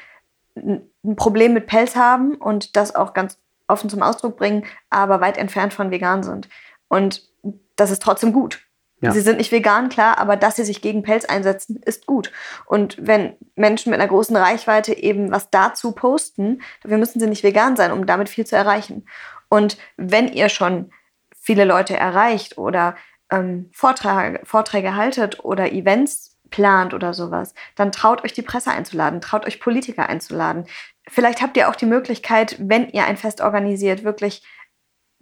ein 0.57 1.17
Problem 1.17 1.55
mit 1.55 1.67
Pelz 1.67 1.97
haben 1.97 2.35
und 2.35 2.77
das 2.77 2.95
auch 2.95 3.15
ganz 3.15 3.39
offen 3.69 3.89
zum 3.89 4.03
Ausdruck 4.03 4.37
bringen, 4.37 4.65
aber 4.91 5.21
weit 5.21 5.39
entfernt 5.39 5.73
von 5.73 5.91
vegan 5.91 6.23
sind. 6.23 6.49
Und 6.89 7.29
das 7.77 7.91
ist 7.91 8.03
trotzdem 8.03 8.33
gut. 8.33 8.68
Ja. 9.01 9.13
Sie 9.13 9.21
sind 9.21 9.39
nicht 9.39 9.53
vegan, 9.53 9.89
klar, 9.89 10.19
aber 10.19 10.37
dass 10.37 10.57
sie 10.57 10.65
sich 10.65 10.83
gegen 10.83 11.03
Pelz 11.03 11.25
einsetzen, 11.25 11.81
ist 11.85 12.07
gut. 12.07 12.33
Und 12.67 12.97
wenn 13.01 13.37
Menschen 13.55 13.91
mit 13.91 14.01
einer 14.01 14.09
großen 14.09 14.37
Reichweite 14.37 14.97
eben 14.97 15.31
was 15.31 15.51
dazu 15.51 15.93
posten, 15.93 16.63
dafür 16.83 16.99
müssen 16.99 17.21
sie 17.21 17.29
nicht 17.29 17.45
vegan 17.45 17.77
sein, 17.77 17.93
um 17.93 18.07
damit 18.07 18.29
viel 18.29 18.47
zu 18.47 18.57
erreichen. 18.57 19.07
Und 19.49 19.79
wenn 19.97 20.29
ihr 20.29 20.49
schon 20.49 20.91
viele 21.41 21.65
Leute 21.65 21.97
erreicht 21.97 22.59
oder 22.59 22.97
ähm, 23.31 23.71
Vorträge, 23.73 24.41
Vorträge 24.45 24.97
haltet 24.97 25.45
oder 25.45 25.73
Events 25.73 26.37
plant 26.51 26.93
oder 26.93 27.15
sowas, 27.15 27.55
dann 27.77 27.93
traut 27.93 28.25
euch 28.25 28.33
die 28.33 28.43
Presse 28.43 28.71
einzuladen, 28.71 29.21
traut 29.21 29.47
euch 29.47 29.61
Politiker 29.61 30.09
einzuladen. 30.09 30.67
Vielleicht 31.09 31.41
habt 31.41 31.57
ihr 31.57 31.69
auch 31.69 31.77
die 31.77 31.87
Möglichkeit, 31.87 32.57
wenn 32.59 32.89
ihr 32.89 33.05
ein 33.05 33.17
Fest 33.17 33.41
organisiert, 33.41 34.05
wirklich 34.05 34.43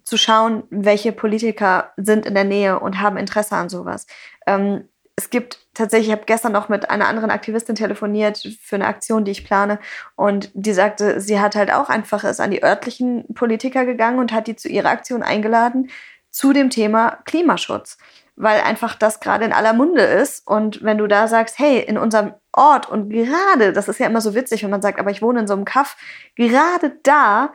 zu 0.07 0.17
schauen, 0.17 0.63
welche 0.71 1.13
Politiker 1.13 1.93
sind 1.97 2.27
in 2.27 2.35
der 2.35 2.45
Nähe 2.45 2.79
und 2.79 3.01
haben 3.01 3.17
Interesse 3.17 3.57
an 3.57 3.69
sowas. 3.69 4.07
Ähm, 4.47 4.89
es 5.17 5.31
gibt 5.31 5.67
tatsächlich, 5.75 6.09
ich 6.09 6.13
habe 6.13 6.27
gestern 6.27 6.53
noch 6.53 6.69
mit 6.69 6.91
einer 6.91 7.09
anderen 7.09 7.31
Aktivistin 7.31 7.75
telefoniert 7.75 8.39
für 8.63 8.77
eine 8.77 8.87
Aktion, 8.87 9.25
die 9.25 9.33
ich 9.33 9.45
plane. 9.45 9.81
Und 10.15 10.51
die 10.55 10.75
sagte, 10.75 11.21
sie 11.21 11.41
hat 11.41 11.57
halt 11.57 11.73
auch 11.73 11.89
einfach 11.89 12.23
ist 12.23 12.41
an 12.41 12.51
die 12.51 12.63
örtlichen 12.63 13.35
Politiker 13.35 13.85
gegangen 13.85 14.21
und 14.21 14.33
hat 14.33 14.47
die 14.47 14.57
zu 14.57 14.69
ihrer 14.69 14.91
Aktion 14.91 15.23
eingeladen 15.23 15.91
zu 16.31 16.53
dem 16.53 16.71
Thema 16.71 17.19
Klimaschutz. 17.25 17.99
Weil 18.37 18.61
einfach 18.61 18.95
das 18.95 19.21
gerade 19.21 19.47
in 19.47 19.55
aller 19.55 19.73
Munde 19.73 20.03
ist. 20.03 20.47
Und 20.47 20.85
wenn 20.85 20.99
du 20.99 21.07
da 21.07 21.27
sagst, 21.27 21.59
hey, 21.59 21.81
in 21.81 21.99
unserem 21.99 22.35
Ort 22.53 22.89
und 22.89 23.09
gerade, 23.09 23.73
das 23.73 23.89
ist 23.89 23.99
ja 23.99 24.07
immer 24.07 24.21
so 24.21 24.35
witzig, 24.35 24.63
wenn 24.63 24.71
man 24.71 24.83
sagt, 24.83 25.01
aber 25.01 25.11
ich 25.11 25.23
wohne 25.23 25.41
in 25.41 25.47
so 25.47 25.55
einem 25.55 25.65
Kaff, 25.65 25.97
gerade 26.37 26.97
da 27.03 27.55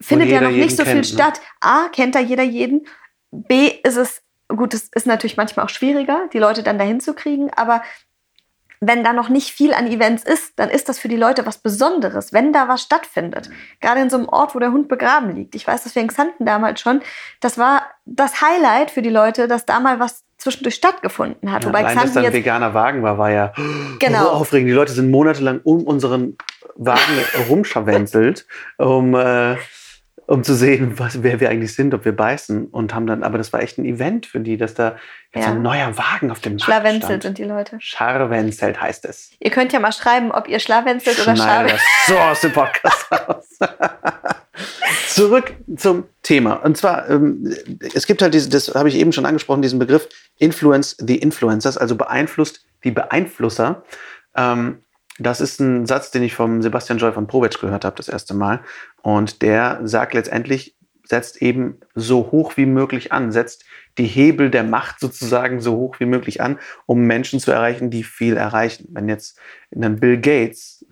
findet 0.00 0.28
ja 0.28 0.40
noch 0.40 0.50
nicht 0.50 0.76
so 0.76 0.84
kennt, 0.84 1.06
viel 1.06 1.16
ne? 1.16 1.22
statt. 1.22 1.40
A, 1.60 1.88
kennt 1.88 2.14
da 2.14 2.20
jeder 2.20 2.44
jeden. 2.44 2.86
B, 3.30 3.70
ist 3.82 3.96
es, 3.96 4.22
gut, 4.48 4.74
es 4.74 4.88
ist 4.94 5.06
natürlich 5.06 5.36
manchmal 5.36 5.66
auch 5.66 5.70
schwieriger, 5.70 6.28
die 6.32 6.38
Leute 6.38 6.62
dann 6.62 6.78
dahin 6.78 7.00
zu 7.00 7.14
kriegen, 7.14 7.50
aber 7.54 7.82
wenn 8.80 9.02
da 9.02 9.12
noch 9.12 9.28
nicht 9.28 9.50
viel 9.50 9.74
an 9.74 9.86
Events 9.86 10.22
ist, 10.22 10.52
dann 10.56 10.70
ist 10.70 10.88
das 10.88 10.98
für 10.98 11.08
die 11.08 11.16
Leute 11.16 11.46
was 11.46 11.58
Besonderes, 11.58 12.32
wenn 12.32 12.52
da 12.52 12.68
was 12.68 12.82
stattfindet. 12.82 13.50
Gerade 13.80 14.00
in 14.00 14.10
so 14.10 14.16
einem 14.16 14.28
Ort, 14.28 14.54
wo 14.54 14.60
der 14.60 14.70
Hund 14.70 14.88
begraben 14.88 15.34
liegt. 15.34 15.54
Ich 15.54 15.66
weiß 15.66 15.82
das 15.82 15.92
für 15.92 16.06
Xanten 16.06 16.46
damals 16.46 16.80
schon. 16.80 17.00
Das 17.40 17.58
war 17.58 17.82
das 18.04 18.40
Highlight 18.40 18.90
für 18.90 19.02
die 19.02 19.10
Leute, 19.10 19.48
dass 19.48 19.66
da 19.66 19.80
mal 19.80 19.98
was 19.98 20.24
zwischendurch 20.36 20.76
stattgefunden 20.76 21.50
hat. 21.50 21.64
Ja, 21.64 21.68
Wobei 21.68 21.80
allein, 21.80 21.96
Xanten 21.96 22.14
dass 22.14 22.22
da 22.22 22.28
ein 22.28 22.32
veganer 22.32 22.72
Wagen 22.72 23.02
war, 23.02 23.18
war 23.18 23.30
ja 23.30 23.52
genau. 23.98 24.22
so 24.22 24.30
aufregend. 24.30 24.68
Die 24.68 24.74
Leute 24.74 24.92
sind 24.92 25.10
monatelang 25.10 25.60
um 25.64 25.82
unseren 25.82 26.36
Wagen 26.76 27.00
rumscharwenzelt, 27.48 28.46
um 28.76 29.14
äh, 29.16 29.56
um 30.28 30.44
zu 30.44 30.54
sehen, 30.54 30.98
was, 30.98 31.22
wer 31.22 31.40
wir 31.40 31.48
eigentlich 31.48 31.74
sind, 31.74 31.94
ob 31.94 32.04
wir 32.04 32.14
beißen. 32.14 32.66
Und 32.66 32.94
haben 32.94 33.06
dann, 33.06 33.22
aber 33.22 33.38
das 33.38 33.50
war 33.54 33.62
echt 33.62 33.78
ein 33.78 33.86
Event 33.86 34.26
für 34.26 34.40
die, 34.40 34.58
dass 34.58 34.74
da 34.74 34.96
jetzt 35.34 35.46
ja. 35.46 35.52
ein 35.52 35.62
neuer 35.62 35.96
Wagen 35.96 36.30
auf 36.30 36.40
dem 36.40 36.52
Markt 36.52 36.64
Schlawenzelt 36.64 37.22
sind 37.22 37.38
die 37.38 37.44
Leute. 37.44 37.76
Scharwenzelt 37.80 38.78
heißt 38.78 39.06
es. 39.06 39.30
Ihr 39.40 39.50
könnt 39.50 39.72
ja 39.72 39.80
mal 39.80 39.90
schreiben, 39.90 40.30
ob 40.30 40.46
ihr 40.46 40.60
schlawenzelt 40.60 41.18
oder 41.18 41.34
scharwenzelt. 41.34 41.80
so 42.06 42.18
aus 42.18 42.42
dem 42.42 42.52
Podcast 42.52 43.10
raus. 43.10 43.58
Zurück 45.08 45.54
zum 45.76 46.04
Thema. 46.22 46.54
Und 46.62 46.76
zwar, 46.76 47.08
ähm, 47.08 47.50
es 47.94 48.06
gibt 48.06 48.20
halt 48.20 48.34
diese, 48.34 48.50
das 48.50 48.74
habe 48.74 48.90
ich 48.90 48.96
eben 48.96 49.12
schon 49.12 49.24
angesprochen, 49.24 49.62
diesen 49.62 49.78
Begriff 49.78 50.10
Influence 50.36 50.94
the 51.00 51.16
Influencers, 51.16 51.78
also 51.78 51.96
beeinflusst 51.96 52.66
die 52.84 52.90
Beeinflusser. 52.90 53.82
Ähm, 54.36 54.82
das 55.18 55.40
ist 55.40 55.60
ein 55.60 55.86
Satz, 55.86 56.10
den 56.10 56.22
ich 56.22 56.34
vom 56.34 56.62
Sebastian 56.62 56.98
Joy 56.98 57.12
von 57.12 57.26
Provetsch 57.26 57.60
gehört 57.60 57.84
habe 57.84 57.96
das 57.96 58.08
erste 58.08 58.34
Mal. 58.34 58.60
Und 59.02 59.42
der 59.42 59.80
sagt 59.84 60.14
letztendlich, 60.14 60.76
setzt 61.04 61.40
eben 61.40 61.78
so 61.94 62.30
hoch 62.30 62.56
wie 62.56 62.66
möglich 62.66 63.12
an, 63.12 63.32
setzt 63.32 63.64
die 63.96 64.06
Hebel 64.06 64.50
der 64.50 64.62
Macht 64.62 65.00
sozusagen 65.00 65.60
so 65.60 65.76
hoch 65.76 66.00
wie 66.00 66.04
möglich 66.04 66.40
an, 66.40 66.58
um 66.86 67.06
Menschen 67.06 67.40
zu 67.40 67.50
erreichen, 67.50 67.90
die 67.90 68.04
viel 68.04 68.36
erreichen. 68.36 68.86
Wenn 68.90 69.08
jetzt 69.08 69.38
dann 69.70 69.98
Bill 69.98 70.20
Gates 70.20 70.86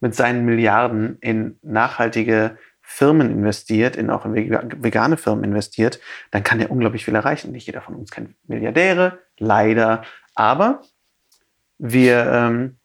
mit 0.00 0.14
seinen 0.14 0.44
Milliarden 0.44 1.18
in 1.20 1.58
nachhaltige 1.62 2.56
Firmen 2.80 3.30
investiert, 3.30 3.96
in 3.96 4.10
auch 4.10 4.24
in 4.24 4.34
vegane 4.34 5.16
Firmen 5.16 5.44
investiert, 5.44 6.00
dann 6.30 6.42
kann 6.42 6.60
er 6.60 6.70
unglaublich 6.70 7.04
viel 7.04 7.14
erreichen. 7.14 7.52
Nicht 7.52 7.66
jeder 7.66 7.82
von 7.82 7.96
uns 7.96 8.10
kennt 8.10 8.34
Milliardäre, 8.46 9.18
leider, 9.38 10.04
aber 10.34 10.82
wir 11.78 12.26
ähm, 12.32 12.77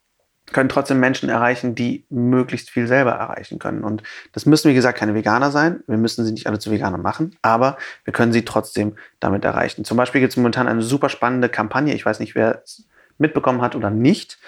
können 0.54 0.70
trotzdem 0.70 1.00
Menschen 1.00 1.30
erreichen, 1.30 1.76
die 1.76 2.06
möglichst 2.10 2.70
viel 2.70 2.88
selber 2.88 3.12
erreichen 3.12 3.60
können. 3.60 3.84
Und 3.84 4.04
das 4.32 4.46
müssen, 4.46 4.70
wie 4.70 4.74
gesagt, 4.74 4.98
keine 4.98 5.14
Veganer 5.14 5.52
sein. 5.52 5.84
Wir 5.88 5.98
müssen 5.98 6.24
sie 6.26 6.32
nicht 6.32 6.48
alle 6.48 6.60
zu 6.60 6.72
Veganern 6.72 7.02
machen, 7.02 7.36
aber 7.42 7.78
wir 8.06 8.14
können 8.14 8.32
sie 8.32 8.46
trotzdem 8.46 8.96
damit 9.20 9.44
erreichen. 9.44 9.84
Zum 9.84 9.98
Beispiel 9.98 10.22
gibt 10.22 10.32
es 10.32 10.38
momentan 10.38 10.68
eine 10.68 10.82
super 10.82 11.10
spannende 11.10 11.50
Kampagne. 11.50 11.94
Ich 11.94 12.06
weiß 12.06 12.20
nicht, 12.20 12.36
wer 12.36 12.62
es 12.64 12.86
mitbekommen 13.18 13.62
hat 13.62 13.76
oder 13.76 13.90
nicht. 13.90 14.40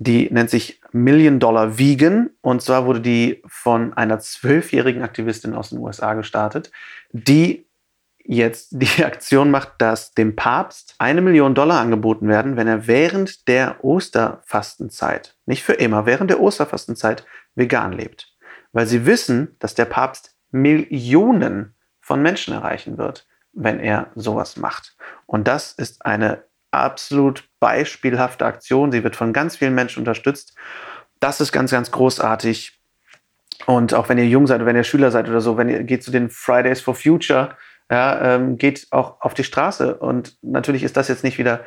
Die 0.00 0.32
nennt 0.32 0.50
sich 0.50 0.80
Million 0.92 1.40
Dollar 1.40 1.78
Vegan. 1.78 2.30
Und 2.40 2.62
zwar 2.62 2.86
wurde 2.86 3.00
die 3.00 3.42
von 3.46 3.92
einer 3.94 4.20
zwölfjährigen 4.20 5.02
Aktivistin 5.02 5.54
aus 5.54 5.70
den 5.70 5.78
USA 5.78 6.14
gestartet, 6.14 6.70
die 7.12 7.66
jetzt 8.28 8.68
die 8.72 9.04
Aktion 9.04 9.50
macht, 9.50 9.72
dass 9.78 10.12
dem 10.12 10.36
Papst 10.36 10.94
eine 10.98 11.20
Million 11.20 11.54
Dollar 11.54 11.80
angeboten 11.80 12.28
werden, 12.28 12.56
wenn 12.56 12.68
er 12.68 12.86
während 12.86 13.48
der 13.48 13.82
Osterfastenzeit, 13.82 15.36
nicht 15.46 15.64
für 15.64 15.72
immer, 15.72 16.06
während 16.06 16.30
der 16.30 16.40
Osterfastenzeit 16.40 17.24
vegan 17.56 17.92
lebt. 17.92 18.32
Weil 18.72 18.86
sie 18.86 19.06
wissen, 19.06 19.56
dass 19.58 19.74
der 19.74 19.86
Papst 19.86 20.36
Millionen 20.50 21.74
von 22.00 22.22
Menschen 22.22 22.54
erreichen 22.54 22.98
wird, 22.98 23.26
wenn 23.52 23.80
er 23.80 24.10
sowas 24.14 24.56
macht. 24.56 24.96
Und 25.26 25.48
das 25.48 25.72
ist 25.72 26.04
eine 26.06 26.44
absolut 26.70 27.44
beispielhafte 27.60 28.44
Aktion. 28.44 28.92
Sie 28.92 29.02
wird 29.04 29.16
von 29.16 29.32
ganz 29.32 29.56
vielen 29.56 29.74
Menschen 29.74 30.00
unterstützt. 30.00 30.54
Das 31.18 31.40
ist 31.40 31.50
ganz, 31.52 31.70
ganz 31.70 31.90
großartig. 31.90 32.78
Und 33.66 33.94
auch 33.94 34.08
wenn 34.08 34.18
ihr 34.18 34.26
jung 34.26 34.46
seid, 34.46 34.64
wenn 34.64 34.76
ihr 34.76 34.84
Schüler 34.84 35.10
seid 35.10 35.28
oder 35.28 35.40
so, 35.40 35.56
wenn 35.56 35.68
ihr 35.68 35.82
geht 35.82 36.02
zu 36.02 36.10
den 36.10 36.30
Fridays 36.30 36.80
for 36.80 36.94
Future, 36.94 37.56
ja, 37.90 38.34
ähm, 38.34 38.58
geht 38.58 38.88
auch 38.90 39.20
auf 39.20 39.34
die 39.34 39.44
Straße. 39.44 39.96
Und 39.96 40.36
natürlich 40.42 40.82
ist 40.82 40.96
das 40.96 41.08
jetzt 41.08 41.24
nicht 41.24 41.38
wieder 41.38 41.64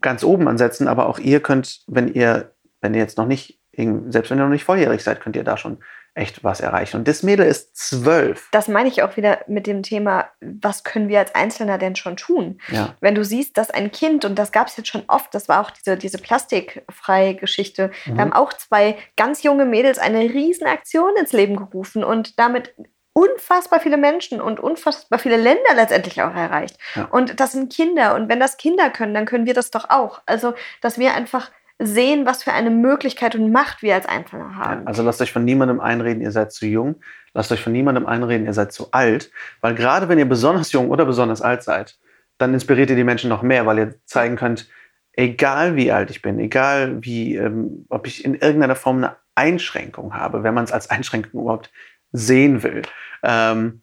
ganz 0.00 0.22
oben 0.22 0.48
ansetzen, 0.48 0.88
aber 0.88 1.06
auch 1.06 1.18
ihr 1.18 1.40
könnt, 1.40 1.82
wenn 1.86 2.08
ihr, 2.08 2.52
wenn 2.80 2.94
ihr 2.94 3.00
jetzt 3.00 3.18
noch 3.18 3.26
nicht, 3.26 3.58
selbst 3.74 4.30
wenn 4.30 4.38
ihr 4.38 4.44
noch 4.44 4.50
nicht 4.50 4.64
volljährig 4.64 5.02
seid, 5.02 5.20
könnt 5.20 5.36
ihr 5.36 5.44
da 5.44 5.56
schon 5.56 5.78
echt 6.14 6.44
was 6.44 6.60
erreichen. 6.60 6.98
Und 6.98 7.08
das 7.08 7.22
Mädel 7.22 7.46
ist 7.46 7.74
zwölf. 7.74 8.48
Das 8.52 8.68
meine 8.68 8.88
ich 8.88 9.02
auch 9.02 9.16
wieder 9.16 9.38
mit 9.46 9.66
dem 9.66 9.82
Thema, 9.82 10.26
was 10.40 10.84
können 10.84 11.08
wir 11.08 11.18
als 11.18 11.34
Einzelner 11.34 11.78
denn 11.78 11.96
schon 11.96 12.18
tun? 12.18 12.60
Ja. 12.68 12.94
Wenn 13.00 13.14
du 13.14 13.24
siehst, 13.24 13.56
dass 13.56 13.70
ein 13.70 13.90
Kind, 13.92 14.26
und 14.26 14.38
das 14.38 14.52
gab 14.52 14.66
es 14.66 14.76
jetzt 14.76 14.88
schon 14.88 15.04
oft, 15.06 15.34
das 15.34 15.48
war 15.48 15.62
auch 15.62 15.70
diese, 15.70 15.96
diese 15.96 16.18
plastikfreie 16.18 17.34
Geschichte, 17.34 17.90
mhm. 18.04 18.16
da 18.16 18.22
haben 18.22 18.32
auch 18.34 18.52
zwei 18.52 18.98
ganz 19.16 19.42
junge 19.42 19.64
Mädels 19.64 19.98
eine 19.98 20.20
Riesenaktion 20.20 21.16
ins 21.18 21.32
Leben 21.32 21.56
gerufen 21.56 22.04
und 22.04 22.38
damit 22.38 22.74
unfassbar 23.12 23.80
viele 23.80 23.96
Menschen 23.96 24.40
und 24.40 24.60
unfassbar 24.60 25.18
viele 25.18 25.36
Länder 25.36 25.74
letztendlich 25.74 26.22
auch 26.22 26.34
erreicht. 26.34 26.78
Ja. 26.94 27.04
Und 27.10 27.40
das 27.40 27.52
sind 27.52 27.72
Kinder. 27.72 28.14
Und 28.14 28.28
wenn 28.28 28.40
das 28.40 28.56
Kinder 28.56 28.90
können, 28.90 29.14
dann 29.14 29.26
können 29.26 29.46
wir 29.46 29.54
das 29.54 29.70
doch 29.70 29.90
auch. 29.90 30.22
Also, 30.26 30.54
dass 30.80 30.98
wir 30.98 31.14
einfach 31.14 31.50
sehen, 31.78 32.26
was 32.26 32.42
für 32.42 32.52
eine 32.52 32.70
Möglichkeit 32.70 33.34
und 33.34 33.50
Macht 33.50 33.82
wir 33.82 33.94
als 33.94 34.06
Einzelne 34.06 34.56
haben. 34.56 34.82
Ja, 34.82 34.86
also 34.86 35.02
lasst 35.02 35.20
euch 35.20 35.32
von 35.32 35.44
niemandem 35.44 35.80
einreden, 35.80 36.22
ihr 36.22 36.30
seid 36.30 36.52
zu 36.52 36.66
jung. 36.66 36.96
Lasst 37.34 37.50
euch 37.50 37.62
von 37.62 37.72
niemandem 37.72 38.06
einreden, 38.06 38.46
ihr 38.46 38.52
seid 38.52 38.72
zu 38.72 38.88
alt. 38.92 39.30
Weil 39.60 39.74
gerade 39.74 40.08
wenn 40.08 40.18
ihr 40.18 40.28
besonders 40.28 40.72
jung 40.72 40.90
oder 40.90 41.04
besonders 41.04 41.42
alt 41.42 41.62
seid, 41.62 41.98
dann 42.38 42.54
inspiriert 42.54 42.90
ihr 42.90 42.96
die 42.96 43.04
Menschen 43.04 43.28
noch 43.28 43.42
mehr, 43.42 43.66
weil 43.66 43.78
ihr 43.78 43.94
zeigen 44.04 44.36
könnt, 44.36 44.68
egal 45.12 45.76
wie 45.76 45.92
alt 45.92 46.10
ich 46.10 46.22
bin, 46.22 46.38
egal 46.38 47.02
wie, 47.02 47.36
ähm, 47.36 47.86
ob 47.88 48.06
ich 48.06 48.24
in 48.24 48.34
irgendeiner 48.34 48.76
Form 48.76 48.98
eine 48.98 49.16
Einschränkung 49.34 50.14
habe, 50.14 50.42
wenn 50.42 50.54
man 50.54 50.64
es 50.64 50.72
als 50.72 50.90
Einschränkung 50.90 51.42
überhaupt 51.42 51.70
sehen 52.12 52.62
will, 52.62 52.82
ähm, 53.22 53.82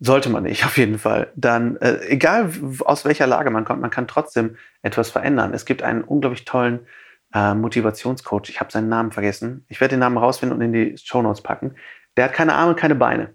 sollte 0.00 0.30
man 0.30 0.44
nicht 0.44 0.64
auf 0.66 0.76
jeden 0.76 0.98
Fall, 0.98 1.32
dann 1.36 1.76
äh, 1.76 2.00
egal 2.06 2.50
aus 2.84 3.04
welcher 3.04 3.26
Lage 3.26 3.50
man 3.50 3.64
kommt, 3.64 3.80
man 3.80 3.90
kann 3.90 4.08
trotzdem 4.08 4.56
etwas 4.82 5.10
verändern. 5.10 5.54
Es 5.54 5.64
gibt 5.64 5.82
einen 5.82 6.02
unglaublich 6.02 6.44
tollen 6.44 6.86
äh, 7.34 7.54
Motivationscoach, 7.54 8.48
ich 8.48 8.60
habe 8.60 8.72
seinen 8.72 8.88
Namen 8.88 9.12
vergessen. 9.12 9.64
Ich 9.68 9.80
werde 9.80 9.94
den 9.94 10.00
Namen 10.00 10.16
rausfinden 10.16 10.56
und 10.56 10.64
in 10.64 10.72
die 10.72 10.96
Show 10.98 11.22
Notes 11.22 11.42
packen. 11.42 11.76
Der 12.16 12.24
hat 12.24 12.32
keine 12.32 12.54
Arme, 12.54 12.74
keine 12.74 12.94
Beine. 12.94 13.34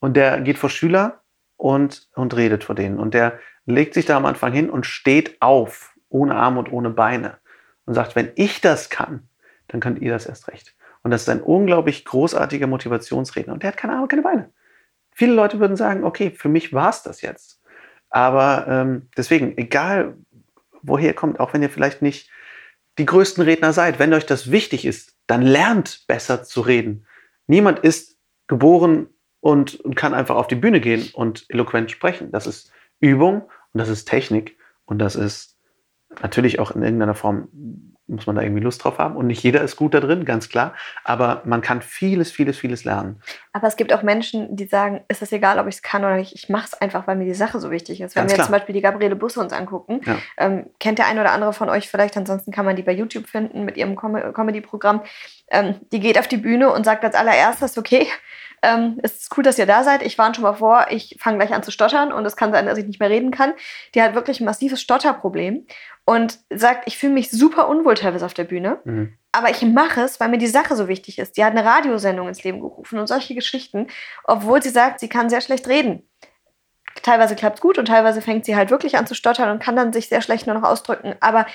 Und 0.00 0.16
der 0.16 0.40
geht 0.40 0.58
vor 0.58 0.70
Schüler 0.70 1.20
und, 1.56 2.08
und 2.14 2.36
redet 2.36 2.64
vor 2.64 2.74
denen. 2.74 2.98
Und 2.98 3.14
der 3.14 3.38
legt 3.66 3.94
sich 3.94 4.06
da 4.06 4.16
am 4.16 4.26
Anfang 4.26 4.52
hin 4.52 4.70
und 4.70 4.86
steht 4.86 5.40
auf, 5.40 5.94
ohne 6.08 6.34
Arme 6.34 6.58
und 6.58 6.72
ohne 6.72 6.90
Beine. 6.90 7.38
Und 7.86 7.94
sagt, 7.94 8.16
wenn 8.16 8.32
ich 8.36 8.60
das 8.60 8.90
kann, 8.90 9.28
dann 9.68 9.80
könnt 9.80 10.00
ihr 10.00 10.12
das 10.12 10.26
erst 10.26 10.48
recht. 10.48 10.74
Und 11.04 11.10
das 11.10 11.22
ist 11.22 11.28
ein 11.28 11.42
unglaublich 11.42 12.04
großartiger 12.04 12.66
Motivationsredner. 12.66 13.52
Und 13.52 13.62
der 13.62 13.68
hat 13.68 13.76
keine 13.76 13.92
Arme, 13.92 14.08
keine 14.08 14.22
Beine. 14.22 14.50
Viele 15.12 15.34
Leute 15.34 15.60
würden 15.60 15.76
sagen, 15.76 16.02
okay, 16.02 16.30
für 16.30 16.48
mich 16.48 16.72
war 16.72 16.90
es 16.90 17.02
das 17.02 17.20
jetzt. 17.20 17.62
Aber 18.08 18.66
ähm, 18.68 19.08
deswegen, 19.16 19.56
egal 19.58 20.16
woher 20.82 21.08
ihr 21.08 21.14
kommt, 21.14 21.38
auch 21.40 21.52
wenn 21.52 21.62
ihr 21.62 21.70
vielleicht 21.70 22.02
nicht 22.02 22.30
die 22.98 23.06
größten 23.06 23.44
Redner 23.44 23.72
seid, 23.72 23.98
wenn 23.98 24.14
euch 24.14 24.26
das 24.26 24.50
wichtig 24.50 24.84
ist, 24.84 25.14
dann 25.26 25.42
lernt 25.42 26.04
besser 26.06 26.42
zu 26.42 26.62
reden. 26.62 27.06
Niemand 27.46 27.80
ist 27.80 28.16
geboren 28.46 29.08
und, 29.40 29.80
und 29.80 29.96
kann 29.96 30.14
einfach 30.14 30.36
auf 30.36 30.46
die 30.46 30.54
Bühne 30.54 30.80
gehen 30.80 31.10
und 31.12 31.44
eloquent 31.48 31.90
sprechen. 31.90 32.30
Das 32.30 32.46
ist 32.46 32.72
Übung 33.00 33.42
und 33.72 33.78
das 33.78 33.88
ist 33.88 34.06
Technik. 34.06 34.56
Und 34.86 34.98
das 34.98 35.16
ist 35.16 35.58
natürlich 36.22 36.60
auch 36.60 36.70
in 36.70 36.82
irgendeiner 36.82 37.14
Form 37.14 37.48
muss 38.06 38.26
man 38.26 38.36
da 38.36 38.42
irgendwie 38.42 38.62
Lust 38.62 38.84
drauf 38.84 38.98
haben. 38.98 39.16
Und 39.16 39.26
nicht 39.28 39.42
jeder 39.42 39.62
ist 39.62 39.76
gut 39.76 39.94
da 39.94 40.00
drin, 40.00 40.24
ganz 40.24 40.48
klar. 40.48 40.74
Aber 41.04 41.40
man 41.44 41.62
kann 41.62 41.80
vieles, 41.80 42.30
vieles, 42.30 42.58
vieles 42.58 42.84
lernen. 42.84 43.22
Aber 43.52 43.66
es 43.66 43.76
gibt 43.76 43.92
auch 43.94 44.02
Menschen, 44.02 44.54
die 44.56 44.66
sagen, 44.66 45.00
ist 45.08 45.22
es 45.22 45.32
egal, 45.32 45.58
ob 45.58 45.66
ich 45.68 45.76
es 45.76 45.82
kann 45.82 46.04
oder 46.04 46.16
nicht. 46.16 46.34
Ich 46.34 46.48
mache 46.48 46.66
es 46.66 46.74
einfach, 46.74 47.06
weil 47.06 47.16
mir 47.16 47.24
die 47.24 47.34
Sache 47.34 47.60
so 47.60 47.70
wichtig 47.70 48.00
ist. 48.02 48.14
Wenn 48.14 48.22
Ganz 48.22 48.32
wir 48.32 48.34
klar. 48.34 48.44
jetzt 48.44 48.46
zum 48.46 48.52
Beispiel 48.58 48.74
die 48.74 48.82
Gabriele 48.82 49.16
Busse 49.16 49.40
uns 49.40 49.52
angucken, 49.52 50.00
Ja. 50.04 50.16
ähm, 50.36 50.66
kennt 50.80 50.98
der 50.98 51.06
ein 51.06 51.18
oder 51.18 51.32
andere 51.32 51.52
von 51.54 51.68
euch 51.70 51.88
vielleicht, 51.88 52.16
ansonsten 52.16 52.52
kann 52.52 52.66
man 52.66 52.76
die 52.76 52.82
bei 52.82 52.92
YouTube 52.92 53.26
finden 53.26 53.64
mit 53.64 53.76
ihrem 53.76 53.96
Com 53.96 54.14
Comedy-Programm. 54.34 55.02
Ähm, 55.50 55.76
die 55.92 56.00
geht 56.00 56.18
auf 56.18 56.28
die 56.28 56.36
Bühne 56.36 56.70
und 56.72 56.84
sagt 56.84 57.04
als 57.04 57.14
allererstes, 57.14 57.78
okay, 57.78 58.06
ähm, 58.64 58.98
es 59.02 59.22
ist 59.22 59.36
cool, 59.36 59.44
dass 59.44 59.58
ihr 59.58 59.66
da 59.66 59.84
seid. 59.84 60.02
Ich 60.02 60.18
warne 60.18 60.34
schon 60.34 60.42
mal 60.42 60.54
vor, 60.54 60.86
ich 60.90 61.16
fange 61.20 61.38
gleich 61.38 61.52
an 61.52 61.62
zu 61.62 61.70
stottern 61.70 62.12
und 62.12 62.24
es 62.24 62.36
kann 62.36 62.52
sein, 62.52 62.66
dass 62.66 62.78
ich 62.78 62.86
nicht 62.86 63.00
mehr 63.00 63.10
reden 63.10 63.30
kann. 63.30 63.52
Die 63.94 64.02
hat 64.02 64.14
wirklich 64.14 64.40
ein 64.40 64.44
massives 64.44 64.80
Stotterproblem 64.80 65.66
und 66.04 66.38
sagt, 66.50 66.84
ich 66.86 66.98
fühle 66.98 67.12
mich 67.12 67.30
super 67.30 67.68
unwohl 67.68 67.94
teilweise 67.94 68.26
auf 68.26 68.34
der 68.34 68.44
Bühne. 68.44 68.80
Mhm. 68.84 69.16
Aber 69.32 69.50
ich 69.50 69.62
mache 69.62 70.02
es, 70.02 70.20
weil 70.20 70.28
mir 70.28 70.38
die 70.38 70.46
Sache 70.46 70.76
so 70.76 70.88
wichtig 70.88 71.18
ist. 71.18 71.36
Die 71.36 71.44
hat 71.44 71.52
eine 71.52 71.64
Radiosendung 71.64 72.28
ins 72.28 72.44
Leben 72.44 72.60
gerufen 72.60 72.98
und 72.98 73.06
solche 73.06 73.34
Geschichten, 73.34 73.88
obwohl 74.24 74.62
sie 74.62 74.70
sagt, 74.70 75.00
sie 75.00 75.08
kann 75.08 75.28
sehr 75.28 75.40
schlecht 75.40 75.68
reden. 75.68 76.08
Teilweise 77.02 77.34
klappt 77.34 77.56
es 77.56 77.60
gut 77.60 77.78
und 77.78 77.86
teilweise 77.86 78.22
fängt 78.22 78.44
sie 78.44 78.56
halt 78.56 78.70
wirklich 78.70 78.96
an 78.96 79.06
zu 79.06 79.14
stottern 79.14 79.50
und 79.50 79.62
kann 79.62 79.76
dann 79.76 79.92
sich 79.92 80.08
sehr 80.08 80.22
schlecht 80.22 80.46
nur 80.46 80.54
noch 80.54 80.68
ausdrücken. 80.68 81.16
Aber 81.20 81.46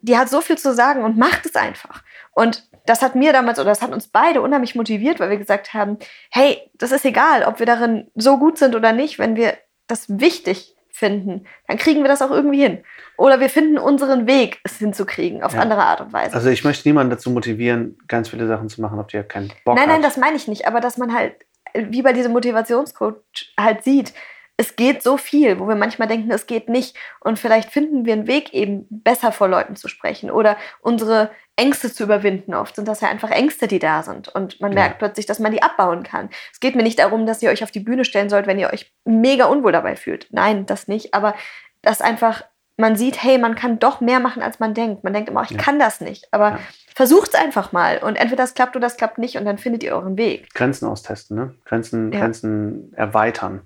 die 0.00 0.16
hat 0.16 0.28
so 0.28 0.40
viel 0.40 0.58
zu 0.58 0.74
sagen 0.74 1.02
und 1.02 1.16
macht 1.16 1.46
es 1.46 1.56
einfach. 1.56 2.02
Und 2.32 2.68
das 2.86 3.02
hat 3.02 3.14
mir 3.14 3.32
damals 3.32 3.58
oder 3.58 3.70
das 3.70 3.82
hat 3.82 3.92
uns 3.92 4.08
beide 4.08 4.42
unheimlich 4.42 4.74
motiviert, 4.74 5.20
weil 5.20 5.30
wir 5.30 5.38
gesagt 5.38 5.72
haben, 5.74 5.98
hey, 6.30 6.58
das 6.74 6.92
ist 6.92 7.04
egal, 7.04 7.44
ob 7.44 7.58
wir 7.58 7.66
darin 7.66 8.10
so 8.14 8.38
gut 8.38 8.58
sind 8.58 8.74
oder 8.74 8.92
nicht, 8.92 9.18
wenn 9.18 9.36
wir 9.36 9.54
das 9.86 10.18
wichtig 10.20 10.74
finden, 10.90 11.46
dann 11.66 11.76
kriegen 11.76 12.02
wir 12.02 12.08
das 12.08 12.22
auch 12.22 12.30
irgendwie 12.30 12.62
hin. 12.62 12.84
Oder 13.16 13.40
wir 13.40 13.48
finden 13.48 13.78
unseren 13.78 14.26
Weg, 14.28 14.60
es 14.62 14.78
hinzukriegen, 14.78 15.42
auf 15.42 15.54
Ja. 15.54 15.60
andere 15.60 15.82
Art 15.82 16.00
und 16.00 16.12
Weise. 16.12 16.34
Also 16.36 16.50
ich 16.50 16.62
möchte 16.62 16.88
niemanden 16.88 17.10
dazu 17.10 17.30
motivieren, 17.30 17.98
ganz 18.06 18.28
viele 18.28 18.46
Sachen 18.46 18.68
zu 18.68 18.80
machen, 18.80 18.98
auf 19.00 19.08
die 19.08 19.16
er 19.16 19.24
keinen 19.24 19.48
Bock 19.64 19.74
nein, 19.74 19.86
hat. 19.86 19.88
nein, 19.88 20.02
das 20.02 20.16
meine 20.16 20.36
ich 20.36 20.46
nicht, 20.46 20.68
aber 20.68 20.80
dass 20.80 20.96
man 20.96 21.12
halt, 21.12 21.34
wie 21.74 22.02
bei 22.02 22.12
diesem 22.12 22.32
Motivationscoach 22.32 23.14
halt 23.58 23.82
sieht, 23.82 24.14
es 24.56 24.76
geht 24.76 25.02
so 25.02 25.16
viel, 25.16 25.58
wo 25.58 25.66
wir 25.66 25.74
manchmal 25.74 26.06
denken, 26.06 26.30
es 26.30 26.46
geht 26.46 26.68
nicht. 26.68 26.96
Und 27.20 27.40
vielleicht 27.40 27.70
finden 27.70 28.04
wir 28.06 28.12
einen 28.12 28.28
Weg, 28.28 28.54
eben 28.54 28.86
besser 28.88 29.32
vor 29.32 29.48
Leuten 29.48 29.74
zu 29.74 29.88
sprechen 29.88 30.30
oder 30.30 30.56
unsere 30.80 31.30
Ängste 31.56 31.92
zu 31.92 32.02
überwinden. 32.04 32.54
Oft 32.54 32.74
sind 32.76 32.88
das 32.88 33.00
ja 33.00 33.08
einfach 33.08 33.30
Ängste, 33.30 33.68
die 33.68 33.78
da 33.78 34.02
sind. 34.02 34.28
Und 34.28 34.60
man 34.60 34.72
Ja. 34.72 34.80
merkt 34.80 34.98
plötzlich, 34.98 35.26
dass 35.26 35.38
man 35.38 35.52
die 35.52 35.62
abbauen 35.62 36.02
kann. 36.02 36.28
Es 36.52 36.58
geht 36.60 36.74
mir 36.74 36.82
nicht 36.82 36.98
darum, 36.98 37.26
dass 37.26 37.42
ihr 37.42 37.50
euch 37.50 37.62
auf 37.62 37.70
die 37.70 37.80
Bühne 37.80 38.04
stellen 38.04 38.28
sollt, 38.28 38.46
wenn 38.46 38.58
ihr 38.58 38.72
euch 38.72 38.92
mega 39.04 39.44
unwohl 39.46 39.72
dabei 39.72 39.94
fühlt. 39.96 40.26
Nein, 40.30 40.66
das 40.66 40.88
nicht. 40.88 41.14
Aber 41.14 41.34
dass 41.82 42.00
einfach 42.00 42.44
man 42.76 42.96
sieht, 42.96 43.22
hey, 43.22 43.38
man 43.38 43.54
kann 43.54 43.78
doch 43.78 44.00
mehr 44.00 44.18
machen, 44.18 44.42
als 44.42 44.58
man 44.58 44.74
denkt. 44.74 45.04
Man 45.04 45.12
denkt 45.12 45.28
immer, 45.30 45.44
ich 45.44 45.50
Ja. 45.50 45.58
kann 45.58 45.78
das 45.78 46.00
nicht. 46.00 46.26
Aber 46.32 46.50
Ja. 46.50 46.58
versucht 46.92 47.28
es 47.28 47.34
einfach 47.40 47.70
mal. 47.70 47.98
Und 47.98 48.16
entweder 48.16 48.42
das 48.42 48.54
klappt 48.54 48.74
oder 48.74 48.84
das 48.86 48.96
klappt 48.96 49.18
nicht. 49.18 49.36
Und 49.36 49.44
dann 49.44 49.58
findet 49.58 49.84
ihr 49.84 49.94
euren 49.94 50.16
Weg. 50.18 50.52
Grenzen 50.54 50.88
austesten, 50.88 51.36
ne? 51.36 51.54
Grenzen, 51.66 52.10
Ja. 52.12 52.18
Grenzen 52.18 52.92
erweitern. 52.96 53.60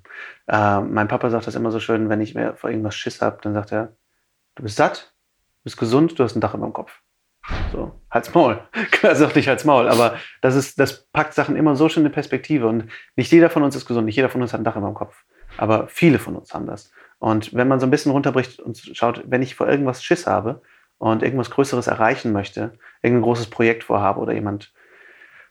Äh, 0.47 0.81
mein 0.81 1.09
Papa 1.09 1.31
sagt 1.31 1.47
das 1.47 1.55
immer 1.55 1.71
so 1.71 1.81
schön, 1.81 2.11
wenn 2.11 2.21
ich 2.21 2.35
mir 2.35 2.53
vor 2.57 2.69
irgendwas 2.69 2.97
Schiss 2.97 3.23
habe, 3.23 3.39
dann 3.43 3.55
sagt 3.55 3.73
er, 3.73 3.95
du 4.57 4.63
bist 4.63 4.77
satt, 4.77 5.15
du 5.61 5.65
bist 5.65 5.79
gesund, 5.79 6.19
du 6.19 6.23
hast 6.25 6.37
ein 6.37 6.43
Dach 6.43 6.53
über 6.53 6.67
dem 6.67 6.75
Kopf. 6.75 7.01
So, 7.73 8.01
halt's 8.11 8.33
Maul. 8.35 8.61
Er 9.03 9.17
sagt 9.17 9.37
nicht 9.37 9.49
halt's 9.49 9.65
Maul, 9.65 9.89
aber 9.89 10.19
das, 10.41 10.55
ist, 10.55 10.79
das 10.79 11.07
packt 11.13 11.35
Sachen 11.35 11.57
immer 11.57 11.77
so 11.77 11.89
schön 11.89 12.05
in 12.05 12.13
Perspektive. 12.13 12.67
Und 12.67 12.91
nicht 13.17 13.33
jeder 13.33 13.51
von 13.51 13.63
uns 13.63 13.77
ist 13.77 13.87
gesund, 13.87 14.07
nicht 14.07 14.17
jeder 14.17 14.29
von 14.29 14.43
uns 14.43 14.53
hat 14.53 14.61
ein 14.61 14.65
Dach 14.65 14.77
über 14.77 14.87
dem 14.87 14.95
Kopf. 14.95 15.25
Aber 15.57 15.89
viele 15.89 16.19
von 16.19 16.37
uns 16.37 16.53
haben 16.55 16.67
das. 16.67 16.93
Und 17.19 17.55
wenn 17.55 17.69
man 17.69 17.81
so 17.81 17.87
ein 17.87 17.91
bisschen 17.91 18.13
runterbricht 18.13 18.61
und 18.61 18.79
schaut, 18.93 19.23
wenn 19.27 19.43
ich 19.43 19.55
vor 19.55 19.69
irgendwas 19.69 20.05
Schiss 20.05 20.27
habe 20.27 20.63
und 20.99 21.23
irgendwas 21.23 21.51
Größeres 21.51 21.87
erreichen 21.87 22.33
möchte, 22.33 22.73
irgendein 23.03 23.23
großes 23.23 23.49
Projekt 23.49 23.85
vorhabe 23.85 24.21
oder 24.21 24.33
jemand 24.33 24.73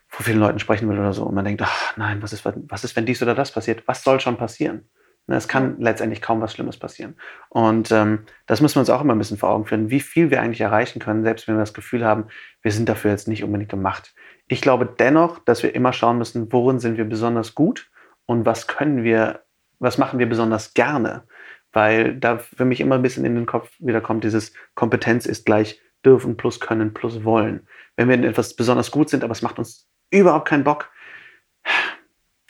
vor 0.06 0.24
vielen 0.24 0.40
Leuten 0.40 0.58
sprechen 0.58 0.88
will 0.88 0.98
oder 0.98 1.12
so 1.12 1.24
und 1.24 1.34
man 1.34 1.44
denkt, 1.44 1.62
ach 1.62 1.96
nein, 1.96 2.22
was 2.22 2.32
ist, 2.32 2.44
was 2.44 2.84
ist, 2.84 2.96
wenn 2.96 3.04
dies 3.04 3.22
oder 3.22 3.34
das 3.34 3.52
passiert? 3.52 3.82
Was 3.86 4.02
soll 4.02 4.20
schon 4.20 4.38
passieren? 4.38 4.88
Ne, 5.28 5.36
Es 5.36 5.46
kann 5.46 5.76
letztendlich 5.78 6.22
kaum 6.22 6.40
was 6.40 6.54
Schlimmes 6.54 6.78
passieren. 6.78 7.14
Und 7.50 7.92
ähm, 7.92 8.20
das 8.46 8.60
müssen 8.60 8.76
wir 8.76 8.80
uns 8.80 8.90
auch 8.90 9.02
immer 9.02 9.14
ein 9.14 9.18
bisschen 9.18 9.36
vor 9.36 9.50
Augen 9.50 9.66
führen, 9.66 9.90
wie 9.90 10.00
viel 10.00 10.30
wir 10.30 10.40
eigentlich 10.40 10.62
erreichen 10.62 11.00
können, 11.00 11.22
selbst 11.22 11.46
wenn 11.46 11.54
wir 11.54 11.60
das 11.60 11.74
Gefühl 11.74 12.04
haben, 12.04 12.24
wir 12.62 12.72
sind 12.72 12.88
dafür 12.88 13.10
jetzt 13.10 13.28
nicht 13.28 13.44
unbedingt 13.44 13.70
gemacht. 13.70 14.14
Ich 14.48 14.62
glaube 14.62 14.86
dennoch, 14.98 15.38
dass 15.40 15.62
wir 15.62 15.74
immer 15.74 15.92
schauen 15.92 16.16
müssen, 16.16 16.50
worin 16.50 16.80
sind 16.80 16.96
wir 16.96 17.04
besonders 17.04 17.54
gut 17.54 17.90
und 18.24 18.46
was 18.46 18.66
können 18.66 19.04
wir, 19.04 19.44
was 19.78 19.98
machen 19.98 20.18
wir 20.18 20.28
besonders 20.28 20.72
gerne. 20.72 21.24
Weil 21.72 22.16
da 22.16 22.38
für 22.38 22.64
mich 22.64 22.80
immer 22.80 22.94
ein 22.94 23.02
bisschen 23.02 23.26
in 23.26 23.34
den 23.34 23.44
Kopf 23.44 23.70
wieder 23.78 24.00
kommt, 24.00 24.24
dieses 24.24 24.54
Kompetenz 24.74 25.26
ist 25.26 25.44
gleich 25.44 25.80
dürfen 26.06 26.38
plus 26.38 26.58
können 26.58 26.94
plus 26.94 27.24
wollen. 27.24 27.66
Wenn 27.96 28.08
wir 28.08 28.14
in 28.14 28.24
etwas 28.24 28.56
besonders 28.56 28.90
gut 28.90 29.10
sind, 29.10 29.24
aber 29.24 29.32
es 29.32 29.42
macht 29.42 29.58
uns 29.58 29.90
überhaupt 30.10 30.48
keinen 30.48 30.64
Bock, 30.64 30.90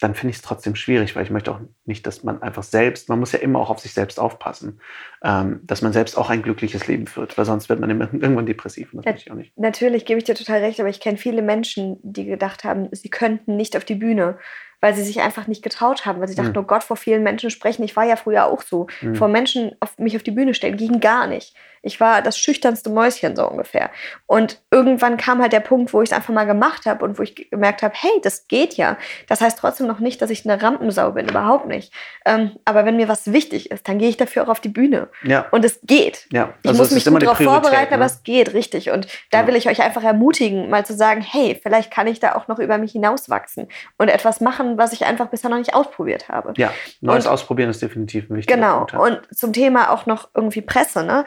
dann 0.01 0.15
finde 0.15 0.31
ich 0.31 0.37
es 0.37 0.43
trotzdem 0.43 0.75
schwierig, 0.77 1.17
weil 1.17 1.25
ich 1.25 1.31
möchte 1.31 1.51
auch 1.51 1.61
nicht, 1.85 2.07
dass 2.07 2.23
man 2.23 2.41
einfach 2.43 2.63
selbst, 2.63 3.09
man 3.09 3.19
muss 3.19 3.33
ja 3.33 3.41
immer 3.41 3.59
auch 3.59 3.71
auf 3.71 3.81
sich 3.81 3.93
selbst 3.95 4.21
aufpassen, 4.21 4.81
ähm, 5.25 5.61
dass 5.65 5.83
man 5.83 5.93
selbst 5.93 6.17
auch 6.17 6.31
ein 6.31 6.43
glückliches 6.43 6.87
Leben 6.87 7.07
führt, 7.07 7.37
weil 7.37 7.45
sonst 7.45 7.69
wird 7.69 7.81
man 7.81 7.91
immer 7.91 8.05
irgendwann 8.13 8.47
depressiv 8.47 8.93
und 8.95 9.05
das 9.05 9.13
Ja. 9.13 9.17
ich 9.17 9.31
auch 9.31 9.35
nicht. 9.37 9.59
Natürlich 9.59 10.05
gebe 10.05 10.19
ich 10.19 10.25
dir 10.25 10.35
total 10.35 10.61
recht, 10.61 10.79
aber 10.81 10.89
ich 10.89 11.01
kenne 11.01 11.19
viele 11.19 11.43
Menschen, 11.43 11.99
die 12.03 12.25
gedacht 12.27 12.65
haben, 12.65 12.89
sie 12.93 13.09
könnten 13.11 13.57
nicht 13.57 13.77
auf 13.77 13.85
die 13.85 13.97
Bühne, 13.97 14.39
weil 14.81 14.95
sie 14.95 15.03
sich 15.03 15.21
einfach 15.21 15.49
nicht 15.49 15.65
getraut 15.65 16.07
haben, 16.07 16.21
weil 16.21 16.29
sie 16.29 16.37
dachten, 16.37 16.51
Mhm. 16.53 16.59
oh 16.59 16.63
Gott, 16.63 16.85
vor 16.85 16.97
vielen 16.97 17.25
Menschen 17.25 17.51
sprechen. 17.51 17.83
Ich 17.83 17.97
war 17.97 18.05
ja 18.05 18.15
früher 18.15 18.47
auch 18.47 18.63
so. 18.63 18.87
Mhm. 19.01 19.17
Vor 19.17 19.27
Menschen 19.27 19.73
auf 19.81 19.99
mich 19.99 20.15
auf 20.15 20.23
die 20.23 20.31
Bühne 20.31 20.55
stellen, 20.55 20.77
ging 20.77 21.01
gar 21.01 21.27
nicht. 21.27 21.57
Ich 21.83 22.01
war 22.01 22.23
das 22.23 22.39
schüchternste 22.39 22.91
Mäuschen 22.91 23.37
so 23.37 23.49
ungefähr. 23.49 23.91
Und 24.27 24.61
irgendwann 24.71 25.17
kam 25.17 25.41
halt 25.41 25.53
der 25.53 25.61
Punkt, 25.61 25.93
wo 25.93 26.03
ich 26.03 26.11
es 26.11 26.17
einfach 26.17 26.33
mal 26.35 26.45
gemacht 26.45 26.87
habe 26.87 27.05
und 27.05 27.19
wo 27.19 27.23
ich 27.23 27.51
gemerkt 27.51 27.83
habe, 27.83 27.95
hey, 27.97 28.11
das 28.23 28.49
geht 28.49 28.75
ja. 28.75 28.97
Das 29.29 29.41
heißt 29.41 29.59
trotzdem 29.59 29.87
noch 29.87 29.99
nicht, 30.01 30.21
dass 30.23 30.31
ich 30.31 30.49
eine 30.49 30.61
Rampensau 30.63 31.13
bin, 31.13 31.29
überhaupt 31.29 31.67
nicht. 31.67 31.93
Ähm, 32.25 32.53
aber 32.65 32.85
wenn 32.85 32.97
mir 32.97 33.09
was 33.09 33.33
wichtig 33.33 33.71
ist, 33.71 33.89
dann 33.89 33.99
gehe 33.99 34.09
ich 34.09 34.17
dafür 34.17 34.45
auch 34.45 34.49
auf 34.49 34.61
die 34.61 34.69
Bühne. 34.69 35.09
Ja, 35.23 35.47
Und 35.51 35.65
es 35.65 35.81
geht. 35.85 36.27
ja. 36.33 36.55
Ich 36.63 36.69
Also 36.69 36.83
muss 36.83 36.89
es 36.91 36.95
mich 36.95 37.05
gut 37.07 37.23
darauf 37.23 37.39
vorbereiten, 37.39 37.91
ne? 37.91 37.97
aber 37.97 38.05
es 38.07 38.23
geht 38.23 38.53
richtig. 38.55 38.91
Und 38.91 39.07
da 39.31 39.41
Ja. 39.41 39.47
will 39.47 39.57
ich 39.57 39.69
euch 39.69 39.83
einfach 39.83 40.03
ermutigen, 40.05 40.69
mal 40.71 40.85
zu 40.85 40.95
sagen, 40.95 41.21
hey, 41.21 41.59
vielleicht 41.63 41.91
kann 41.93 42.07
ich 42.07 42.21
da 42.21 42.35
auch 42.35 42.49
noch 42.49 42.59
über 42.59 42.79
mich 42.79 42.93
hinauswachsen 42.93 43.69
und 43.97 44.09
etwas 44.09 44.41
machen, 44.41 44.79
was 44.79 44.93
ich 44.93 45.05
einfach 45.07 45.27
bisher 45.29 45.51
noch 45.51 45.59
nicht 45.59 45.75
ausprobiert 45.75 46.29
habe. 46.29 46.53
Ja, 46.57 46.73
neues 47.01 47.27
Und- 47.27 47.33
Ausprobieren 47.33 47.71
ist 47.71 47.81
definitiv 47.83 48.29
ein 48.31 48.37
wichtiger 48.37 48.57
Genau. 48.57 48.79
Punkt. 48.79 48.93
ja. 48.93 48.99
Und 48.99 49.21
zum 49.37 49.53
Thema 49.53 49.91
auch 49.91 50.07
noch 50.07 50.29
irgendwie 50.35 50.61
Presse. 50.63 51.05
Ne? 51.05 51.25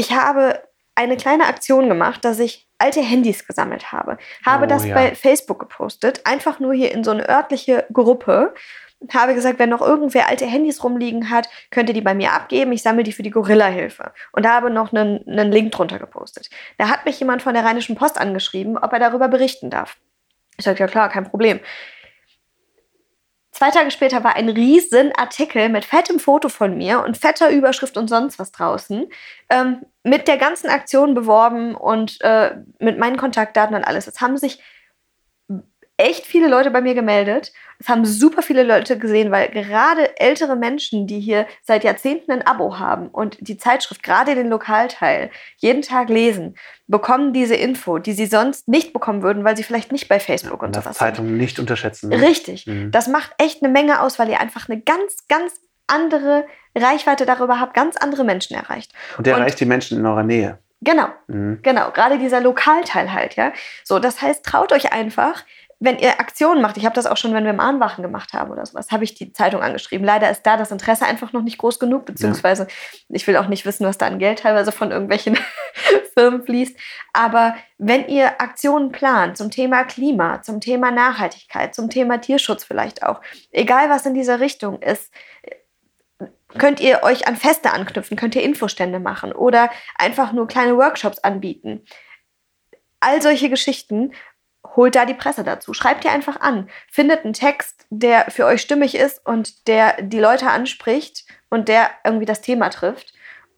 Ich 0.00 0.12
habe 0.12 0.62
eine 0.94 1.18
kleine 1.18 1.44
Aktion 1.44 1.86
gemacht, 1.90 2.24
dass 2.24 2.38
ich 2.38 2.66
alte 2.78 3.02
Handys 3.02 3.46
gesammelt 3.46 3.92
habe. 3.92 4.16
Habe 4.46 4.64
Oh, 4.64 4.66
das 4.66 4.86
ja. 4.86 4.94
bei 4.94 5.14
Facebook 5.14 5.58
gepostet, 5.58 6.22
einfach 6.24 6.58
nur 6.58 6.72
hier 6.72 6.90
in 6.92 7.04
so 7.04 7.10
eine 7.10 7.28
örtliche 7.28 7.84
Gruppe. 7.92 8.54
Habe 9.12 9.34
gesagt, 9.34 9.58
wenn 9.58 9.68
noch 9.68 9.82
irgendwer 9.82 10.26
alte 10.26 10.46
Handys 10.46 10.82
rumliegen 10.82 11.28
hat, 11.28 11.50
könnt 11.70 11.90
ihr 11.90 11.94
die 11.94 12.00
bei 12.00 12.14
mir 12.14 12.32
abgeben. 12.32 12.72
Ich 12.72 12.80
sammle 12.80 13.02
die 13.02 13.12
für 13.12 13.22
die 13.22 13.30
Gorilla-Hilfe. 13.30 14.12
Und 14.32 14.48
habe 14.48 14.70
noch 14.70 14.90
einen, 14.90 15.22
einen 15.28 15.52
Link 15.52 15.72
drunter 15.72 15.98
gepostet. 15.98 16.48
Da 16.78 16.88
hat 16.88 17.04
mich 17.04 17.20
jemand 17.20 17.42
von 17.42 17.52
der 17.52 17.64
Rheinischen 17.66 17.94
Post 17.94 18.18
angeschrieben, 18.18 18.78
ob 18.78 18.94
er 18.94 19.00
darüber 19.00 19.28
berichten 19.28 19.68
darf. 19.68 19.98
Ich 20.56 20.64
sagte, 20.64 20.80
ja 20.80 20.86
klar, 20.86 21.10
kein 21.10 21.24
Problem. 21.24 21.60
Zwei 23.52 23.70
Tage 23.70 23.90
später 23.90 24.22
war 24.22 24.36
ein 24.36 24.48
riesen 24.48 25.12
Artikel 25.16 25.68
mit 25.68 25.84
fettem 25.84 26.20
Foto 26.20 26.48
von 26.48 26.76
mir 26.76 27.02
und 27.04 27.18
fetter 27.18 27.50
Überschrift 27.50 27.96
und 27.96 28.08
sonst 28.08 28.38
was 28.38 28.52
draußen, 28.52 29.10
ähm, 29.50 29.84
mit 30.04 30.28
der 30.28 30.38
ganzen 30.38 30.70
Aktion 30.70 31.14
beworben 31.14 31.74
und 31.74 32.20
äh, 32.22 32.56
mit 32.78 32.98
meinen 32.98 33.16
Kontaktdaten 33.16 33.74
und 33.74 33.84
alles. 33.84 34.06
Es 34.06 34.20
haben 34.20 34.38
sich 34.38 34.60
echt 36.00 36.26
viele 36.26 36.48
Leute 36.48 36.70
bei 36.70 36.80
mir 36.80 36.94
gemeldet. 36.94 37.52
Es 37.78 37.88
haben 37.88 38.04
super 38.04 38.42
viele 38.42 38.62
Leute 38.62 38.98
gesehen, 38.98 39.30
weil 39.30 39.48
gerade 39.48 40.18
ältere 40.18 40.56
Menschen, 40.56 41.06
die 41.06 41.20
hier 41.20 41.46
seit 41.62 41.84
Jahrzehnten 41.84 42.30
ein 42.32 42.46
Abo 42.46 42.78
haben 42.78 43.08
und 43.08 43.36
die 43.40 43.56
Zeitschrift, 43.56 44.02
gerade 44.02 44.34
den 44.34 44.48
Lokalteil, 44.48 45.30
jeden 45.56 45.82
Tag 45.82 46.08
lesen, 46.08 46.56
bekommen 46.86 47.32
diese 47.32 47.54
Info, 47.54 47.98
die 47.98 48.12
sie 48.12 48.26
sonst 48.26 48.68
nicht 48.68 48.92
bekommen 48.92 49.22
würden, 49.22 49.44
weil 49.44 49.56
sie 49.56 49.62
vielleicht 49.62 49.92
nicht 49.92 50.08
bei 50.08 50.20
Facebook 50.20 50.62
und 50.62 50.68
Und 50.68 50.74
sowas 50.74 50.96
sind. 50.98 51.06
Zeitung 51.06 51.36
nicht 51.36 51.58
unterschätzen. 51.58 52.10
ne? 52.10 52.20
Richtig. 52.20 52.66
Mhm. 52.66 52.90
Das 52.90 53.08
macht 53.08 53.32
echt 53.38 53.62
eine 53.62 53.72
Menge 53.72 54.00
aus, 54.02 54.18
weil 54.18 54.28
ihr 54.28 54.40
einfach 54.40 54.68
eine 54.68 54.80
ganz, 54.80 55.26
ganz 55.28 55.54
andere 55.86 56.46
Reichweite 56.76 57.26
darüber 57.26 57.60
habt, 57.60 57.74
ganz 57.74 57.96
andere 57.96 58.24
Menschen 58.24 58.54
erreicht. 58.56 58.92
Und 59.16 59.26
der 59.26 59.34
und- 59.34 59.40
erreicht 59.40 59.58
die 59.60 59.64
Menschen 59.66 59.98
in 59.98 60.06
eurer 60.06 60.22
Nähe. 60.22 60.58
Genau, 60.82 61.08
Mhm. 61.26 61.58
genau. 61.62 61.90
Gerade 61.90 62.16
dieser 62.18 62.40
Lokalteil 62.40 63.12
halt, 63.12 63.36
ja. 63.36 63.52
So, 63.84 63.98
das 63.98 64.22
heißt, 64.22 64.42
traut 64.46 64.72
euch 64.72 64.92
einfach, 64.94 65.44
wenn 65.82 65.98
ihr 65.98 66.20
Aktionen 66.20 66.60
macht, 66.60 66.76
ich 66.76 66.84
habe 66.84 66.94
das 66.94 67.06
auch 67.06 67.16
schon, 67.16 67.32
wenn 67.32 67.46
wir 67.46 67.54
Mahnwachen 67.54 68.02
gemacht 68.02 68.34
haben 68.34 68.50
oder 68.50 68.66
sowas, 68.66 68.90
habe 68.90 69.02
ich 69.02 69.14
die 69.14 69.32
Zeitung 69.32 69.62
angeschrieben. 69.62 70.04
Leider 70.04 70.30
ist 70.30 70.42
da 70.42 70.58
das 70.58 70.70
Interesse 70.70 71.06
einfach 71.06 71.32
noch 71.32 71.42
nicht 71.42 71.56
groß 71.56 71.78
genug, 71.78 72.04
beziehungsweise 72.04 72.66
ich 73.08 73.26
will 73.26 73.38
auch 73.38 73.48
nicht 73.48 73.64
wissen, 73.64 73.86
was 73.86 73.96
da 73.96 74.06
an 74.06 74.18
Geld 74.18 74.40
teilweise 74.40 74.72
von 74.72 74.90
irgendwelchen 74.90 75.38
Firmen 76.14 76.44
fließt. 76.44 76.76
Aber 77.14 77.54
wenn 77.78 78.06
ihr 78.08 78.42
Aktionen 78.42 78.92
plant 78.92 79.38
zum 79.38 79.50
Thema 79.50 79.84
Klima, 79.84 80.42
zum 80.42 80.60
Thema 80.60 80.90
Nachhaltigkeit, 80.90 81.74
zum 81.74 81.88
Thema 81.88 82.18
Tierschutz 82.18 82.62
vielleicht 82.62 83.02
auch, 83.02 83.22
egal 83.50 83.88
was 83.88 84.04
in 84.04 84.14
dieser 84.14 84.38
Richtung 84.38 84.80
ist, 84.82 85.10
Könnt 86.58 86.80
ihr 86.80 87.04
euch 87.04 87.28
an 87.28 87.36
Feste 87.36 87.72
anknüpfen? 87.72 88.16
Könnt 88.16 88.34
ihr 88.34 88.42
Infostände 88.42 88.98
machen 88.98 89.32
oder 89.32 89.70
einfach 89.94 90.32
nur 90.32 90.48
kleine 90.48 90.76
Workshops 90.76 91.20
anbieten? 91.20 91.84
All 92.98 93.22
solche 93.22 93.48
Geschichten 93.48 94.12
holt 94.66 94.94
da 94.94 95.04
die 95.04 95.14
Presse 95.14 95.44
dazu. 95.44 95.74
Schreibt 95.74 96.04
ihr 96.04 96.12
einfach 96.12 96.40
an. 96.40 96.68
Findet 96.90 97.24
einen 97.24 97.32
Text, 97.32 97.86
der 97.90 98.30
für 98.30 98.46
euch 98.46 98.60
stimmig 98.60 98.94
ist 98.94 99.24
und 99.26 99.66
der 99.68 100.00
die 100.02 100.20
Leute 100.20 100.48
anspricht 100.48 101.24
und 101.48 101.68
der 101.68 101.90
irgendwie 102.04 102.26
das 102.26 102.40
Thema 102.40 102.68
trifft. 102.70 103.12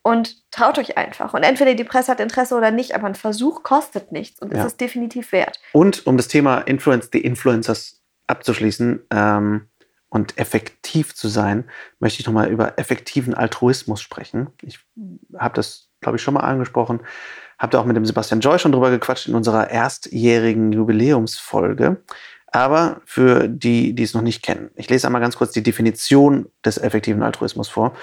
Und 0.05 0.50
traut 0.50 0.78
euch 0.78 0.98
einfach. 0.98 1.32
Und 1.32 1.44
entweder 1.44 1.74
die 1.74 1.84
Presse 1.84 2.11
hat 2.11 2.18
Interesse 2.18 2.57
oder 2.57 2.72
nicht, 2.72 2.92
aber 2.96 3.07
ein 3.07 3.14
Versuch 3.14 3.62
kostet 3.62 4.11
nichts 4.11 4.42
und 4.42 4.53
ja. 4.53 4.59
ist 4.59 4.72
es 4.72 4.76
definitiv 4.76 5.30
wert. 5.30 5.61
Und 5.72 6.09
um 6.09 6.16
das 6.16 6.26
Thema 6.26 6.59
Influence 6.59 7.09
the 7.12 7.20
Influencers 7.20 8.03
abzuschließen 8.26 9.07
ähm, 9.12 9.68
und 10.09 10.38
effektiv 10.38 11.14
zu 11.14 11.28
sein, 11.28 11.70
möchte 12.00 12.18
ich 12.18 12.26
nochmal 12.26 12.50
über 12.50 12.80
effektiven 12.80 13.34
Altruismus 13.34 14.03
sprechen. 14.03 14.50
Ich 14.62 14.80
habe 15.38 15.55
das, 15.55 15.88
glaube 16.03 16.16
ich, 16.16 16.22
schon 16.22 16.34
mal 16.34 16.40
angesprochen. 16.40 17.00
Habe 17.59 17.70
da 17.70 17.80
auch 17.80 17.84
mit 17.84 17.96
dem 17.96 18.05
Sebastian 18.05 18.40
Joy 18.40 18.59
schon 18.59 18.72
drüber 18.72 18.90
gequatscht 18.90 19.28
in 19.28 19.34
unserer 19.34 19.70
erstjährigen 19.70 20.72
Jubiläumsfolge. 20.72 22.03
Aber 22.48 23.00
für 23.07 23.48
die, 23.48 23.94
die 23.94 24.03
es 24.03 24.14
noch 24.14 24.20
nicht 24.20 24.42
kennen, 24.42 24.70
ich 24.74 24.90
lese 24.90 25.07
einmal 25.07 25.22
ganz 25.22 25.36
kurz 25.36 25.53
die 25.53 25.62
Definition 25.62 26.50
des 26.64 26.76
effektiven 26.76 27.22
Altruismus 27.22 27.68
vor. 27.68 27.94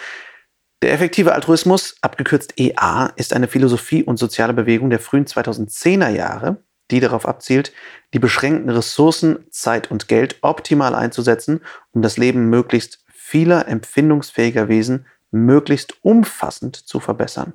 Der 0.82 0.94
effektive 0.94 1.34
Altruismus, 1.34 1.98
abgekürzt 2.02 2.54
EA, 2.58 3.12
ist 3.18 3.34
eine 3.34 3.48
Philosophie 3.48 4.04
und 4.04 4.18
soziale 4.18 4.54
Bewegung 4.54 4.90
der 4.90 5.00
frühen 5.00 5.26
2010er 5.26 6.10
Jahre, 6.10 6.64
die 6.90 7.02
darauf 7.02 7.28
abzielt, 7.28 7.74
die 8.14 8.20
beschränkten 8.20 8.70
Ressourcen, 8.70 9.46
Zeit 9.52 9.92
und 9.92 10.08
Geld 10.08 10.38
optimal 10.42 10.96
einzusetzen, 10.96 11.62
um 11.92 12.02
das 12.02 12.18
Leben 12.18 12.50
möglichst 12.50 13.04
vieler 13.14 13.68
empfindungsfähiger 13.68 14.70
Wesen 14.70 15.06
möglichst 15.32 16.04
umfassend 16.04 16.76
zu 16.76 17.00
verbessern. 17.00 17.54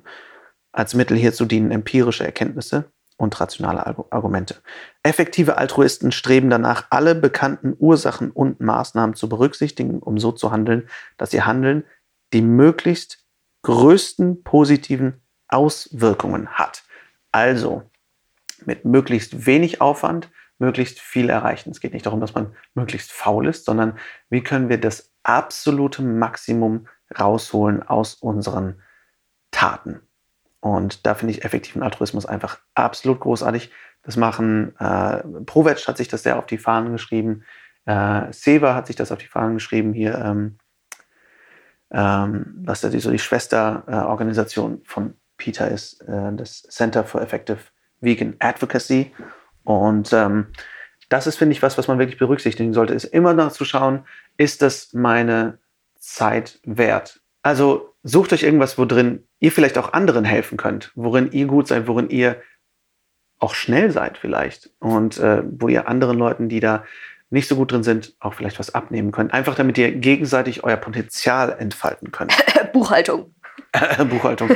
Als 0.75 0.93
Mittel 0.93 1.15
hierzu 1.15 1.45
dienen 1.45 1.71
empirische 1.71 2.25
Erkenntnisse 2.25 2.91
und 3.15 3.39
rationale 3.39 3.85
Argumente. 4.11 4.57
Effektive 5.03 5.57
Altruisten 5.57 6.11
streben 6.11 6.49
danach, 6.49 6.87
alle 6.89 7.15
bekannten 7.15 7.77
Ursachen 7.79 8.29
und 8.29 8.59
Maßnahmen 8.59 9.15
zu 9.15 9.29
berücksichtigen, 9.29 9.99
um 9.99 10.17
so 10.17 10.33
zu 10.33 10.51
handeln, 10.51 10.89
dass 11.15 11.33
ihr 11.33 11.45
Handeln 11.45 11.85
die 12.33 12.41
möglichst 12.41 13.23
größten 13.61 14.43
positiven 14.43 15.21
Auswirkungen 15.47 16.49
hat. 16.49 16.83
Also 17.31 17.89
mit 18.65 18.83
möglichst 18.83 19.45
wenig 19.45 19.79
Aufwand 19.79 20.29
möglichst 20.59 20.99
viel 20.99 21.29
erreichen. 21.29 21.71
Es 21.71 21.79
geht 21.79 21.93
nicht 21.93 22.05
darum, 22.05 22.19
dass 22.19 22.33
man 22.33 22.53
möglichst 22.73 23.13
faul 23.13 23.47
ist, 23.47 23.63
sondern 23.63 23.97
wie 24.29 24.43
können 24.43 24.67
wir 24.67 24.77
das 24.77 25.13
absolute 25.23 26.01
Maximum 26.01 26.87
rausholen 27.17 27.81
aus 27.81 28.15
unseren 28.15 28.81
Taten. 29.51 30.01
Und 30.65 31.05
da 31.05 31.13
finde 31.13 31.31
ich 31.31 31.45
effektiven 31.45 31.83
Altruismus 31.83 32.25
einfach 32.25 32.57
absolut 32.73 33.19
großartig. 33.19 33.69
Das 34.01 34.17
machen, 34.17 34.75
äh, 34.79 35.21
Provetsch 35.45 35.87
hat 35.87 35.97
sich 35.97 36.07
das 36.07 36.23
sehr 36.23 36.39
auf 36.39 36.47
die 36.47 36.57
Fahnen 36.57 36.91
geschrieben, 36.91 37.43
äh, 37.85 38.33
Seva 38.33 38.73
hat 38.73 38.87
sich 38.87 38.95
das 38.95 39.11
auf 39.11 39.19
die 39.19 39.27
Fahnen 39.27 39.53
geschrieben, 39.53 39.93
hier, 39.93 40.17
ähm, 40.17 40.57
ähm, 41.91 42.63
was 42.63 42.81
da 42.81 42.89
die, 42.89 42.99
so 42.99 43.11
die 43.11 43.19
Schwesterorganisation 43.19 44.81
äh, 44.81 44.85
von 44.85 45.13
Peter 45.37 45.69
ist, 45.69 46.01
äh, 46.01 46.33
das 46.33 46.63
Center 46.63 47.03
for 47.03 47.21
Effective 47.21 47.59
Vegan 48.01 48.35
Advocacy. 48.39 49.13
Und 49.65 50.13
ähm, 50.13 50.47
das 51.09 51.27
ist, 51.27 51.37
finde 51.37 51.53
ich, 51.53 51.61
was, 51.61 51.77
was 51.77 51.87
man 51.87 51.99
wirklich 51.99 52.17
berücksichtigen 52.17 52.73
sollte, 52.73 52.95
ist 52.95 53.03
immer 53.03 53.35
nachzuschauen, 53.35 54.03
ist 54.37 54.63
das 54.63 54.93
meine 54.93 55.59
Zeit 55.99 56.59
wert? 56.63 57.21
Also 57.45 57.93
sucht 58.01 58.33
euch 58.33 58.41
irgendwas, 58.41 58.79
wo 58.79 58.85
drin 58.85 59.23
ihr 59.39 59.51
vielleicht 59.51 59.77
auch 59.77 59.93
anderen 59.93 60.25
helfen 60.25 60.57
könnt, 60.57 60.91
worin 60.95 61.31
ihr 61.31 61.45
gut 61.45 61.67
seid, 61.67 61.87
worin 61.87 62.09
ihr 62.09 62.41
auch 63.37 63.53
schnell 63.53 63.91
seid 63.91 64.17
vielleicht 64.17 64.71
und 64.79 65.19
äh, 65.19 65.43
wo 65.45 65.67
ihr 65.67 65.87
anderen 65.87 66.17
Leuten, 66.17 66.49
die 66.49 66.59
da 66.59 66.85
nicht 67.29 67.47
so 67.47 67.55
gut 67.55 67.71
drin 67.71 67.83
sind, 67.83 68.15
auch 68.19 68.33
vielleicht 68.33 68.57
was 68.57 68.73
abnehmen 68.73 69.11
könnt. 69.11 69.31
Einfach 69.31 69.53
damit 69.53 69.77
ihr 69.77 69.91
gegenseitig 69.91 70.63
euer 70.63 70.77
Potenzial 70.77 71.55
entfalten 71.59 72.11
könnt. 72.11 72.33
Buchhaltung. 72.73 73.35
Buchhaltung. 74.09 74.49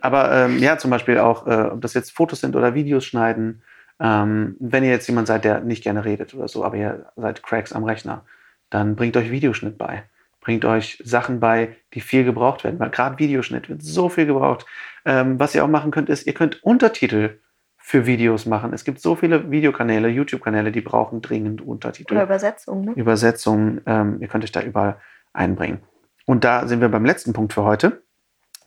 Aber 0.00 0.30
ähm, 0.30 0.60
ja, 0.60 0.78
zum 0.78 0.92
Beispiel 0.92 1.18
auch, 1.18 1.48
äh, 1.48 1.70
ob 1.72 1.80
das 1.80 1.94
jetzt 1.94 2.12
Fotos 2.12 2.40
sind 2.40 2.54
oder 2.54 2.74
Videos 2.74 3.04
schneiden. 3.04 3.62
Ähm, 3.98 4.54
wenn 4.60 4.84
ihr 4.84 4.90
jetzt 4.90 5.08
jemand 5.08 5.26
seid, 5.26 5.44
der 5.44 5.62
nicht 5.62 5.82
gerne 5.82 6.04
redet 6.04 6.32
oder 6.34 6.46
so, 6.46 6.64
aber 6.64 6.76
ihr 6.76 7.06
seid 7.16 7.42
Cracks 7.42 7.72
am 7.72 7.82
Rechner, 7.82 8.24
dann 8.70 8.94
bringt 8.94 9.16
euch 9.16 9.32
Videoschnitt 9.32 9.76
bei 9.76 10.04
bringt 10.40 10.64
euch 10.64 11.00
Sachen 11.04 11.40
bei, 11.40 11.76
die 11.94 12.00
viel 12.00 12.24
gebraucht 12.24 12.64
werden, 12.64 12.78
weil 12.80 12.90
gerade 12.90 13.18
Videoschnitt 13.18 13.68
wird 13.68 13.82
so 13.82 14.08
viel 14.08 14.26
gebraucht. 14.26 14.66
Ähm, 15.04 15.38
was 15.38 15.54
ihr 15.54 15.64
auch 15.64 15.68
machen 15.68 15.90
könnt, 15.90 16.08
ist, 16.08 16.26
ihr 16.26 16.34
könnt 16.34 16.62
Untertitel 16.64 17.38
für 17.76 18.06
Videos 18.06 18.46
machen. 18.46 18.72
Es 18.72 18.84
gibt 18.84 19.00
so 19.00 19.16
viele 19.16 19.50
Videokanäle, 19.50 20.08
YouTube-Kanäle, 20.08 20.70
die 20.72 20.80
brauchen 20.80 21.22
dringend 21.22 21.60
Untertitel. 21.60 22.14
Oder 22.14 22.24
Übersetzungen. 22.24 22.84
Ne? 22.84 22.92
Übersetzungen, 22.92 23.80
ähm, 23.86 24.18
ihr 24.20 24.28
könnt 24.28 24.44
euch 24.44 24.52
da 24.52 24.62
überall 24.62 24.98
einbringen. 25.32 25.80
Und 26.26 26.44
da 26.44 26.68
sind 26.68 26.80
wir 26.80 26.88
beim 26.88 27.04
letzten 27.04 27.32
Punkt 27.32 27.52
für 27.52 27.64
heute, 27.64 28.02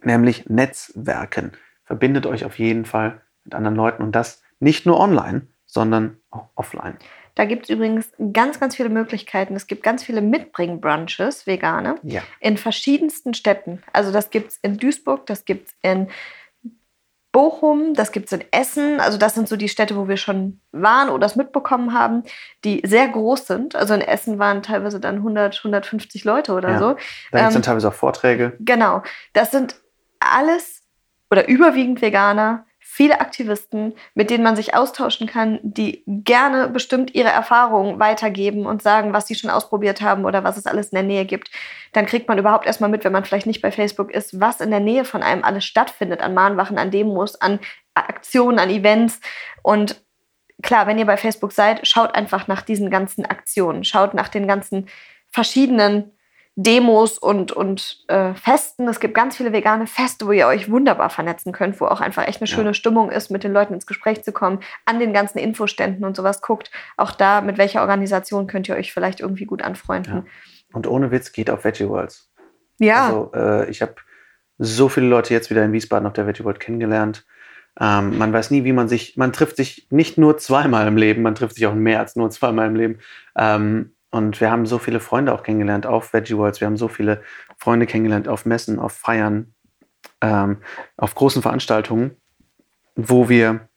nämlich 0.03 0.49
Netzwerken. 0.49 1.53
Verbindet 1.86 2.26
euch 2.26 2.43
auf 2.43 2.59
jeden 2.59 2.86
Fall 2.86 3.21
mit 3.45 3.55
anderen 3.55 3.76
Leuten 3.76 4.03
und 4.03 4.13
das 4.13 4.41
nicht 4.59 4.86
nur 4.86 4.99
online, 4.99 5.47
sondern 5.65 6.17
auch 6.30 6.49
offline. 6.55 6.97
Da 7.36 7.46
gibt 7.46 7.64
es 7.64 7.70
übrigens 7.70 8.12
ganz, 8.32 8.60
ganz 8.60 8.76
viele 8.76 8.90
Möglichkeiten. 8.90 9.56
Es 9.56 9.68
gibt 9.68 9.84
ganz 9.84 10.04
viele 10.04 10.22
Mitbring-Brunches, 10.22 11.48
vegane, 11.48 11.96
ja. 12.04 12.22
in 12.40 12.58
verschiedensten 12.58 13.34
Städten. 13.34 13.82
Also 13.92 14.12
das 14.12 14.30
gibt 14.30 14.52
es 14.52 14.60
in 14.62 14.78
Duisburg, 14.78 15.26
das 15.26 15.46
gibt 15.46 15.70
es 15.70 15.76
in 15.82 16.10
Bochum, 17.32 17.96
das 17.96 18.12
gibt 18.12 18.28
es 18.28 18.32
in 18.32 18.46
Essen. 18.52 19.00
Also 19.00 19.18
das 19.18 19.34
sind 19.34 19.50
so 19.50 19.56
die 19.56 19.68
Städte, 19.68 19.96
wo 19.98 20.08
wir 20.08 20.18
schon 20.18 20.62
waren 20.72 21.10
oder 21.10 21.22
das 21.22 21.36
mitbekommen 21.36 21.94
haben, 21.94 22.24
die 22.64 22.82
sehr 22.86 23.08
groß 23.08 23.48
sind. 23.48 23.76
Also 23.76 23.96
in 23.96 24.02
Essen 24.02 24.38
waren 24.38 24.62
teilweise 24.62 25.00
dann 25.00 25.16
100, 25.16 25.58
150 25.58 26.24
Leute 26.26 26.54
oder 26.54 26.70
ja. 26.74 26.80
so. 26.80 26.96
Da 27.32 27.40
gibt 27.40 27.50
es 27.50 27.56
ähm, 27.56 27.62
teilweise 27.64 27.88
auch 27.88 27.94
Vorträge. 27.94 28.54
Genau. 28.60 29.02
Das 29.34 29.50
sind 29.50 29.76
alles 30.20 30.84
oder 31.32 31.48
überwiegend 31.48 32.04
Veganer, 32.04 32.68
viele 32.94 33.22
Aktivisten, 33.22 33.96
mit 34.14 34.30
denen 34.30 34.44
man 34.44 34.56
sich 34.56 34.76
austauschen 34.76 35.26
kann, 35.26 35.60
die 35.64 36.04
gerne 36.06 36.68
bestimmt 36.68 37.16
ihre 37.16 37.30
Erfahrungen 37.30 38.00
weitergeben 38.00 38.68
und 38.68 38.84
sagen, 38.84 39.14
was 39.14 39.26
sie 39.26 39.34
schon 39.34 39.50
ausprobiert 39.50 40.02
haben 40.02 40.26
oder 40.26 40.44
was 40.44 40.58
es 40.58 40.68
alles 40.68 40.89
in 40.89 40.98
der 40.98 41.04
Nähe 41.04 41.26
gibt. 41.26 41.50
Dann 41.94 42.06
kriegt 42.06 42.28
man 42.28 42.38
überhaupt 42.38 42.68
erstmal 42.68 42.91
mit, 42.91 43.04
wenn 43.04 43.12
man 43.12 43.26
vielleicht 43.26 43.48
nicht 43.48 43.64
bei 43.64 43.72
Facebook 43.72 44.12
ist, 44.12 44.39
was 44.39 44.62
in 44.62 44.70
der 44.70 44.80
Nähe 44.80 45.06
von 45.06 45.24
einem 45.24 45.44
alles 45.44 45.66
stattfindet, 45.66 46.22
an 46.22 46.36
Mahnwachen, 46.36 46.78
an 46.78 46.91
Demos, 46.91 47.34
an 47.34 47.60
Aktionen, 47.96 48.60
an 48.60 48.70
Events. 48.70 49.20
Und 49.64 50.00
klar, 50.62 50.86
wenn 50.86 51.00
ihr 51.00 51.08
bei 51.08 51.18
Facebook 51.18 51.52
seid, 51.52 51.88
schaut 51.88 52.14
einfach 52.14 52.48
nach 52.48 52.62
diesen 52.62 52.91
ganzen 52.91 53.26
Aktionen, 53.26 53.84
schaut 53.84 54.14
nach 54.14 54.30
den 54.30 54.48
ganzen 54.48 54.88
verschiedenen 55.32 56.12
Demos 56.56 57.18
und, 57.18 57.51
und 57.51 58.04
äh, 58.08 58.36
Festen. 58.36 58.88
Es 58.88 58.99
gibt 58.99 59.16
ganz 59.16 59.38
viele 59.38 59.54
vegane 59.54 59.88
Feste, 59.88 60.28
wo 60.28 60.32
ihr 60.32 60.45
euch 60.45 60.70
wunderbar 60.70 61.10
vernetzen 61.10 61.51
könnt, 61.51 61.82
wo 61.82 61.86
auch 61.86 61.99
einfach 61.99 62.28
echt 62.28 62.41
eine 62.41 62.47
schöne 62.47 62.70
ja. 62.70 62.74
Stimmung 62.74 63.10
ist, 63.10 63.32
mit 63.32 63.43
den 63.43 63.54
Leuten 63.54 63.74
ins 63.74 63.88
Gespräch 63.88 64.24
zu 64.24 64.32
kommen, 64.32 64.60
an 64.86 64.99
den 64.99 65.14
ganzen 65.14 65.39
Infoständen 65.39 66.06
und 66.06 66.16
sowas 66.16 66.41
guckt. 66.41 66.70
Auch 66.95 67.12
da, 67.12 67.41
mit 67.41 67.58
welcher 67.58 67.82
Organisation 67.82 68.45
könnt 68.45 68.70
ihr 68.70 68.76
euch 68.76 68.93
vielleicht 68.93 69.20
irgendwie 69.20 69.45
gut 69.45 69.64
anfreunden. 69.64 70.14
Ja. 70.14 70.24
Und 70.74 70.86
ohne 70.86 71.12
Witz 71.12 71.32
geht 71.32 71.49
auf 71.49 71.64
Veggie 71.64 71.89
Worlds. 71.89 72.32
Ja. 72.80 73.08
Also 73.08 73.32
äh, 73.34 73.70
ich 73.70 73.82
habe 73.82 73.95
so 74.60 74.89
viele 74.89 75.08
Leute 75.08 75.34
jetzt 75.34 75.49
wieder 75.49 75.66
in 75.66 75.74
Wiesbaden 75.74 76.08
auf 76.08 76.14
der 76.14 76.28
Veggie 76.28 76.43
World 76.43 76.60
kennengelernt. 76.60 77.26
Ähm, 77.80 78.20
man 78.20 78.32
weiß 78.32 78.51
nie, 78.51 78.64
wie 78.64 78.74
man 78.74 78.88
sich, 78.88 79.18
man 79.18 79.34
trifft 79.34 79.56
sich 79.56 79.88
nicht 79.89 80.20
nur 80.20 80.38
zweimal 80.38 80.88
im 80.88 80.97
Leben, 80.97 81.24
man 81.24 81.34
trifft 81.34 81.56
sich 81.56 81.66
auch 81.66 81.74
mehr 81.74 81.99
als 81.99 82.16
nur 82.16 82.30
zweimal 82.30 82.68
im 82.68 82.76
Leben. 82.76 82.99
Ähm, 83.36 83.93
und 84.14 84.39
wir 84.39 84.51
haben 84.51 84.68
so 84.68 84.78
viele 84.78 84.99
Freunde 84.99 85.34
auch 85.34 85.41
kennengelernt 85.41 85.88
auf 85.88 86.14
Veggie 86.14 86.38
Worlds. 86.38 86.61
Wir 86.61 86.68
haben 86.68 86.78
so 86.78 86.88
viele 86.88 87.24
Freunde 87.57 87.88
kennengelernt 87.88 88.28
auf 88.28 88.45
Messen, 88.45 88.78
auf 88.78 88.91
Feiern, 88.91 89.55
ähm, 90.22 90.57
auf 90.97 91.16
großen 91.16 91.41
Veranstaltungen, 91.41 92.16
wo 92.95 93.28
wir 93.28 93.68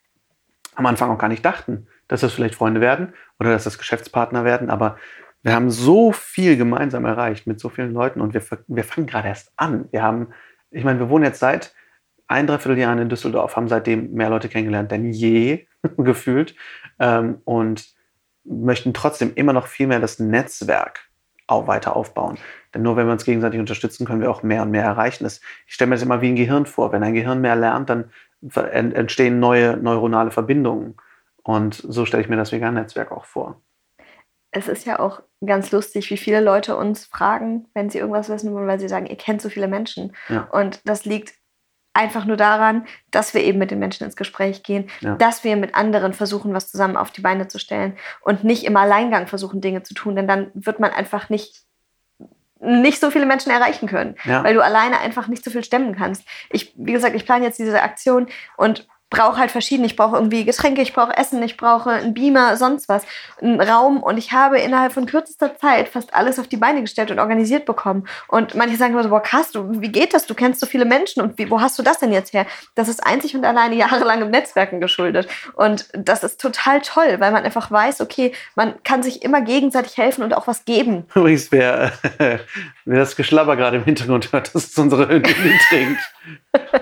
am 0.75 0.85
Anfang 0.85 1.11
auch 1.11 1.17
gar 1.17 1.29
nicht 1.29 1.43
dachten, 1.43 1.87
dass 2.07 2.21
das 2.21 2.35
vielleicht 2.35 2.55
Freunde 2.55 2.83
werden 2.83 3.15
oder 3.41 3.51
dass 3.51 3.65
das 3.65 3.79
Geschäftspartner 3.79 4.45
werden. 4.45 4.69
Aber 4.69 4.99
wir 5.43 5.55
haben 5.55 5.71
so 5.71 6.13
viel 6.13 6.59
gemeinsam 6.59 7.07
erreicht 7.07 7.47
mit 7.47 7.59
so 7.59 7.71
vielen 7.71 7.95
Leuten 7.95 8.21
und 8.21 8.35
wir, 8.35 8.43
wir 8.67 8.85
fangen 8.85 9.07
gerade 9.07 9.29
erst 9.29 9.55
an. 9.57 9.89
Wir 9.91 10.03
haben, 10.03 10.35
ich 10.71 10.85
meine, 10.85 10.99
wir 10.99 11.09
wohnen 11.09 11.25
jetzt 11.25 11.41
seit 11.41 11.75
ein, 12.27 12.47
dreiviertel 12.47 12.79
Jahren 12.79 12.99
in 12.99 13.09
Düsseldorf, 13.09 13.57
haben 13.57 13.69
seitdem 13.69 14.13
mehr 14.13 14.29
Leute 14.29 14.51
kennengelernt 14.51 14.91
denn 14.91 15.11
je 15.13 15.67
gefühlt. 15.97 16.55
Ähm, 16.99 17.41
und 17.47 17.96
möchten 18.49 18.95
trotzdem 18.95 19.33
immer 19.35 19.53
noch 19.53 19.67
viel 19.67 19.87
mehr 19.87 20.01
das 20.01 20.19
Netzwerk 20.19 21.09
auch 21.47 21.67
weiter 21.67 21.95
aufbauen. 21.97 22.39
Denn 22.75 22.83
nur 22.83 22.97
wenn 22.97 23.07
wir 23.07 23.13
uns 23.13 23.25
gegenseitig 23.25 23.61
unterstützen, 23.61 24.07
können 24.07 24.21
wir 24.21 24.31
auch 24.31 24.43
mehr 24.43 24.63
und 24.63 24.71
mehr 24.71 24.85
erreichen. 24.85 25.25
Das, 25.25 25.41
ich 25.67 25.75
stelle 25.75 25.89
mir 25.89 25.95
das 25.95 26.03
immer 26.03 26.21
wie 26.21 26.29
ein 26.29 26.37
Gehirn 26.37 26.67
vor. 26.67 26.93
Wenn 26.93 27.03
ein 27.03 27.15
Gehirn 27.15 27.41
mehr 27.41 27.57
lernt, 27.57 27.89
dann 27.89 28.11
entstehen 28.53 29.39
neue 29.39 29.77
neuronale 29.77 30.31
Verbindungen. 30.31 30.97
Und 31.43 31.75
so 31.75 32.05
stelle 32.05 32.23
ich 32.23 32.29
mir 32.29 32.37
das 32.37 32.53
Vegan-Netzwerk 32.53 33.13
auch 33.13 33.25
vor. 33.25 33.61
es 34.51 34.69
ist 34.69 34.87
ja 34.87 34.99
auch 34.99 35.23
ganz 35.45 35.71
lustig, 35.71 36.11
wie 36.11 36.17
viele 36.17 36.41
Leute 36.41 36.77
uns 36.77 37.05
fragen, 37.05 37.69
wenn 37.75 37.91
sie 37.91 37.99
irgendwas 37.99 38.29
wissen 38.29 38.53
wollen, 38.53 38.67
weil 38.67 38.81
sie 38.81 38.89
sagen, 38.89 39.07
ihr 39.07 39.17
kennt 39.17 39.43
so 39.43 39.49
viele 39.49 39.69
Menschen. 39.69 40.17
Ja. 40.29 40.49
Und 40.51 40.81
das 40.85 41.05
liegt 41.05 41.35
einfach 41.97 42.25
nur 42.25 42.37
daran, 42.37 42.87
dass 43.11 43.35
wir 43.35 43.43
eben 43.43 43.59
mit 43.59 43.71
den 43.71 43.79
Menschen 43.79 44.05
ins 44.05 44.17
Gespräch 44.17 44.63
gehen, 44.63 44.89
Ja. 45.01 45.17
dass 45.17 45.43
wir 45.45 45.57
mit 45.57 45.75
anderen 45.75 46.13
versuchen, 46.13 46.53
was 46.55 46.71
zusammen 46.71 46.97
auf 46.97 47.11
die 47.11 47.21
Beine 47.23 47.49
zu 47.49 47.59
stellen 47.59 47.97
und 48.21 48.45
nicht 48.45 48.65
im 48.65 48.77
Alleingang 48.77 49.27
versuchen, 49.27 49.61
Dinge 49.61 49.83
zu 49.83 49.95
tun, 49.95 50.15
denn 50.17 50.29
dann 50.29 50.51
wird 50.55 50.79
man 50.81 50.91
einfach 50.93 51.29
nicht 51.29 51.63
nicht 52.59 53.01
so 53.01 53.11
viele 53.11 53.27
Menschen 53.27 53.53
erreichen 53.53 53.87
können, 53.87 54.15
Ja. 54.25 54.43
weil 54.43 54.55
du 54.55 54.65
alleine 54.65 54.99
einfach 55.01 55.29
nicht 55.29 55.45
so 55.45 55.51
viel 55.51 55.63
stemmen 55.63 55.95
kannst. 55.95 56.25
Ich, 56.49 56.73
wie 56.77 56.93
gesagt, 56.93 57.15
ich 57.15 57.27
plane 57.27 57.45
jetzt 57.45 57.59
diese 57.59 57.83
Aktion 57.83 58.29
und 58.57 58.89
brauche 59.11 59.39
halt 59.39 59.51
verschiedene. 59.51 59.87
Ich 59.87 59.97
brauche 59.97 60.17
irgendwie 60.17 60.45
Getränke, 60.45 60.83
ich 60.83 60.93
brauche 60.93 61.17
Essen, 61.17 61.43
ich 61.43 61.57
brauche 61.57 61.91
einen 61.91 62.15
Beamer, 62.15 62.57
sonst 62.57 62.89
was, 62.89 63.05
einen 63.41 63.61
Raum. 63.61 64.03
Und 64.03 64.19
ich 64.19 64.33
habe 64.33 64.59
innerhalb 64.59 64.93
von 64.93 65.07
kürzester 65.07 65.57
Zeit 65.57 65.89
fast 65.89 66.15
alles 66.15 66.39
auf 66.39 66.49
die 66.49 66.57
Beine 66.57 66.81
gestellt 66.81 67.11
und 67.11 67.19
organisiert 67.19 67.67
bekommen. 67.67 68.07
Und 68.29 68.55
manche 68.55 68.77
sagen 68.77 68.95
immer 68.95 69.05
so, 69.05 69.11
boah, 69.11 69.23
krass, 69.23 69.53
du, 69.53 69.81
wie 69.81 69.93
geht 69.93 70.13
das? 70.13 70.27
Du 70.27 70.35
kennst 70.35 70.61
so 70.61 70.67
viele 70.67 70.85
Menschen 70.85 71.23
und 71.23 71.39
wie, 71.39 71.51
wo 71.51 71.61
hast 71.61 71.79
du 71.79 71.83
das 71.83 71.99
denn 71.99 72.13
jetzt 72.13 72.33
her? 72.33 72.47
Das 72.75 72.89
ist 72.89 73.07
einzig 73.07 73.37
und 73.37 73.45
alleine 73.45 73.75
jahrelangem 73.77 74.31
Netzwerken 74.31 74.81
geschuldet. 74.81 75.29
Und 75.55 75.89
das 75.93 76.25
ist 76.25 76.41
total 76.41 76.81
toll, 76.81 77.17
weil 77.19 77.31
man 77.31 77.45
einfach 77.45 77.71
weiß, 77.71 78.01
okay, 78.01 78.33
man 78.57 78.75
kann 78.83 79.03
sich 79.03 79.23
immer 79.23 79.41
gegenseitig 79.41 79.97
helfen 79.97 80.25
und 80.25 80.35
auch 80.35 80.47
was 80.47 80.65
geben. 80.65 81.07
Übrigens, 81.15 81.53
wer, 81.53 81.93
wer 82.19 82.99
das 82.99 83.15
Geschlabber 83.15 83.57
gerade 83.57 83.77
im 83.77 83.85
Hintergrund 83.85 84.33
hört, 84.33 84.55
das 84.55 84.65
ist 84.65 84.79
unsere 84.79 85.09
Hündin, 85.09 85.35
die 85.45 85.59
trinkt. 85.69 86.01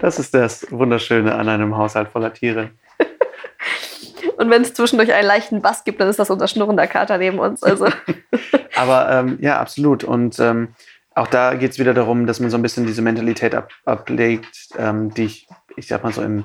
Das 0.00 0.18
ist 0.18 0.34
das 0.34 0.70
Wunderschöne 0.70 1.34
an 1.34 1.48
einem 1.48 1.76
Haushalt 1.76 2.08
voller 2.08 2.32
Tiere. 2.32 2.70
Und 4.36 4.50
wenn 4.50 4.62
es 4.62 4.74
zwischendurch 4.74 5.12
einen 5.12 5.26
leichten 5.26 5.62
Bass 5.62 5.84
gibt, 5.84 6.00
dann 6.00 6.08
ist 6.08 6.18
das 6.18 6.30
unser 6.30 6.48
schnurrender 6.48 6.86
Kater 6.86 7.18
neben 7.18 7.38
uns. 7.38 7.62
Also 7.62 7.86
Aber 8.74 9.10
ähm, 9.10 9.38
ja, 9.40 9.60
absolut. 9.60 10.04
Und 10.04 10.38
ähm, 10.40 10.74
auch 11.14 11.28
da 11.28 11.54
geht 11.54 11.72
es 11.72 11.78
wieder 11.78 11.94
darum, 11.94 12.26
dass 12.26 12.40
man 12.40 12.50
so 12.50 12.56
ein 12.56 12.62
bisschen 12.62 12.86
diese 12.86 13.02
Mentalität 13.02 13.54
ab, 13.54 13.70
ablegt, 13.84 14.68
ähm, 14.76 15.12
die 15.14 15.24
ich, 15.24 15.46
ich 15.76 15.86
sag 15.86 16.02
mal 16.02 16.12
so 16.12 16.22
im 16.22 16.44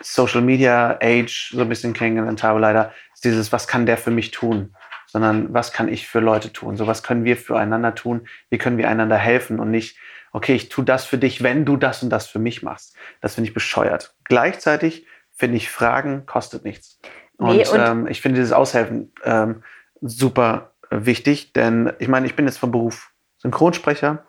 Social 0.00 0.40
Media 0.40 0.98
Age 1.00 1.50
so 1.52 1.60
ein 1.60 1.68
bisschen 1.68 1.92
kennengelernt 1.92 2.42
habe, 2.42 2.60
leider. 2.60 2.92
Ist 3.14 3.24
dieses, 3.24 3.52
was 3.52 3.66
kann 3.66 3.86
der 3.86 3.98
für 3.98 4.10
mich 4.10 4.30
tun? 4.30 4.74
Sondern 5.06 5.52
was 5.54 5.72
kann 5.72 5.88
ich 5.88 6.06
für 6.06 6.20
Leute 6.20 6.52
tun? 6.52 6.76
So 6.76 6.86
was 6.86 7.02
können 7.02 7.24
wir 7.24 7.36
füreinander 7.36 7.94
tun? 7.94 8.28
Wie 8.50 8.58
können 8.58 8.78
wir 8.78 8.88
einander 8.88 9.16
helfen 9.16 9.58
und 9.58 9.70
nicht, 9.70 9.96
okay, 10.32 10.54
ich 10.54 10.68
tue 10.68 10.84
das 10.84 11.04
für 11.04 11.18
dich, 11.18 11.42
wenn 11.42 11.64
du 11.64 11.76
das 11.76 12.02
und 12.02 12.10
das 12.10 12.26
für 12.26 12.38
mich 12.38 12.62
machst. 12.62 12.96
Das 13.20 13.34
finde 13.34 13.48
ich 13.48 13.54
bescheuert. 13.54 14.14
Gleichzeitig 14.24 15.06
finde 15.34 15.56
ich, 15.56 15.70
Fragen 15.70 16.26
kostet 16.26 16.64
nichts. 16.64 16.98
Und, 17.36 17.56
Nee, 17.56 17.68
und- 17.68 17.78
ähm, 17.78 18.06
ich 18.08 18.20
finde 18.20 18.40
dieses 18.40 18.52
Aushelfen 18.52 19.12
ähm, 19.24 19.62
super 20.00 20.72
äh, 20.90 20.98
wichtig, 21.00 21.52
denn 21.52 21.92
ich 21.98 22.08
meine, 22.08 22.26
ich 22.26 22.34
bin 22.36 22.46
jetzt 22.46 22.58
vom 22.58 22.72
Beruf 22.72 23.12
Synchronsprecher 23.38 24.24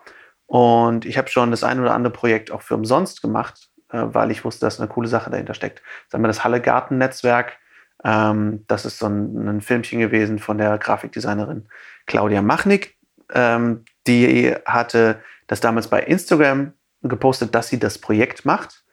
und 0.46 1.04
ich 1.04 1.18
habe 1.18 1.28
schon 1.28 1.50
das 1.50 1.64
ein 1.64 1.80
oder 1.80 1.94
andere 1.94 2.12
Projekt 2.12 2.50
auch 2.50 2.62
für 2.62 2.74
umsonst 2.74 3.22
gemacht, 3.22 3.68
äh, 3.92 4.02
weil 4.02 4.30
ich 4.30 4.44
wusste, 4.44 4.66
dass 4.66 4.78
eine 4.78 4.88
coole 4.88 5.08
Sache 5.08 5.30
dahinter 5.30 5.54
steckt. 5.54 5.82
Sagen 6.08 6.22
wir 6.22 6.28
das 6.28 6.44
Halle 6.44 6.60
Garten 6.60 6.98
Netzwerk. 6.98 7.58
Ähm, 8.04 8.64
das 8.68 8.84
ist 8.84 8.98
so 8.98 9.06
ein, 9.06 9.48
ein 9.48 9.60
Filmchen 9.60 10.00
gewesen 10.00 10.38
von 10.38 10.58
der 10.58 10.78
Grafikdesignerin 10.78 11.68
Claudia 12.06 12.40
Machnick. 12.42 12.96
Ähm, 13.32 13.84
die 14.06 14.54
hatte 14.64 15.20
das 15.50 15.58
damals 15.58 15.88
bei 15.88 16.00
Instagram 16.00 16.74
gepostet, 17.02 17.56
dass 17.56 17.66
sie 17.66 17.80
das 17.80 17.98
Projekt 17.98 18.44
macht 18.44 18.84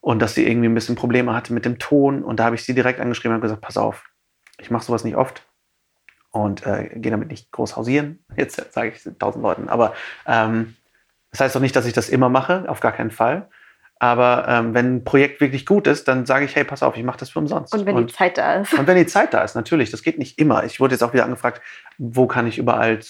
und 0.00 0.22
dass 0.22 0.34
sie 0.34 0.46
irgendwie 0.46 0.70
ein 0.70 0.74
bisschen 0.74 0.94
Probleme 0.94 1.34
hatte 1.34 1.52
mit 1.52 1.66
dem 1.66 1.78
Ton. 1.78 2.24
Und 2.24 2.40
da 2.40 2.44
habe 2.44 2.54
ich 2.56 2.64
sie 2.64 2.72
direkt 2.72 2.98
angeschrieben 2.98 3.34
und 3.34 3.42
gesagt, 3.42 3.60
pass 3.60 3.76
auf, 3.76 4.08
ich 4.58 4.70
mache 4.70 4.86
sowas 4.86 5.04
nicht 5.04 5.16
oft 5.16 5.46
und 6.30 6.66
äh, 6.66 6.88
gehe 6.94 7.12
damit 7.12 7.28
nicht 7.28 7.52
groß 7.52 7.76
hausieren. 7.76 8.24
Jetzt 8.36 8.72
sage 8.72 8.88
ich 8.88 9.06
tausend 9.18 9.42
Leuten. 9.42 9.68
Aber 9.68 9.92
ähm, 10.26 10.76
das 11.30 11.40
heißt 11.40 11.56
doch 11.56 11.60
nicht, 11.60 11.76
dass 11.76 11.84
ich 11.84 11.92
das 11.92 12.08
immer 12.08 12.30
mache, 12.30 12.64
auf 12.70 12.80
gar 12.80 12.92
keinen 12.92 13.10
Fall. 13.10 13.50
Aber 13.98 14.46
ähm, 14.48 14.72
wenn 14.72 14.96
ein 14.96 15.04
Projekt 15.04 15.42
wirklich 15.42 15.66
gut 15.66 15.86
ist, 15.86 16.08
dann 16.08 16.24
sage 16.24 16.46
ich, 16.46 16.56
hey, 16.56 16.64
pass 16.64 16.82
auf, 16.82 16.96
ich 16.96 17.04
mache 17.04 17.18
das 17.18 17.28
für 17.28 17.38
umsonst. 17.38 17.74
und 17.74 17.84
wenn 17.84 17.98
die 17.98 18.06
Zeit 18.06 18.38
da 18.38 18.54
ist. 18.54 18.72
Und 18.72 18.86
wenn 18.86 18.96
die 18.96 19.06
Zeit 19.06 19.34
da 19.34 19.44
ist, 19.44 19.56
natürlich, 19.56 19.90
das 19.90 20.02
geht 20.02 20.18
nicht 20.18 20.38
immer. 20.38 20.64
Ich 20.64 20.80
wurde 20.80 20.94
jetzt 20.94 21.02
auch 21.02 21.12
wieder 21.12 21.24
angefragt, 21.24 21.60
wo 21.98 22.26
kann 22.26 22.46
ich 22.46 22.56
überall 22.56 23.00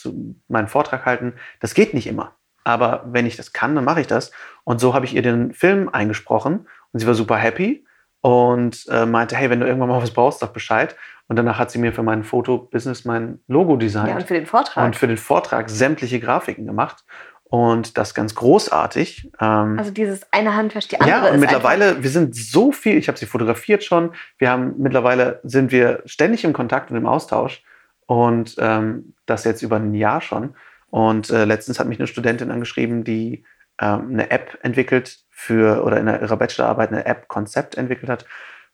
meinen 0.48 0.66
Vortrag 0.66 1.06
halten? 1.06 1.34
Das 1.60 1.74
geht 1.74 1.94
nicht 1.94 2.08
immer. 2.08 2.34
Aber 2.64 3.04
wenn 3.06 3.26
ich 3.26 3.36
das 3.36 3.52
kann, 3.52 3.74
dann 3.74 3.84
mache 3.84 4.00
ich 4.00 4.06
das. 4.06 4.30
Und 4.64 4.80
so 4.80 4.94
habe 4.94 5.04
ich 5.04 5.14
ihr 5.14 5.22
den 5.22 5.52
Film 5.52 5.88
eingesprochen 5.88 6.66
und 6.92 7.00
sie 7.00 7.06
war 7.06 7.14
super 7.14 7.36
happy 7.36 7.84
und 8.20 8.86
äh, 8.88 9.04
meinte, 9.04 9.34
hey, 9.36 9.50
wenn 9.50 9.60
du 9.60 9.66
irgendwann 9.66 9.88
mal 9.88 10.00
was 10.02 10.12
brauchst, 10.12 10.40
sag 10.40 10.52
Bescheid. 10.52 10.96
Und 11.28 11.36
danach 11.36 11.58
hat 11.58 11.70
sie 11.70 11.78
mir 11.78 11.92
für 11.92 12.02
mein 12.02 12.24
Foto-Business 12.24 13.04
mein 13.04 13.40
Logo 13.48 13.72
Ja, 13.72 13.78
designt 13.78 14.14
und 14.14 14.22
für 14.24 14.34
den 14.34 14.46
Vortrag. 14.46 14.84
und 14.84 14.96
für 14.96 15.06
den 15.08 15.16
Vortrag 15.16 15.70
sämtliche 15.70 16.20
Grafiken 16.20 16.66
gemacht. 16.66 17.04
Und 17.44 17.98
das 17.98 18.14
ganz 18.14 18.34
großartig. 18.34 19.30
Ähm, 19.40 19.78
also 19.78 19.90
dieses 19.90 20.26
eine 20.32 20.54
Hand 20.56 20.74
wäscht 20.74 20.92
die 20.92 21.00
andere. 21.00 21.26
ja, 21.26 21.30
und 21.32 21.40
mittlerweile, 21.40 22.02
wir 22.02 22.08
sind 22.10 22.34
so 22.34 22.72
viel, 22.72 22.96
ich 22.96 23.08
habe 23.08 23.18
sie 23.18 23.26
fotografiert 23.26 23.84
schon, 23.84 24.12
wir 24.38 24.50
haben 24.50 24.74
mittlerweile 24.78 25.40
sind 25.42 25.70
wir 25.70 26.02
ständig 26.06 26.44
im 26.44 26.54
Kontakt 26.54 26.90
und 26.90 26.96
im 26.96 27.06
Austausch 27.06 27.62
und 28.06 28.56
ähm, 28.58 29.14
das 29.26 29.44
jetzt 29.44 29.62
über 29.62 29.76
ein 29.76 29.92
Jahr 29.94 30.20
schon. 30.22 30.54
Und 30.92 31.30
äh, 31.30 31.46
letztens 31.46 31.80
hat 31.80 31.88
mich 31.88 31.98
eine 31.98 32.06
Studentin 32.06 32.50
angeschrieben, 32.50 33.02
die 33.02 33.46
ähm, 33.80 34.10
eine 34.10 34.30
App 34.30 34.58
entwickelt 34.60 35.24
für, 35.30 35.84
oder 35.84 35.98
in 35.98 36.06
ihrer 36.06 36.36
Bachelorarbeit 36.36 36.90
eine 36.90 37.06
App-Konzept 37.06 37.78
entwickelt 37.78 38.10
hat 38.10 38.26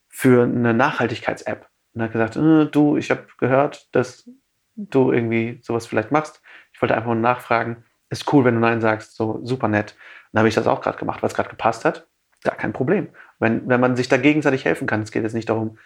für 0.08 0.42
eine 0.42 0.74
Nachhaltigkeits-App. 0.74 1.68
Und 1.94 2.02
hat 2.02 2.10
gesagt, 2.10 2.34
äh, 2.34 2.66
du, 2.66 2.96
ich 2.96 3.12
habe 3.12 3.28
gehört, 3.38 3.94
dass 3.94 4.28
du 4.74 5.12
irgendwie 5.12 5.60
sowas 5.62 5.86
vielleicht 5.86 6.10
machst. 6.10 6.42
Ich 6.72 6.82
wollte 6.82 6.96
einfach 6.96 7.06
mal 7.06 7.14
nachfragen, 7.14 7.84
ist 8.10 8.32
cool, 8.32 8.44
wenn 8.44 8.54
du 8.54 8.60
Nein 8.60 8.80
sagst, 8.80 9.14
so 9.14 9.38
super 9.44 9.68
nett. 9.68 9.94
Dann 10.32 10.40
habe 10.40 10.48
ich 10.48 10.56
das 10.56 10.66
auch 10.66 10.80
gerade 10.80 10.98
gemacht, 10.98 11.22
weil 11.22 11.28
es 11.28 11.36
gerade 11.36 11.50
gepasst 11.50 11.84
hat. 11.84 12.08
Gar 12.42 12.56
kein 12.56 12.72
Problem. 12.72 13.10
Wenn, 13.38 13.68
wenn 13.68 13.80
man 13.80 13.94
sich 13.94 14.08
da 14.08 14.16
gegenseitig 14.16 14.64
helfen 14.64 14.88
kann, 14.88 15.02
es 15.02 15.12
geht 15.12 15.22
jetzt 15.22 15.34
nicht 15.34 15.50
darum, 15.50 15.78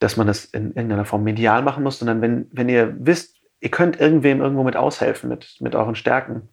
dass 0.00 0.16
man 0.16 0.26
das 0.26 0.46
in 0.46 0.72
irgendeiner 0.74 1.04
Form 1.04 1.22
medial 1.22 1.62
machen 1.62 1.84
muss, 1.84 2.00
sondern 2.00 2.20
wenn, 2.20 2.48
wenn 2.50 2.68
ihr 2.68 2.96
wisst, 2.98 3.39
ihr 3.60 3.70
könnt 3.70 4.00
irgendwem 4.00 4.40
irgendwo 4.40 4.64
mit 4.64 4.76
aushelfen, 4.76 5.28
mit, 5.28 5.56
mit 5.60 5.74
euren 5.74 5.94
Stärken 5.94 6.48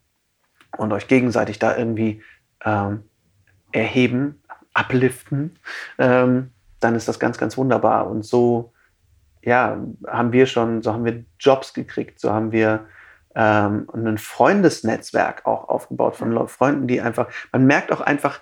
und 0.77 0.91
euch 0.91 1.07
gegenseitig 1.07 1.59
da 1.59 1.75
irgendwie 1.75 2.21
ähm, 2.63 3.03
erheben, 3.71 4.43
upliften, 4.73 5.57
ähm, 5.97 6.51
dann 6.79 6.95
ist 6.95 7.07
das 7.07 7.19
ganz, 7.19 7.37
ganz 7.37 7.57
wunderbar. 7.57 8.07
Und 8.07 8.25
so, 8.25 8.73
ja, 9.41 9.77
haben 10.05 10.31
wir 10.31 10.45
schon, 10.45 10.81
so 10.83 10.93
haben 10.93 11.05
wir 11.05 11.23
Jobs 11.39 11.73
gekriegt, 11.73 12.19
so 12.19 12.31
haben 12.31 12.51
wir 12.51 12.85
ähm, 13.35 13.87
ein 13.93 14.17
Freundesnetzwerk 14.17 15.45
auch 15.45 15.69
aufgebaut 15.69 16.15
von 16.15 16.31
Leu- 16.31 16.47
Freunden, 16.47 16.87
die 16.87 17.01
einfach, 17.01 17.27
man 17.51 17.65
merkt 17.65 17.91
auch 17.91 18.01
einfach, 18.01 18.41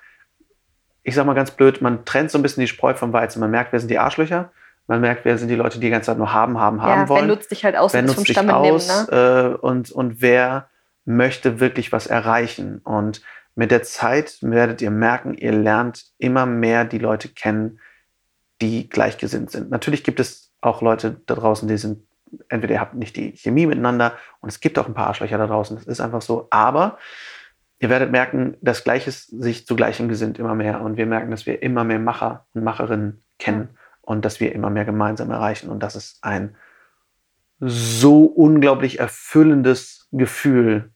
ich 1.03 1.13
sag 1.13 1.25
mal 1.25 1.33
ganz 1.33 1.51
blöd, 1.51 1.81
man 1.81 2.03
trennt 2.03 2.31
so 2.31 2.39
ein 2.39 2.41
bisschen 2.41 2.61
die 2.61 2.67
Spreu 2.67 2.95
vom 2.95 3.13
Weizen. 3.13 3.39
Man 3.39 3.51
merkt, 3.51 3.71
wer 3.71 3.79
sind 3.79 3.89
die 3.89 3.99
Arschlöcher, 3.99 4.51
man 4.87 5.01
merkt, 5.01 5.25
wer 5.25 5.37
sind 5.37 5.47
die 5.47 5.55
Leute, 5.55 5.79
die 5.79 5.87
die 5.87 5.91
ganze 5.91 6.07
Zeit 6.07 6.17
nur 6.17 6.31
haben, 6.31 6.59
haben, 6.59 6.81
haben 6.81 7.01
ja, 7.01 7.09
wollen 7.09 7.27
wer 7.27 7.35
nutzt 7.35 7.51
dich 7.51 7.65
halt 7.65 7.75
aus 7.75 7.93
wer 7.93 8.03
ist 8.03 8.13
vom 8.13 8.17
nutzt 8.17 8.29
dich 8.29 8.37
Stamm 8.37 8.49
aus 8.49 8.87
ne? 8.87 9.55
äh, 9.57 9.65
und, 9.65 9.91
und 9.91 10.21
wer 10.21 10.69
möchte 11.05 11.59
wirklich 11.59 11.91
was 11.91 12.07
erreichen. 12.07 12.79
Und 12.83 13.21
mit 13.55 13.71
der 13.71 13.83
Zeit 13.83 14.37
werdet 14.41 14.81
ihr 14.81 14.91
merken, 14.91 15.33
ihr 15.35 15.53
lernt 15.53 16.05
immer 16.17 16.45
mehr 16.45 16.85
die 16.85 16.99
Leute 16.99 17.29
kennen, 17.29 17.79
die 18.61 18.89
gleichgesinnt 18.89 19.51
sind. 19.51 19.69
Natürlich 19.69 20.03
gibt 20.03 20.19
es 20.19 20.51
auch 20.61 20.81
Leute 20.81 21.21
da 21.25 21.35
draußen, 21.35 21.67
die 21.67 21.77
sind, 21.77 22.03
entweder 22.49 22.73
ihr 22.75 22.81
habt 22.81 22.95
nicht 22.95 23.15
die 23.15 23.31
Chemie 23.31 23.65
miteinander 23.65 24.13
und 24.41 24.49
es 24.49 24.59
gibt 24.59 24.79
auch 24.79 24.87
ein 24.87 24.93
paar 24.93 25.07
Arschlöcher 25.07 25.37
da 25.37 25.47
draußen, 25.47 25.77
das 25.77 25.85
ist 25.85 26.01
einfach 26.01 26.21
so. 26.21 26.47
Aber 26.49 26.97
ihr 27.79 27.89
werdet 27.89 28.11
merken, 28.11 28.57
das 28.61 28.83
Gleiches 28.83 29.27
sich 29.27 29.67
zu 29.67 29.75
Gleichem 29.75 30.07
gesinnt 30.07 30.39
immer 30.39 30.55
mehr 30.55 30.81
und 30.81 30.97
wir 30.97 31.05
merken, 31.05 31.31
dass 31.31 31.45
wir 31.45 31.61
immer 31.61 31.83
mehr 31.83 31.99
Macher 31.99 32.45
und 32.53 32.63
Macherinnen 32.63 33.23
kennen 33.37 33.69
und 34.05 34.23
dass 34.23 34.39
wir 34.39 34.53
immer 34.53 34.69
mehr 34.69 34.85
gemeinsam 34.85 35.31
erreichen 35.31 35.69
und 35.69 35.81
das 35.81 35.95
ist 35.95 36.23
ein 36.23 36.55
so 37.59 38.25
unglaublich 38.25 38.99
erfüllendes 38.99 40.07
Gefühl 40.11 40.93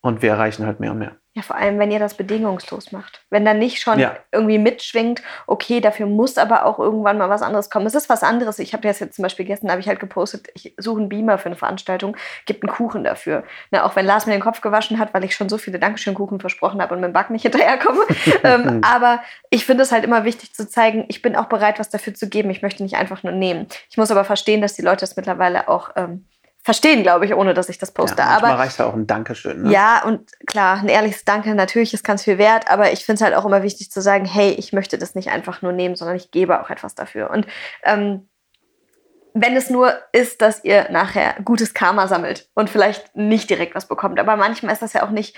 und 0.00 0.22
wir 0.22 0.30
erreichen 0.30 0.66
halt 0.66 0.80
mehr 0.80 0.92
und 0.92 0.98
mehr. 0.98 1.16
Ja, 1.36 1.42
vor 1.42 1.56
allem, 1.56 1.80
wenn 1.80 1.90
ihr 1.90 1.98
das 1.98 2.14
bedingungslos 2.14 2.92
macht. 2.92 3.24
Wenn 3.28 3.44
da 3.44 3.54
nicht 3.54 3.80
schon 3.80 3.98
Ja. 3.98 4.14
irgendwie 4.30 4.58
mitschwingt, 4.58 5.20
okay, 5.48 5.80
dafür 5.80 6.06
muss 6.06 6.38
aber 6.38 6.64
auch 6.64 6.78
irgendwann 6.78 7.18
mal 7.18 7.28
was 7.28 7.42
anderes 7.42 7.70
kommen. 7.70 7.86
Es 7.86 7.96
ist 7.96 8.08
was 8.08 8.22
anderes. 8.22 8.60
Ich 8.60 8.72
habe 8.72 8.86
das 8.86 9.00
jetzt 9.00 9.16
zum 9.16 9.24
Beispiel 9.24 9.44
gestern, 9.44 9.68
habe 9.72 9.80
ich 9.80 9.88
halt 9.88 9.98
gepostet, 9.98 10.46
ich 10.54 10.74
suche 10.76 11.00
einen 11.00 11.08
Beamer 11.08 11.38
für 11.38 11.46
eine 11.46 11.56
Veranstaltung, 11.56 12.16
gibt 12.46 12.62
einen 12.62 12.72
Kuchen 12.72 13.02
dafür. 13.02 13.42
Ne, 13.72 13.84
auch 13.84 13.96
wenn 13.96 14.06
Lars 14.06 14.26
mir 14.26 14.32
den 14.32 14.40
Kopf 14.40 14.60
gewaschen 14.60 15.00
hat, 15.00 15.12
weil 15.12 15.24
ich 15.24 15.34
schon 15.34 15.48
so 15.48 15.58
viele 15.58 15.80
Dankeschön-Kuchen 15.80 16.38
versprochen 16.38 16.80
habe 16.80 16.94
und 16.94 17.00
mit 17.00 17.08
dem 17.08 17.12
Back 17.12 17.30
nicht 17.30 17.42
hinterherkomme. 17.50 18.04
ähm, 18.44 18.80
aber 18.84 19.20
ich 19.50 19.66
finde 19.66 19.82
es 19.82 19.90
halt 19.90 20.04
immer 20.04 20.22
wichtig 20.22 20.54
zu 20.54 20.68
zeigen, 20.68 21.04
ich 21.08 21.20
bin 21.20 21.34
auch 21.34 21.46
bereit, 21.46 21.80
was 21.80 21.90
dafür 21.90 22.14
zu 22.14 22.28
geben. 22.28 22.50
Ich 22.50 22.62
möchte 22.62 22.84
nicht 22.84 22.94
einfach 22.94 23.24
nur 23.24 23.32
nehmen. 23.32 23.66
Ich 23.90 23.96
muss 23.96 24.12
aber 24.12 24.24
verstehen, 24.24 24.62
dass 24.62 24.74
die 24.74 24.82
Leute 24.82 25.00
das 25.00 25.16
mittlerweile 25.16 25.68
auch 25.68 25.90
ähm, 25.96 26.26
verstehen, 26.64 27.02
glaube 27.02 27.26
ich, 27.26 27.34
ohne 27.34 27.52
dass 27.52 27.68
ich 27.68 27.78
das 27.78 27.92
poste. 27.92 28.22
ja, 28.22 28.28
aber 28.28 28.48
reicht 28.48 28.78
ja 28.78 28.86
auch 28.86 28.94
ein 28.94 29.06
Dankeschön. 29.06 29.64
Ne? 29.64 29.72
ja, 29.72 30.02
und 30.04 30.30
klar, 30.46 30.78
ein 30.78 30.88
ehrliches 30.88 31.24
Danke, 31.24 31.54
natürlich 31.54 31.92
ist 31.92 32.04
ganz 32.04 32.24
viel 32.24 32.38
wert, 32.38 32.68
aber 32.70 32.90
ich 32.90 33.04
finde 33.04 33.16
es 33.16 33.22
halt 33.22 33.34
auch 33.34 33.44
immer 33.44 33.62
wichtig 33.62 33.90
zu 33.90 34.00
sagen, 34.00 34.24
hey, 34.24 34.50
ich 34.52 34.72
möchte 34.72 34.96
das 34.96 35.14
nicht 35.14 35.28
einfach 35.30 35.60
nur 35.60 35.72
nehmen, 35.72 35.94
sondern 35.94 36.16
ich 36.16 36.30
gebe 36.30 36.60
auch 36.60 36.70
etwas 36.70 36.94
dafür. 36.94 37.30
Und 37.30 37.46
ähm, 37.84 38.28
wenn 39.36 39.56
es 39.56 39.68
nur 39.68 39.92
ist, 40.12 40.42
dass 40.42 40.64
ihr 40.64 40.86
nachher 40.92 41.34
gutes 41.44 41.74
Karma 41.74 42.06
sammelt 42.06 42.48
und 42.54 42.70
vielleicht 42.70 43.16
nicht 43.16 43.50
direkt 43.50 43.74
was 43.74 43.88
bekommt. 43.88 44.20
Aber 44.20 44.36
manchmal 44.36 44.72
ist 44.72 44.80
das 44.80 44.92
ja 44.92 45.04
auch 45.04 45.10
nicht, 45.10 45.36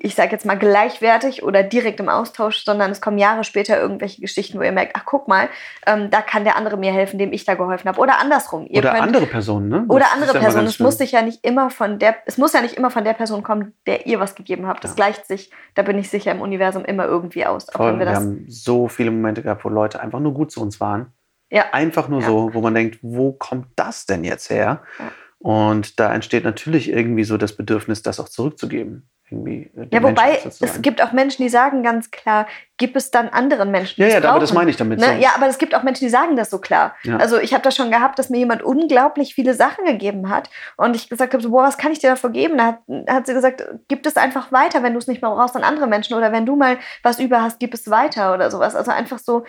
ich 0.00 0.16
sage 0.16 0.32
jetzt 0.32 0.44
mal, 0.44 0.58
gleichwertig 0.58 1.44
oder 1.44 1.62
direkt 1.62 2.00
im 2.00 2.08
Austausch, 2.08 2.64
sondern 2.64 2.90
es 2.90 3.00
kommen 3.00 3.16
Jahre 3.16 3.44
später 3.44 3.80
irgendwelche 3.80 4.20
Geschichten, 4.20 4.58
wo 4.58 4.62
ihr 4.62 4.72
merkt, 4.72 4.96
ach 4.96 5.04
guck 5.04 5.28
mal, 5.28 5.48
ähm, 5.86 6.10
da 6.10 6.20
kann 6.20 6.42
der 6.42 6.56
andere 6.56 6.76
mir 6.76 6.92
helfen, 6.92 7.16
dem 7.20 7.32
ich 7.32 7.44
da 7.44 7.54
geholfen 7.54 7.88
habe. 7.88 8.00
Oder 8.00 8.18
andersrum. 8.18 8.66
Ihr 8.68 8.80
oder 8.80 8.90
könnt, 8.90 9.02
andere 9.02 9.26
Personen, 9.26 9.68
ne? 9.68 9.84
Das 9.86 9.96
oder 9.96 10.06
andere 10.12 10.36
Personen. 10.36 10.66
Es 10.66 10.80
muss 10.80 10.98
sich 10.98 11.12
ja 11.12 11.22
nicht 11.22 11.44
immer 11.44 11.70
von 11.70 12.00
der, 12.00 12.16
es 12.26 12.38
muss 12.38 12.52
ja 12.54 12.60
nicht 12.60 12.74
immer 12.74 12.90
von 12.90 13.04
der 13.04 13.14
Person 13.14 13.44
kommen, 13.44 13.72
der 13.86 14.06
ihr 14.06 14.18
was 14.18 14.34
gegeben 14.34 14.66
habt. 14.66 14.82
Das 14.82 14.92
ja. 14.92 14.96
gleicht 14.96 15.28
sich, 15.28 15.52
da 15.76 15.82
bin 15.82 15.96
ich 15.96 16.10
sicher, 16.10 16.32
im 16.32 16.40
Universum 16.40 16.84
immer 16.84 17.04
irgendwie 17.04 17.46
aus. 17.46 17.66
Voll, 17.70 18.00
wir, 18.00 18.06
wir 18.06 18.14
haben 18.16 18.46
so 18.48 18.88
viele 18.88 19.12
Momente 19.12 19.42
gehabt, 19.42 19.64
wo 19.64 19.68
Leute 19.68 20.00
einfach 20.00 20.18
nur 20.18 20.34
gut 20.34 20.50
zu 20.50 20.60
uns 20.60 20.80
waren 20.80 21.12
ja. 21.50 21.66
Einfach 21.72 22.08
nur 22.08 22.20
ja. 22.20 22.26
so, 22.26 22.54
wo 22.54 22.60
man 22.60 22.74
denkt, 22.74 22.98
wo 23.02 23.32
kommt 23.32 23.68
das 23.76 24.06
denn 24.06 24.24
jetzt 24.24 24.50
her? 24.50 24.82
Ja. 24.98 25.12
Und 25.38 26.00
da 26.00 26.12
entsteht 26.12 26.44
natürlich 26.44 26.88
irgendwie 26.90 27.24
so 27.24 27.36
das 27.36 27.56
Bedürfnis, 27.56 28.02
das 28.02 28.18
auch 28.18 28.28
zurückzugeben. 28.28 29.08
Irgendwie 29.30 29.70
äh, 29.76 29.86
ja, 29.92 30.02
wobei 30.02 30.40
es 30.42 30.80
gibt 30.80 31.02
auch 31.02 31.12
Menschen, 31.12 31.42
die 31.42 31.48
sagen 31.48 31.82
ganz 31.82 32.10
klar, 32.10 32.46
gibt 32.78 32.96
es 32.96 33.10
dann 33.10 33.28
anderen 33.28 33.70
Menschen, 33.70 34.00
Ja, 34.00 34.08
ja, 34.08 34.30
aber 34.30 34.40
das 34.40 34.54
meine 34.54 34.70
ich 34.70 34.76
damit. 34.76 35.00
Ne? 35.00 35.06
So. 35.06 35.12
Ja, 35.12 35.32
aber 35.36 35.46
es 35.46 35.58
gibt 35.58 35.74
auch 35.74 35.82
Menschen, 35.82 36.04
die 36.04 36.10
sagen 36.10 36.34
das 36.36 36.48
so 36.50 36.58
klar. 36.58 36.94
Ja. 37.02 37.18
Also 37.18 37.38
ich 37.38 37.52
habe 37.52 37.62
das 37.62 37.76
schon 37.76 37.90
gehabt, 37.90 38.18
dass 38.18 38.30
mir 38.30 38.38
jemand 38.38 38.62
unglaublich 38.62 39.34
viele 39.34 39.54
Sachen 39.54 39.84
gegeben 39.84 40.30
hat 40.30 40.48
und 40.76 40.96
ich 40.96 41.08
gesagt 41.08 41.34
habe, 41.34 41.42
so, 41.42 41.50
boah, 41.50 41.64
was 41.64 41.76
kann 41.76 41.92
ich 41.92 41.98
dir 41.98 42.10
davor 42.10 42.30
geben? 42.30 42.56
Da 42.56 42.64
hat, 42.64 42.78
hat 43.08 43.26
sie 43.26 43.34
gesagt, 43.34 43.64
gib 43.88 44.06
es 44.06 44.16
einfach 44.16 44.50
weiter, 44.50 44.82
wenn 44.82 44.94
du 44.94 44.98
es 44.98 45.06
nicht 45.06 45.20
mehr 45.20 45.30
brauchst 45.30 45.56
an 45.56 45.62
andere 45.64 45.86
Menschen 45.86 46.16
oder 46.16 46.32
wenn 46.32 46.46
du 46.46 46.56
mal 46.56 46.78
was 47.02 47.20
über 47.20 47.42
hast, 47.42 47.60
gib 47.60 47.74
es 47.74 47.90
weiter 47.90 48.34
oder 48.34 48.50
sowas. 48.50 48.74
Also 48.74 48.90
einfach 48.90 49.18
so, 49.18 49.44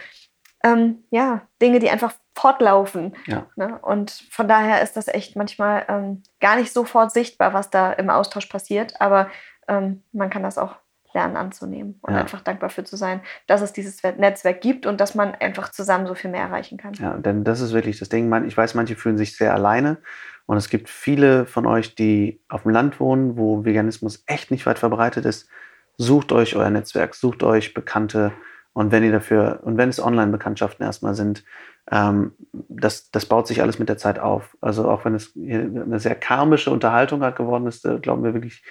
ähm, 0.64 1.04
ja, 1.10 1.42
Dinge, 1.62 1.80
die 1.80 1.90
einfach 1.90 2.14
fortlaufen. 2.36 3.16
Ja. 3.26 3.48
Ne? 3.56 3.80
Und 3.82 4.12
von 4.32 4.48
daher 4.48 4.82
ist 4.82 4.96
das 4.98 5.08
echt 5.08 5.36
manchmal 5.36 5.86
ähm, 5.88 6.24
gar 6.40 6.56
nicht 6.56 6.74
sofort 6.74 7.12
sichtbar, 7.12 7.54
was 7.54 7.70
da 7.70 7.92
im 7.94 8.10
Austausch 8.10 8.48
passiert, 8.48 9.00
aber 9.00 9.30
ähm, 9.68 10.04
man 10.12 10.30
kann 10.30 10.44
das 10.44 10.58
auch 10.58 10.76
lernen 11.14 11.38
anzunehmen 11.38 11.98
und 12.02 12.14
ja. 12.14 12.20
einfach 12.20 12.42
dankbar 12.42 12.70
für 12.70 12.84
zu 12.84 12.96
sein, 12.96 13.22
dass 13.48 13.62
es 13.62 13.74
dieses 13.74 14.02
Netzwerk 14.04 14.62
gibt 14.62 14.86
und 14.86 15.02
dass 15.02 15.16
man 15.16 15.34
einfach 15.36 15.70
zusammen 15.70 16.06
so 16.06 16.14
viel 16.14 16.30
mehr 16.30 16.44
erreichen 16.44 16.78
kann. 16.78 16.94
Ja, 16.94 17.18
denn 17.18 17.44
das 17.44 17.62
ist 17.62 17.74
wirklich 17.74 17.98
das 17.98 18.10
Ding. 18.10 18.32
Ich 18.46 18.56
weiß, 18.56 18.76
manche 18.76 18.96
fühlen 18.96 19.18
sich 19.18 19.36
sehr 19.36 19.54
alleine 19.54 19.98
und 20.46 20.58
es 20.58 20.70
gibt 20.70 20.88
viele 20.88 21.46
von 21.46 21.66
euch, 21.66 21.96
die 21.96 22.42
auf 22.48 22.64
dem 22.64 22.72
Land 22.72 23.00
wohnen, 23.00 23.38
wo 23.38 23.66
Veganismus 23.66 24.24
echt 24.28 24.52
nicht 24.52 24.66
weit 24.66 24.80
verbreitet 24.80 25.26
ist. 25.26 25.50
Sucht 25.98 26.32
euch 26.32 26.56
euer 26.56 26.70
Netzwerk, 26.70 27.16
sucht 27.16 27.44
euch 27.44 27.74
Bekannte, 27.74 28.32
und 28.74 28.92
wenn 28.92 29.04
ihr 29.04 29.12
dafür, 29.12 29.60
und 29.64 29.78
wenn 29.78 29.90
es 29.90 30.02
Online-Bekanntschaften 30.02 30.86
erstmal 30.86 31.16
sind, 31.16 31.44
ähm, 31.92 32.34
das, 32.52 33.10
das 33.12 33.26
baut 33.26 33.48
sich 33.48 33.62
alles 33.62 33.80
mit 33.80 33.90
der 33.90 33.98
Zeit 33.98 34.20
auf. 34.20 34.56
Also 34.62 34.90
auch 34.90 35.06
wenn 35.06 35.16
es 35.16 35.36
eine 35.36 36.00
sehr 36.00 36.16
karmische 36.16 36.72
Unterhaltung 36.72 37.22
hat 37.24 37.36
geworden 37.36 37.66
ist, 37.68 37.86
äh, 37.86 38.00
glauben 38.00 38.24
wir 38.24 38.34
wirklich 38.34 38.64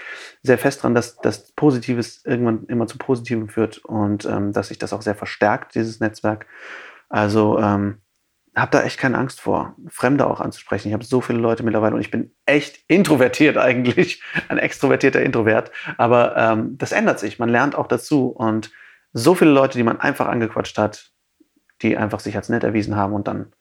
sehr 0.42 0.58
fest 0.58 0.82
dran, 0.82 0.94
dass, 0.94 1.16
dass 1.16 1.52
Positives 1.52 2.24
irgendwann 2.24 2.64
immer 2.66 2.86
zu 2.86 2.96
Positivem 2.96 3.48
führt 3.48 3.78
und 3.78 4.24
ähm, 4.24 4.52
dass 4.52 4.68
sich 4.68 4.78
das 4.78 4.92
auch 4.92 5.02
sehr 5.02 5.16
verstärkt, 5.16 5.74
dieses 5.74 6.00
Netzwerk. 6.00 6.46
Also 7.08 7.58
ähm, 7.58 7.98
habe 8.54 8.70
da 8.70 8.82
echt 8.82 8.98
keine 8.98 9.18
Angst 9.18 9.40
vor, 9.40 9.76
Fremde 9.88 10.26
auch 10.26 10.40
anzusprechen. 10.40 10.88
Ich 10.88 10.94
habe 10.94 11.04
so 11.04 11.20
viele 11.20 11.38
Leute 11.38 11.62
mittlerweile 11.62 11.94
und 11.94 12.00
ich 12.00 12.10
bin 12.10 12.32
echt 12.46 12.84
introvertiert 12.88 13.56
eigentlich, 13.56 14.22
ein 14.48 14.58
extrovertierter 14.58 15.22
Introvert. 15.22 15.70
Aber 15.96 16.36
ähm, 16.36 16.78
das 16.78 16.92
ändert 16.92 17.18
sich. 17.18 17.38
Man 17.38 17.48
lernt 17.48 17.74
auch 17.74 17.86
dazu 17.88 18.28
und 18.28 18.70
so 19.12 19.34
viele 19.34 19.50
Leute, 19.50 19.78
die 19.78 19.84
man 19.84 20.00
einfach 20.00 20.26
angequatscht 20.26 20.78
hat, 20.78 21.12
die 21.82 21.96
einfach 21.96 22.20
sich 22.20 22.36
als 22.36 22.48
nett 22.48 22.64
erwiesen 22.64 22.96
haben 22.96 23.12
und 23.12 23.28
dann 23.28 23.52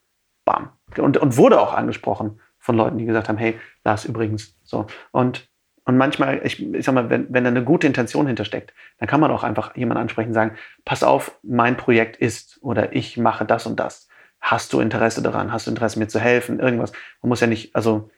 bam. 0.46 0.72
Und, 0.98 1.18
und 1.18 1.38
wurde 1.38 1.60
auch 1.60 1.74
angesprochen 1.74 2.40
von 2.58 2.76
Leuten, 2.76 2.98
die 2.98 3.06
gesagt 3.06 3.30
haben, 3.30 3.38
hey, 3.38 3.60
Lars 3.84 4.06
übrigens 4.06 4.58
so. 4.64 4.88
Und, 5.12 5.50
und 5.86 5.98
manchmal, 5.98 6.42
ich, 6.46 6.62
ich 6.74 6.86
sag 6.86 6.96
mal, 6.96 7.10
wenn, 7.10 7.32
wenn 7.34 7.44
da 7.44 7.50
eine 7.50 7.64
gute 7.64 7.88
Intention 7.88 8.28
hintersteckt, 8.28 8.74
dann 8.98 9.08
kann 9.08 9.20
man 9.20 9.32
auch 9.32 9.44
einfach 9.44 9.76
jemanden 9.76 10.02
ansprechen 10.02 10.30
und 10.30 10.34
sagen, 10.34 10.58
pass 10.86 11.04
auf, 11.04 11.38
mein 11.44 11.78
Projekt 11.78 12.18
ist 12.18 12.60
oder 12.62 12.96
ich 12.96 13.18
mache 13.18 13.46
das 13.46 13.66
und 13.66 13.80
das. 13.80 14.08
Hast 14.42 14.74
du 14.74 14.80
Interesse 14.80 15.22
daran? 15.22 15.52
Hast 15.52 15.68
du 15.68 15.72
Interesse, 15.72 16.00
mir 16.00 16.08
zu 16.08 16.20
helfen? 16.20 16.60
Irgendwas. 16.60 16.92
Man 17.22 17.30
muss 17.30 17.40
ja 17.40 17.48
nicht, 17.48 17.76
also 17.76 18.10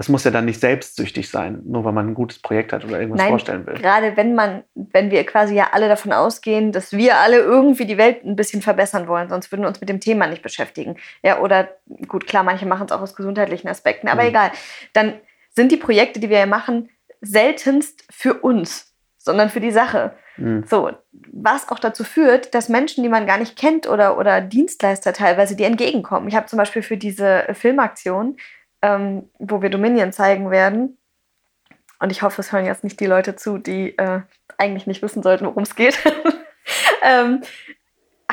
das 0.00 0.08
muss 0.08 0.24
ja 0.24 0.30
dann 0.30 0.46
nicht 0.46 0.60
selbstsüchtig 0.60 1.28
sein, 1.28 1.60
nur 1.66 1.84
weil 1.84 1.92
man 1.92 2.08
ein 2.08 2.14
gutes 2.14 2.38
Projekt 2.38 2.72
hat 2.72 2.86
oder 2.86 2.98
irgendwas 2.98 3.18
Nein, 3.18 3.28
vorstellen 3.28 3.66
will. 3.66 3.74
Gerade 3.74 4.16
wenn 4.16 4.34
man, 4.34 4.64
wenn 4.74 5.10
wir 5.10 5.26
quasi 5.26 5.54
ja 5.54 5.68
alle 5.72 5.88
davon 5.88 6.14
ausgehen, 6.14 6.72
dass 6.72 6.92
wir 6.92 7.18
alle 7.18 7.36
irgendwie 7.36 7.84
die 7.84 7.98
Welt 7.98 8.24
ein 8.24 8.34
bisschen 8.34 8.62
verbessern 8.62 9.08
wollen, 9.08 9.28
sonst 9.28 9.52
würden 9.52 9.60
wir 9.60 9.68
uns 9.68 9.78
mit 9.78 9.90
dem 9.90 10.00
Thema 10.00 10.26
nicht 10.26 10.40
beschäftigen. 10.40 10.96
Ja, 11.22 11.40
oder 11.40 11.68
gut, 12.08 12.26
klar, 12.26 12.44
manche 12.44 12.64
machen 12.64 12.86
es 12.86 12.92
auch 12.92 13.02
aus 13.02 13.14
gesundheitlichen 13.14 13.68
Aspekten, 13.68 14.08
aber 14.08 14.22
mhm. 14.22 14.28
egal. 14.28 14.52
Dann 14.94 15.20
sind 15.50 15.70
die 15.70 15.76
Projekte, 15.76 16.18
die 16.18 16.30
wir 16.30 16.38
ja 16.38 16.46
machen, 16.46 16.88
seltenst 17.20 18.02
für 18.08 18.32
uns, 18.32 18.94
sondern 19.18 19.50
für 19.50 19.60
die 19.60 19.70
Sache. 19.70 20.14
Mhm. 20.38 20.64
So, 20.66 20.92
was 21.30 21.68
auch 21.68 21.78
dazu 21.78 22.04
führt, 22.04 22.54
dass 22.54 22.70
Menschen, 22.70 23.02
die 23.02 23.10
man 23.10 23.26
gar 23.26 23.36
nicht 23.36 23.54
kennt 23.54 23.86
oder, 23.86 24.16
oder 24.16 24.40
Dienstleister 24.40 25.12
teilweise, 25.12 25.56
die 25.56 25.64
entgegenkommen. 25.64 26.26
Ich 26.26 26.36
habe 26.36 26.46
zum 26.46 26.56
Beispiel 26.56 26.80
für 26.80 26.96
diese 26.96 27.44
Filmaktion 27.52 28.38
ähm, 28.82 29.28
wo 29.38 29.62
wir 29.62 29.70
Dominion 29.70 30.12
zeigen 30.12 30.50
werden. 30.50 30.98
Und 31.98 32.10
ich 32.10 32.22
hoffe, 32.22 32.40
es 32.40 32.52
hören 32.52 32.64
jetzt 32.64 32.84
nicht 32.84 32.98
die 32.98 33.06
Leute 33.06 33.36
zu, 33.36 33.58
die 33.58 33.96
äh, 33.98 34.22
eigentlich 34.56 34.86
nicht 34.86 35.02
wissen 35.02 35.22
sollten, 35.22 35.46
worum 35.46 35.62
es 35.62 35.74
geht. 35.74 35.98
ähm, 37.02 37.42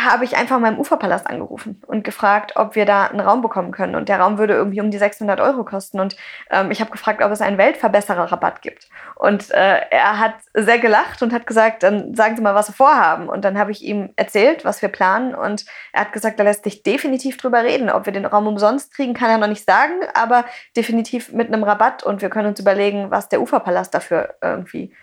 habe 0.04 0.26
ich 0.26 0.38
einfach 0.38 0.60
meinem 0.60 0.80
Uferpalast 0.80 1.28
angerufen 1.28 1.82
und 1.88 2.04
gefragt, 2.04 2.54
ob 2.56 2.76
wir 2.76 2.86
da 2.86 3.06
einen 3.06 3.20
Raum 3.20 3.42
bekommen 3.42 3.72
können. 3.72 3.96
Und 3.96 4.10
der 4.10 4.20
Raum 4.20 4.38
würde 4.38 4.54
irgendwie 4.54 4.82
um 4.82 4.92
die 4.92 4.98
600 4.98 5.40
Euro 5.40 5.64
kosten. 5.64 6.00
Und 6.00 6.16
ähm, 6.50 6.72
ich 6.72 6.82
habe 6.82 6.92
gefragt, 6.92 7.24
ob 7.24 7.32
es 7.32 7.42
einen 7.42 7.58
Weltverbesserer-Rabatt 7.58 8.62
gibt. 8.62 8.90
Und 9.16 9.52
äh, 9.52 9.82
er 9.90 10.20
hat 10.20 10.36
sehr 10.54 10.80
gelacht 10.80 11.22
und 11.24 11.34
hat 11.34 11.48
gesagt, 11.48 11.84
dann 11.84 12.14
sagen 12.16 12.36
Sie 12.36 12.42
mal, 12.42 12.56
was 12.56 12.68
Sie 12.68 12.74
vorhaben. 12.74 13.30
Und 13.30 13.44
dann 13.44 13.58
habe 13.58 13.72
ich 13.72 13.84
ihm 13.84 14.14
erzählt, 14.16 14.66
was 14.66 14.82
wir 14.82 14.90
planen. 14.90 15.34
Und 15.34 15.66
er 15.94 16.02
hat 16.02 16.14
gesagt, 16.14 16.40
da 16.40 16.44
lässt 16.44 16.64
sich 16.64 16.84
definitiv 16.84 17.38
drüber 17.38 17.64
reden. 17.64 17.90
Ob 17.90 18.06
wir 18.06 18.14
den 18.14 18.26
Raum 18.26 18.48
umsonst 18.48 18.94
kriegen, 18.94 19.14
kann 19.14 19.30
er 19.30 19.38
noch 19.38 19.48
nicht 19.48 19.66
sagen, 19.66 19.94
aber 20.14 20.46
definitiv 20.76 21.32
mit 21.32 21.48
einem 21.48 21.64
Rabatt. 21.64 22.04
Und 22.04 22.22
wir 22.22 22.30
können 22.30 22.50
uns 22.50 22.60
überlegen, 22.60 23.12
was 23.12 23.30
der 23.30 23.42
Uferpalast 23.42 23.94
dafür 23.94 24.36
irgendwie 24.42 24.94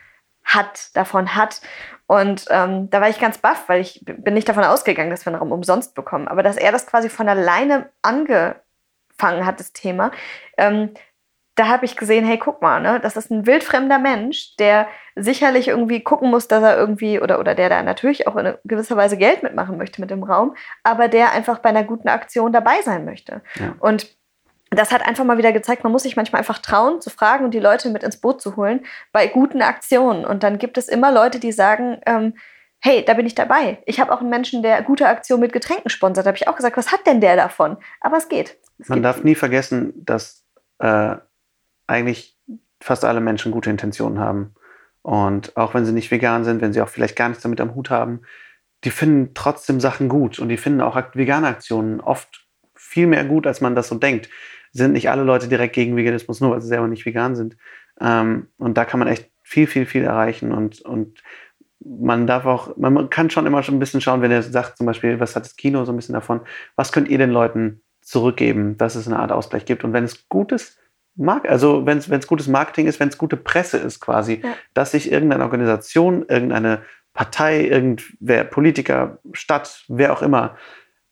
hat, 0.44 0.94
davon 0.94 1.34
hat. 1.34 1.60
Und 2.06 2.44
ähm, 2.50 2.90
da 2.90 3.00
war 3.00 3.08
ich 3.08 3.18
ganz 3.18 3.38
baff, 3.38 3.68
weil 3.68 3.80
ich 3.80 4.04
bin 4.04 4.34
nicht 4.34 4.48
davon 4.48 4.64
ausgegangen, 4.64 5.10
dass 5.10 5.24
wir 5.24 5.32
einen 5.32 5.40
Raum 5.40 5.52
umsonst 5.52 5.94
bekommen. 5.94 6.28
Aber 6.28 6.42
dass 6.42 6.56
er 6.56 6.70
das 6.70 6.86
quasi 6.86 7.08
von 7.08 7.28
alleine 7.28 7.90
angefangen 8.02 9.46
hat, 9.46 9.58
das 9.58 9.72
Thema, 9.72 10.10
ähm, 10.58 10.90
da 11.56 11.68
habe 11.68 11.84
ich 11.84 11.96
gesehen, 11.96 12.24
hey, 12.24 12.36
guck 12.36 12.62
mal, 12.62 12.80
ne, 12.80 12.98
das 13.00 13.16
ist 13.16 13.30
ein 13.30 13.46
wildfremder 13.46 13.98
Mensch, 13.98 14.56
der 14.56 14.88
sicherlich 15.14 15.68
irgendwie 15.68 16.00
gucken 16.00 16.30
muss, 16.30 16.48
dass 16.48 16.62
er 16.62 16.76
irgendwie, 16.76 17.20
oder, 17.20 17.38
oder 17.38 17.54
der 17.54 17.68
da 17.68 17.82
natürlich 17.82 18.26
auch 18.26 18.34
in 18.36 18.54
gewisser 18.64 18.96
Weise 18.96 19.16
Geld 19.16 19.44
mitmachen 19.44 19.78
möchte 19.78 20.00
mit 20.00 20.10
dem 20.10 20.24
Raum, 20.24 20.56
aber 20.82 21.06
der 21.06 21.30
einfach 21.30 21.60
bei 21.60 21.68
einer 21.68 21.84
guten 21.84 22.08
Aktion 22.08 22.52
dabei 22.52 22.82
sein 22.82 23.04
möchte. 23.04 23.40
Ja. 23.54 23.74
Und 23.78 24.16
das 24.78 24.92
hat 24.92 25.06
einfach 25.06 25.24
mal 25.24 25.38
wieder 25.38 25.52
gezeigt, 25.52 25.84
man 25.84 25.92
muss 25.92 26.04
sich 26.04 26.16
manchmal 26.16 26.40
einfach 26.40 26.58
trauen 26.58 27.00
zu 27.00 27.10
fragen 27.10 27.44
und 27.44 27.52
die 27.52 27.60
Leute 27.60 27.90
mit 27.90 28.02
ins 28.02 28.16
Boot 28.16 28.40
zu 28.40 28.56
holen 28.56 28.84
bei 29.12 29.26
guten 29.26 29.62
Aktionen. 29.62 30.24
Und 30.24 30.42
dann 30.42 30.58
gibt 30.58 30.78
es 30.78 30.88
immer 30.88 31.12
Leute, 31.12 31.38
die 31.38 31.52
sagen, 31.52 32.00
ähm, 32.06 32.34
hey, 32.80 33.04
da 33.04 33.14
bin 33.14 33.26
ich 33.26 33.34
dabei. 33.34 33.78
Ich 33.86 34.00
habe 34.00 34.12
auch 34.12 34.20
einen 34.20 34.30
Menschen, 34.30 34.62
der 34.62 34.82
gute 34.82 35.06
Aktionen 35.08 35.40
mit 35.40 35.52
Getränken 35.52 35.90
sponsert. 35.90 36.26
Da 36.26 36.28
habe 36.28 36.36
ich 36.36 36.48
auch 36.48 36.56
gesagt, 36.56 36.76
was 36.76 36.92
hat 36.92 37.06
denn 37.06 37.20
der 37.20 37.36
davon? 37.36 37.76
Aber 38.00 38.16
es 38.16 38.28
geht. 38.28 38.58
Es 38.78 38.88
man 38.88 39.02
darf 39.02 39.24
nie 39.24 39.34
vergessen, 39.34 39.92
dass 39.96 40.44
äh, 40.78 41.16
eigentlich 41.86 42.36
fast 42.80 43.04
alle 43.04 43.20
Menschen 43.20 43.52
gute 43.52 43.70
Intentionen 43.70 44.18
haben. 44.18 44.54
Und 45.02 45.56
auch 45.56 45.74
wenn 45.74 45.84
sie 45.84 45.92
nicht 45.92 46.10
vegan 46.10 46.44
sind, 46.44 46.60
wenn 46.60 46.72
sie 46.72 46.80
auch 46.80 46.88
vielleicht 46.88 47.16
gar 47.16 47.28
nichts 47.28 47.42
damit 47.42 47.60
am 47.60 47.74
Hut 47.74 47.90
haben, 47.90 48.22
die 48.84 48.90
finden 48.90 49.34
trotzdem 49.34 49.80
Sachen 49.80 50.08
gut 50.08 50.38
und 50.38 50.48
die 50.48 50.56
finden 50.56 50.80
auch 50.80 50.96
vegane 51.14 51.46
Aktionen 51.46 52.00
oft 52.00 52.46
viel 52.74 53.06
mehr 53.06 53.24
gut, 53.24 53.46
als 53.46 53.60
man 53.60 53.74
das 53.74 53.88
so 53.88 53.94
denkt 53.94 54.28
sind 54.74 54.92
nicht 54.92 55.08
alle 55.08 55.22
Leute 55.22 55.48
direkt 55.48 55.74
gegen 55.74 55.96
Veganismus, 55.96 56.40
nur 56.40 56.50
weil 56.50 56.60
sie 56.60 56.68
selber 56.68 56.88
nicht 56.88 57.06
vegan 57.06 57.34
sind. 57.36 57.56
Ähm, 58.00 58.48
und 58.58 58.76
da 58.76 58.84
kann 58.84 58.98
man 58.98 59.08
echt 59.08 59.30
viel, 59.42 59.66
viel, 59.66 59.86
viel 59.86 60.04
erreichen. 60.04 60.52
Und, 60.52 60.82
und 60.82 61.22
man 61.80 62.26
darf 62.26 62.44
auch, 62.44 62.76
man 62.76 63.08
kann 63.08 63.30
schon 63.30 63.46
immer 63.46 63.62
schon 63.62 63.76
ein 63.76 63.80
bisschen 63.80 64.00
schauen, 64.00 64.20
wenn 64.20 64.30
er 64.30 64.42
sagt, 64.42 64.76
zum 64.76 64.86
Beispiel, 64.86 65.20
was 65.20 65.36
hat 65.36 65.44
das 65.44 65.56
Kino 65.56 65.84
so 65.84 65.92
ein 65.92 65.96
bisschen 65.96 66.14
davon, 66.14 66.40
was 66.76 66.92
könnt 66.92 67.08
ihr 67.08 67.18
den 67.18 67.30
Leuten 67.30 67.82
zurückgeben, 68.02 68.76
dass 68.76 68.96
es 68.96 69.06
eine 69.06 69.18
Art 69.18 69.32
Ausgleich 69.32 69.64
gibt. 69.64 69.84
Und 69.84 69.92
wenn 69.92 70.04
es 70.04 70.28
gutes 70.28 70.78
Mark 71.16 71.48
also 71.48 71.86
wenn 71.86 71.98
es 71.98 72.26
gutes 72.26 72.48
Marketing 72.48 72.86
ist, 72.86 72.98
wenn 72.98 73.08
es 73.08 73.18
gute 73.18 73.36
Presse 73.36 73.78
ist 73.78 74.00
quasi, 74.00 74.40
ja. 74.42 74.54
dass 74.74 74.90
sich 74.90 75.12
irgendeine 75.12 75.44
Organisation, 75.44 76.24
irgendeine 76.28 76.82
Partei, 77.12 77.64
irgendwer, 77.66 78.42
Politiker, 78.44 79.18
Stadt, 79.32 79.84
wer 79.88 80.12
auch 80.12 80.22
immer, 80.22 80.56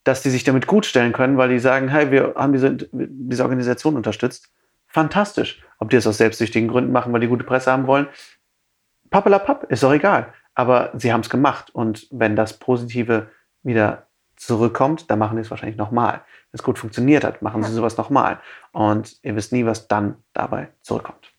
dass 0.04 0.22
die 0.22 0.30
sich 0.30 0.44
damit 0.44 0.66
gut 0.66 0.86
stellen 0.86 1.12
können, 1.12 1.36
weil 1.36 1.48
die 1.48 1.58
sagen, 1.58 1.88
hey, 1.88 2.10
wir 2.10 2.34
haben 2.36 2.52
diese, 2.52 2.76
diese 2.92 3.42
Organisation 3.42 3.96
unterstützt. 3.96 4.50
Fantastisch. 4.88 5.62
Ob 5.78 5.90
die 5.90 5.96
das 5.96 6.06
aus 6.06 6.18
selbstsüchtigen 6.18 6.68
Gründen 6.68 6.92
machen, 6.92 7.12
weil 7.12 7.20
die 7.20 7.28
gute 7.28 7.44
Presse 7.44 7.70
haben 7.70 7.86
wollen, 7.86 8.08
pappelapapp, 9.10 9.64
ist 9.70 9.82
doch 9.82 9.92
egal. 9.92 10.32
Aber 10.54 10.90
sie 10.94 11.12
haben 11.12 11.20
es 11.20 11.30
gemacht. 11.30 11.70
Und 11.72 12.08
wenn 12.10 12.36
das 12.36 12.58
Positive 12.58 13.28
wieder 13.62 14.06
zurückkommt, 14.36 15.10
dann 15.10 15.18
machen 15.18 15.36
die 15.36 15.42
es 15.42 15.50
wahrscheinlich 15.50 15.78
nochmal. 15.78 16.14
Wenn 16.14 16.58
es 16.58 16.62
gut 16.62 16.78
funktioniert 16.78 17.24
hat, 17.24 17.42
machen 17.42 17.62
sie 17.62 17.72
sowas 17.72 17.96
nochmal. 17.96 18.40
Und 18.72 19.16
ihr 19.22 19.36
wisst 19.36 19.52
nie, 19.52 19.64
was 19.64 19.88
dann 19.88 20.16
dabei 20.32 20.68
zurückkommt. 20.82 21.32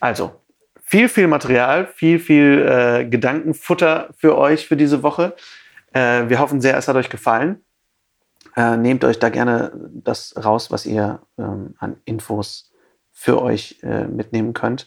Also, 0.00 0.40
viel, 0.82 1.08
viel 1.08 1.26
Material, 1.26 1.86
viel, 1.86 2.18
viel 2.18 2.66
äh, 2.68 3.04
Gedankenfutter 3.06 4.10
für 4.16 4.36
euch 4.38 4.68
für 4.68 4.76
diese 4.76 5.02
Woche. 5.02 5.34
Äh, 5.94 6.28
wir 6.28 6.40
hoffen 6.40 6.60
sehr, 6.60 6.76
es 6.76 6.88
hat 6.88 6.96
euch 6.96 7.08
gefallen. 7.08 7.64
Äh, 8.56 8.76
nehmt 8.76 9.04
euch 9.04 9.18
da 9.18 9.30
gerne 9.30 9.72
das 9.92 10.34
raus, 10.44 10.70
was 10.70 10.84
ihr 10.84 11.22
ähm, 11.38 11.74
an 11.78 11.96
Infos 12.04 12.72
für 13.12 13.40
euch 13.40 13.78
äh, 13.82 14.04
mitnehmen 14.06 14.52
könnt. 14.52 14.86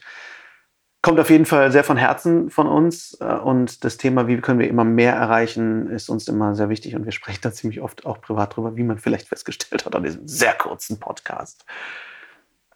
Kommt 1.01 1.19
auf 1.19 1.29
jeden 1.29 1.45
Fall 1.45 1.71
sehr 1.71 1.83
von 1.83 1.97
Herzen 1.97 2.49
von 2.49 2.67
uns 2.67 3.17
äh, 3.21 3.25
und 3.25 3.83
das 3.83 3.97
Thema, 3.97 4.27
wie 4.27 4.37
können 4.37 4.59
wir 4.59 4.67
immer 4.67 4.83
mehr 4.83 5.13
erreichen, 5.13 5.89
ist 5.89 6.09
uns 6.09 6.27
immer 6.27 6.55
sehr 6.55 6.69
wichtig 6.69 6.95
und 6.95 7.05
wir 7.05 7.11
sprechen 7.11 7.39
da 7.41 7.51
ziemlich 7.51 7.81
oft 7.81 8.05
auch 8.05 8.21
privat 8.21 8.55
drüber, 8.55 8.75
wie 8.75 8.83
man 8.83 8.97
vielleicht 8.97 9.29
festgestellt 9.29 9.85
hat 9.85 9.95
an 9.95 10.03
diesem 10.03 10.27
sehr 10.27 10.53
kurzen 10.53 10.99
Podcast. 10.99 11.65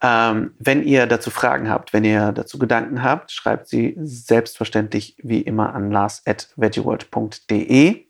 Ähm, 0.02 0.54
wenn 0.58 0.82
ihr 0.82 1.06
dazu 1.06 1.30
Fragen 1.30 1.70
habt, 1.70 1.92
wenn 1.92 2.04
ihr 2.04 2.32
dazu 2.32 2.58
Gedanken 2.58 3.04
habt, 3.04 3.30
schreibt 3.30 3.68
sie 3.68 3.96
selbstverständlich 4.02 5.16
wie 5.22 5.40
immer 5.40 5.72
an 5.74 5.92
lars.veggieworld.de 5.92 8.06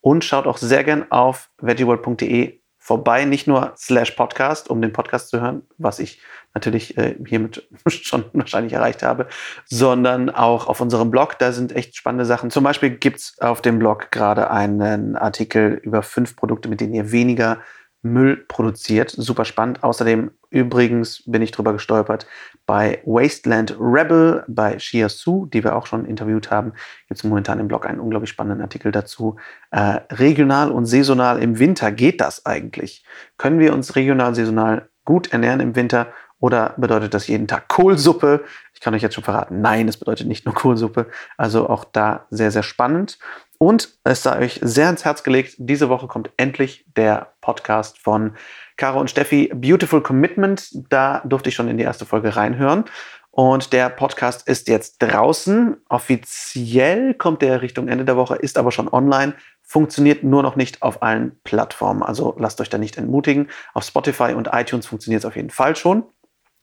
und 0.00 0.24
schaut 0.24 0.46
auch 0.46 0.56
sehr 0.56 0.84
gern 0.84 1.10
auf 1.10 1.50
veggieworld.de 1.60 2.60
vorbei, 2.78 3.24
nicht 3.24 3.46
nur 3.46 3.72
slash 3.78 4.10
Podcast, 4.10 4.68
um 4.68 4.82
den 4.82 4.92
Podcast 4.92 5.30
zu 5.30 5.40
hören, 5.40 5.62
was 5.78 5.98
ich 5.98 6.20
natürlich 6.52 6.98
äh, 6.98 7.16
hiermit 7.26 7.66
schon 7.88 8.26
wahrscheinlich 8.34 8.74
erreicht 8.74 9.02
habe, 9.02 9.26
sondern 9.64 10.28
auch 10.28 10.66
auf 10.66 10.82
unserem 10.82 11.10
Blog. 11.10 11.38
Da 11.38 11.52
sind 11.52 11.74
echt 11.74 11.96
spannende 11.96 12.26
Sachen. 12.26 12.50
Zum 12.50 12.62
Beispiel 12.62 12.90
gibt's 12.90 13.40
auf 13.40 13.62
dem 13.62 13.78
Blog 13.78 14.10
gerade 14.10 14.50
einen 14.50 15.16
Artikel 15.16 15.80
über 15.82 16.02
fünf 16.02 16.36
Produkte, 16.36 16.68
mit 16.68 16.80
denen 16.80 16.92
ihr 16.92 17.10
weniger 17.10 17.60
Müll 18.04 18.44
produziert. 18.48 19.10
Super 19.10 19.44
spannend. 19.44 19.82
Außerdem 19.82 20.30
übrigens 20.50 21.22
bin 21.26 21.42
ich 21.42 21.50
drüber 21.50 21.72
gestolpert 21.72 22.26
bei 22.66 23.02
Wasteland 23.04 23.76
Rebel, 23.80 24.44
bei 24.46 24.78
Shia 24.78 25.08
Su, 25.08 25.46
die 25.46 25.64
wir 25.64 25.74
auch 25.74 25.86
schon 25.86 26.04
interviewt 26.04 26.50
haben. 26.50 26.72
Gibt 27.08 27.18
es 27.18 27.24
momentan 27.24 27.58
im 27.60 27.68
Blog 27.68 27.86
einen 27.86 28.00
unglaublich 28.00 28.30
spannenden 28.30 28.62
Artikel 28.62 28.92
dazu. 28.92 29.36
Äh, 29.70 30.00
regional 30.12 30.70
und 30.70 30.86
saisonal 30.86 31.42
im 31.42 31.58
Winter 31.58 31.90
geht 31.92 32.20
das 32.20 32.46
eigentlich? 32.46 33.04
Können 33.38 33.58
wir 33.58 33.72
uns 33.74 33.96
regional, 33.96 34.34
saisonal 34.34 34.88
gut 35.04 35.32
ernähren 35.32 35.60
im 35.60 35.74
Winter? 35.74 36.08
Oder 36.40 36.74
bedeutet 36.76 37.14
das 37.14 37.26
jeden 37.26 37.48
Tag 37.48 37.68
Kohlsuppe? 37.68 38.44
Ich 38.74 38.80
kann 38.80 38.94
euch 38.94 39.00
jetzt 39.00 39.14
schon 39.14 39.24
verraten, 39.24 39.62
nein, 39.62 39.88
es 39.88 39.96
bedeutet 39.96 40.26
nicht 40.26 40.44
nur 40.44 40.54
Kohlsuppe. 40.54 41.06
Also 41.38 41.70
auch 41.70 41.84
da 41.84 42.26
sehr, 42.28 42.50
sehr 42.50 42.62
spannend. 42.62 43.18
Und 43.56 43.96
es 44.04 44.22
sei 44.22 44.40
euch 44.40 44.60
sehr 44.62 44.90
ins 44.90 45.04
Herz 45.04 45.22
gelegt, 45.22 45.54
diese 45.58 45.88
Woche 45.88 46.06
kommt 46.06 46.30
endlich 46.36 46.84
der 46.96 47.33
Podcast 47.44 47.98
von 47.98 48.32
Caro 48.78 48.98
und 48.98 49.10
Steffi, 49.10 49.52
Beautiful 49.54 50.00
Commitment. 50.00 50.70
Da 50.88 51.20
durfte 51.26 51.50
ich 51.50 51.54
schon 51.54 51.68
in 51.68 51.76
die 51.76 51.84
erste 51.84 52.06
Folge 52.06 52.34
reinhören. 52.36 52.84
Und 53.30 53.72
der 53.72 53.90
Podcast 53.90 54.48
ist 54.48 54.68
jetzt 54.68 54.98
draußen. 55.00 55.76
Offiziell 55.88 57.14
kommt 57.14 57.42
der 57.42 57.60
Richtung 57.60 57.88
Ende 57.88 58.04
der 58.04 58.16
Woche, 58.16 58.36
ist 58.36 58.56
aber 58.56 58.72
schon 58.72 58.88
online. 58.88 59.34
Funktioniert 59.60 60.24
nur 60.24 60.42
noch 60.42 60.56
nicht 60.56 60.82
auf 60.82 61.02
allen 61.02 61.38
Plattformen. 61.44 62.02
Also 62.02 62.34
lasst 62.38 62.60
euch 62.60 62.70
da 62.70 62.78
nicht 62.78 62.96
entmutigen. 62.96 63.50
Auf 63.74 63.84
Spotify 63.84 64.32
und 64.34 64.50
iTunes 64.52 64.86
funktioniert 64.86 65.20
es 65.20 65.26
auf 65.26 65.36
jeden 65.36 65.50
Fall 65.50 65.76
schon. 65.76 66.04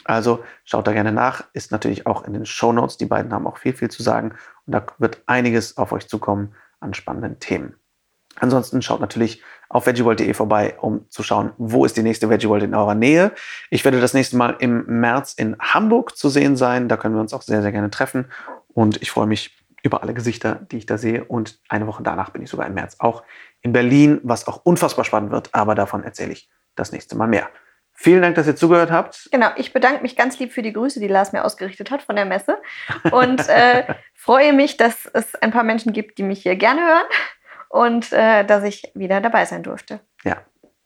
Also 0.05 0.43
schaut 0.63 0.88
da 0.88 0.93
gerne 0.93 1.11
nach. 1.11 1.43
Ist 1.53 1.71
natürlich 1.71 2.07
auch 2.07 2.23
in 2.23 2.34
den 2.34 2.45
Show 2.45 2.73
Notes. 2.73 2.97
Die 2.97 3.05
beiden 3.05 3.32
haben 3.34 3.45
auch 3.45 3.57
viel, 3.57 3.73
viel 3.73 3.91
zu 3.91 4.01
sagen. 4.01 4.34
Und 4.65 4.73
da 4.73 4.86
wird 4.97 5.21
einiges 5.27 5.77
auf 5.77 5.91
euch 5.91 6.07
zukommen 6.07 6.55
an 6.79 6.93
spannenden 6.95 7.39
Themen. 7.39 7.75
Ansonsten 8.39 8.82
schaut 8.82 9.01
natürlich 9.01 9.41
auf 9.69 9.86
veggieworld.de 9.86 10.34
vorbei, 10.34 10.75
um 10.79 11.09
zu 11.09 11.23
schauen, 11.23 11.51
wo 11.57 11.86
ist 11.86 11.95
die 11.95 12.03
nächste 12.03 12.29
VeggieWorld 12.29 12.63
in 12.63 12.75
eurer 12.75 12.95
Nähe. 12.95 13.32
Ich 13.69 13.86
werde 13.86 14.01
das 14.01 14.13
nächste 14.13 14.36
Mal 14.36 14.57
im 14.59 14.86
März 14.86 15.34
in 15.34 15.57
Hamburg 15.59 16.17
zu 16.17 16.29
sehen 16.29 16.57
sein. 16.57 16.89
Da 16.89 16.97
können 16.97 17.15
wir 17.15 17.21
uns 17.21 17.34
auch 17.34 17.41
sehr, 17.41 17.61
sehr 17.61 17.71
gerne 17.71 17.89
treffen. 17.89 18.25
Und 18.73 19.01
ich 19.01 19.11
freue 19.11 19.27
mich 19.27 19.57
über 19.84 20.03
alle 20.03 20.13
Gesichter, 20.13 20.59
die 20.71 20.77
ich 20.77 20.86
da 20.86 20.97
sehe. 20.97 21.23
Und 21.23 21.59
eine 21.69 21.88
Woche 21.88 22.03
danach 22.03 22.32
bin 22.32 22.41
ich 22.41 22.49
sogar 22.49 22.67
im 22.67 22.73
März 22.73 22.97
auch 22.99 23.23
in 23.61 23.71
Berlin, 23.71 24.19
was 24.23 24.47
auch 24.47 24.61
unfassbar 24.63 25.05
spannend 25.05 25.32
wird. 25.32 25.49
Aber 25.53 25.75
davon 25.75 26.03
erzähle 26.03 26.34
ich 26.34 26.49
das 26.75 26.91
nächste 26.91 27.15
Mal 27.15 27.27
mehr. 27.27 27.49
Vielen 27.93 28.21
Dank, 28.21 28.36
dass 28.36 28.47
ihr 28.47 28.55
zugehört 28.55 28.89
habt. 28.91 29.29
Genau, 29.32 29.49
ich 29.57 29.73
bedanke 29.73 30.01
mich 30.01 30.15
ganz 30.15 30.39
lieb 30.39 30.53
für 30.53 30.63
die 30.63 30.73
Grüße, 30.73 30.99
die 30.99 31.07
Lars 31.07 31.34
mir 31.34 31.45
ausgerichtet 31.45 31.91
hat 31.91 32.01
von 32.01 32.15
der 32.15 32.25
Messe. 32.25 32.57
Und 33.11 33.47
äh, 33.47 33.84
freue 34.15 34.53
mich, 34.53 34.77
dass 34.77 35.05
es 35.13 35.36
ein 35.36 35.51
paar 35.51 35.63
Menschen 35.63 35.93
gibt, 35.93 36.17
die 36.17 36.23
mich 36.23 36.41
hier 36.41 36.55
gerne 36.55 36.82
hören 36.82 37.03
und 37.72 38.11
äh, 38.11 38.45
dass 38.45 38.63
ich 38.63 38.91
wieder 38.93 39.22
dabei 39.22 39.45
sein 39.45 39.63
durfte. 39.63 40.01
Ja, 40.24 40.38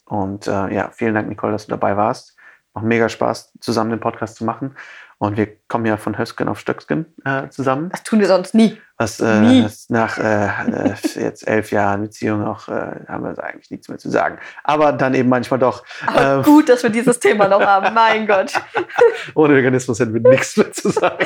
und 0.06 0.48
äh, 0.48 0.74
ja, 0.74 0.92
vielen 0.92 1.16
Dank, 1.16 1.28
Nicole, 1.28 1.52
dass 1.52 1.66
du 1.66 1.72
dabei 1.72 1.98
warst. 1.98 2.38
Macht 2.74 2.86
mega 2.86 3.10
Spaß, 3.10 3.54
zusammen 3.60 3.90
den 3.90 4.00
Podcast 4.00 4.36
zu 4.36 4.46
machen. 4.46 4.76
Und 5.18 5.38
wir 5.38 5.48
kommen 5.68 5.86
ja 5.86 5.96
von 5.98 6.18
Hösken 6.18 6.50
auf 6.50 6.60
Stöcksken 6.60 7.06
äh, 7.24 7.48
zusammen. 7.50 7.90
Das 7.90 8.04
tun 8.04 8.20
wir 8.20 8.28
sonst 8.28 8.54
nie. 8.54 8.78
Was 8.98 9.20
äh, 9.20 9.68
nach 9.90 10.18
äh, 10.18 10.46
äh, 10.46 10.94
jetzt 11.16 11.48
elf 11.48 11.72
Jahren 11.72 12.02
Beziehung 12.02 12.46
auch 12.46 12.70
äh, 12.70 12.96
haben 13.08 13.24
wir 13.24 13.44
eigentlich 13.44 13.70
nichts 13.70 13.90
mehr 13.90 13.98
zu 13.98 14.10
sagen. 14.10 14.38
Aber 14.64 14.94
dann 14.94 15.14
eben 15.14 15.28
manchmal 15.28 15.60
doch. 15.60 15.84
Aber 16.08 16.38
ähm, 16.38 16.44
gut, 16.44 16.70
dass 16.70 16.84
wir 16.84 16.90
dieses 16.90 17.20
Thema 17.20 17.48
noch 17.48 17.62
haben. 17.62 17.94
Mein 17.94 18.26
Gott. 18.26 18.54
Ohne 19.36 19.56
Veganismus 19.56 20.00
hätten 20.00 20.14
wir 20.14 20.22
nichts 20.22 20.56
mehr 20.56 20.72
zu 20.72 20.90
sagen. 20.90 21.26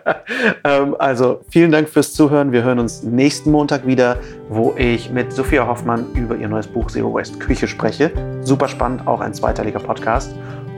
ähm, 0.64 0.96
also 0.98 1.42
vielen 1.50 1.70
Dank 1.70 1.88
fürs 1.88 2.12
Zuhören. 2.12 2.52
Wir 2.52 2.62
hören 2.62 2.78
uns 2.78 3.02
nächsten 3.02 3.50
Montag 3.50 3.86
wieder, 3.86 4.18
wo 4.50 4.74
ich 4.76 5.10
mit 5.10 5.32
Sophia 5.32 5.66
Hoffmann 5.66 6.12
über 6.12 6.36
ihr 6.36 6.48
neues 6.48 6.66
Buch 6.66 6.90
Zero 6.90 7.14
Waste 7.14 7.38
Küche 7.38 7.68
spreche. 7.68 8.10
Super 8.42 8.68
spannend, 8.68 9.06
auch 9.06 9.20
ein 9.20 9.32
zweiteiliger 9.32 9.80
Podcast. 9.80 10.34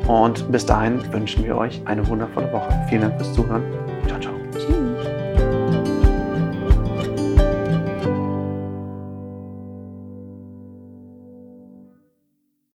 Und 0.06 0.50
bis 0.50 0.66
dahin 0.66 1.00
wünschen 1.12 1.44
wir 1.44 1.56
euch 1.56 1.80
eine 1.84 2.06
wundervolle 2.08 2.52
Woche. 2.52 2.72
Vielen 2.88 3.02
Dank 3.02 3.16
fürs 3.16 3.32
Zuhören. 3.32 3.62
Ciao, 4.06 4.20
ciao. 4.20 4.39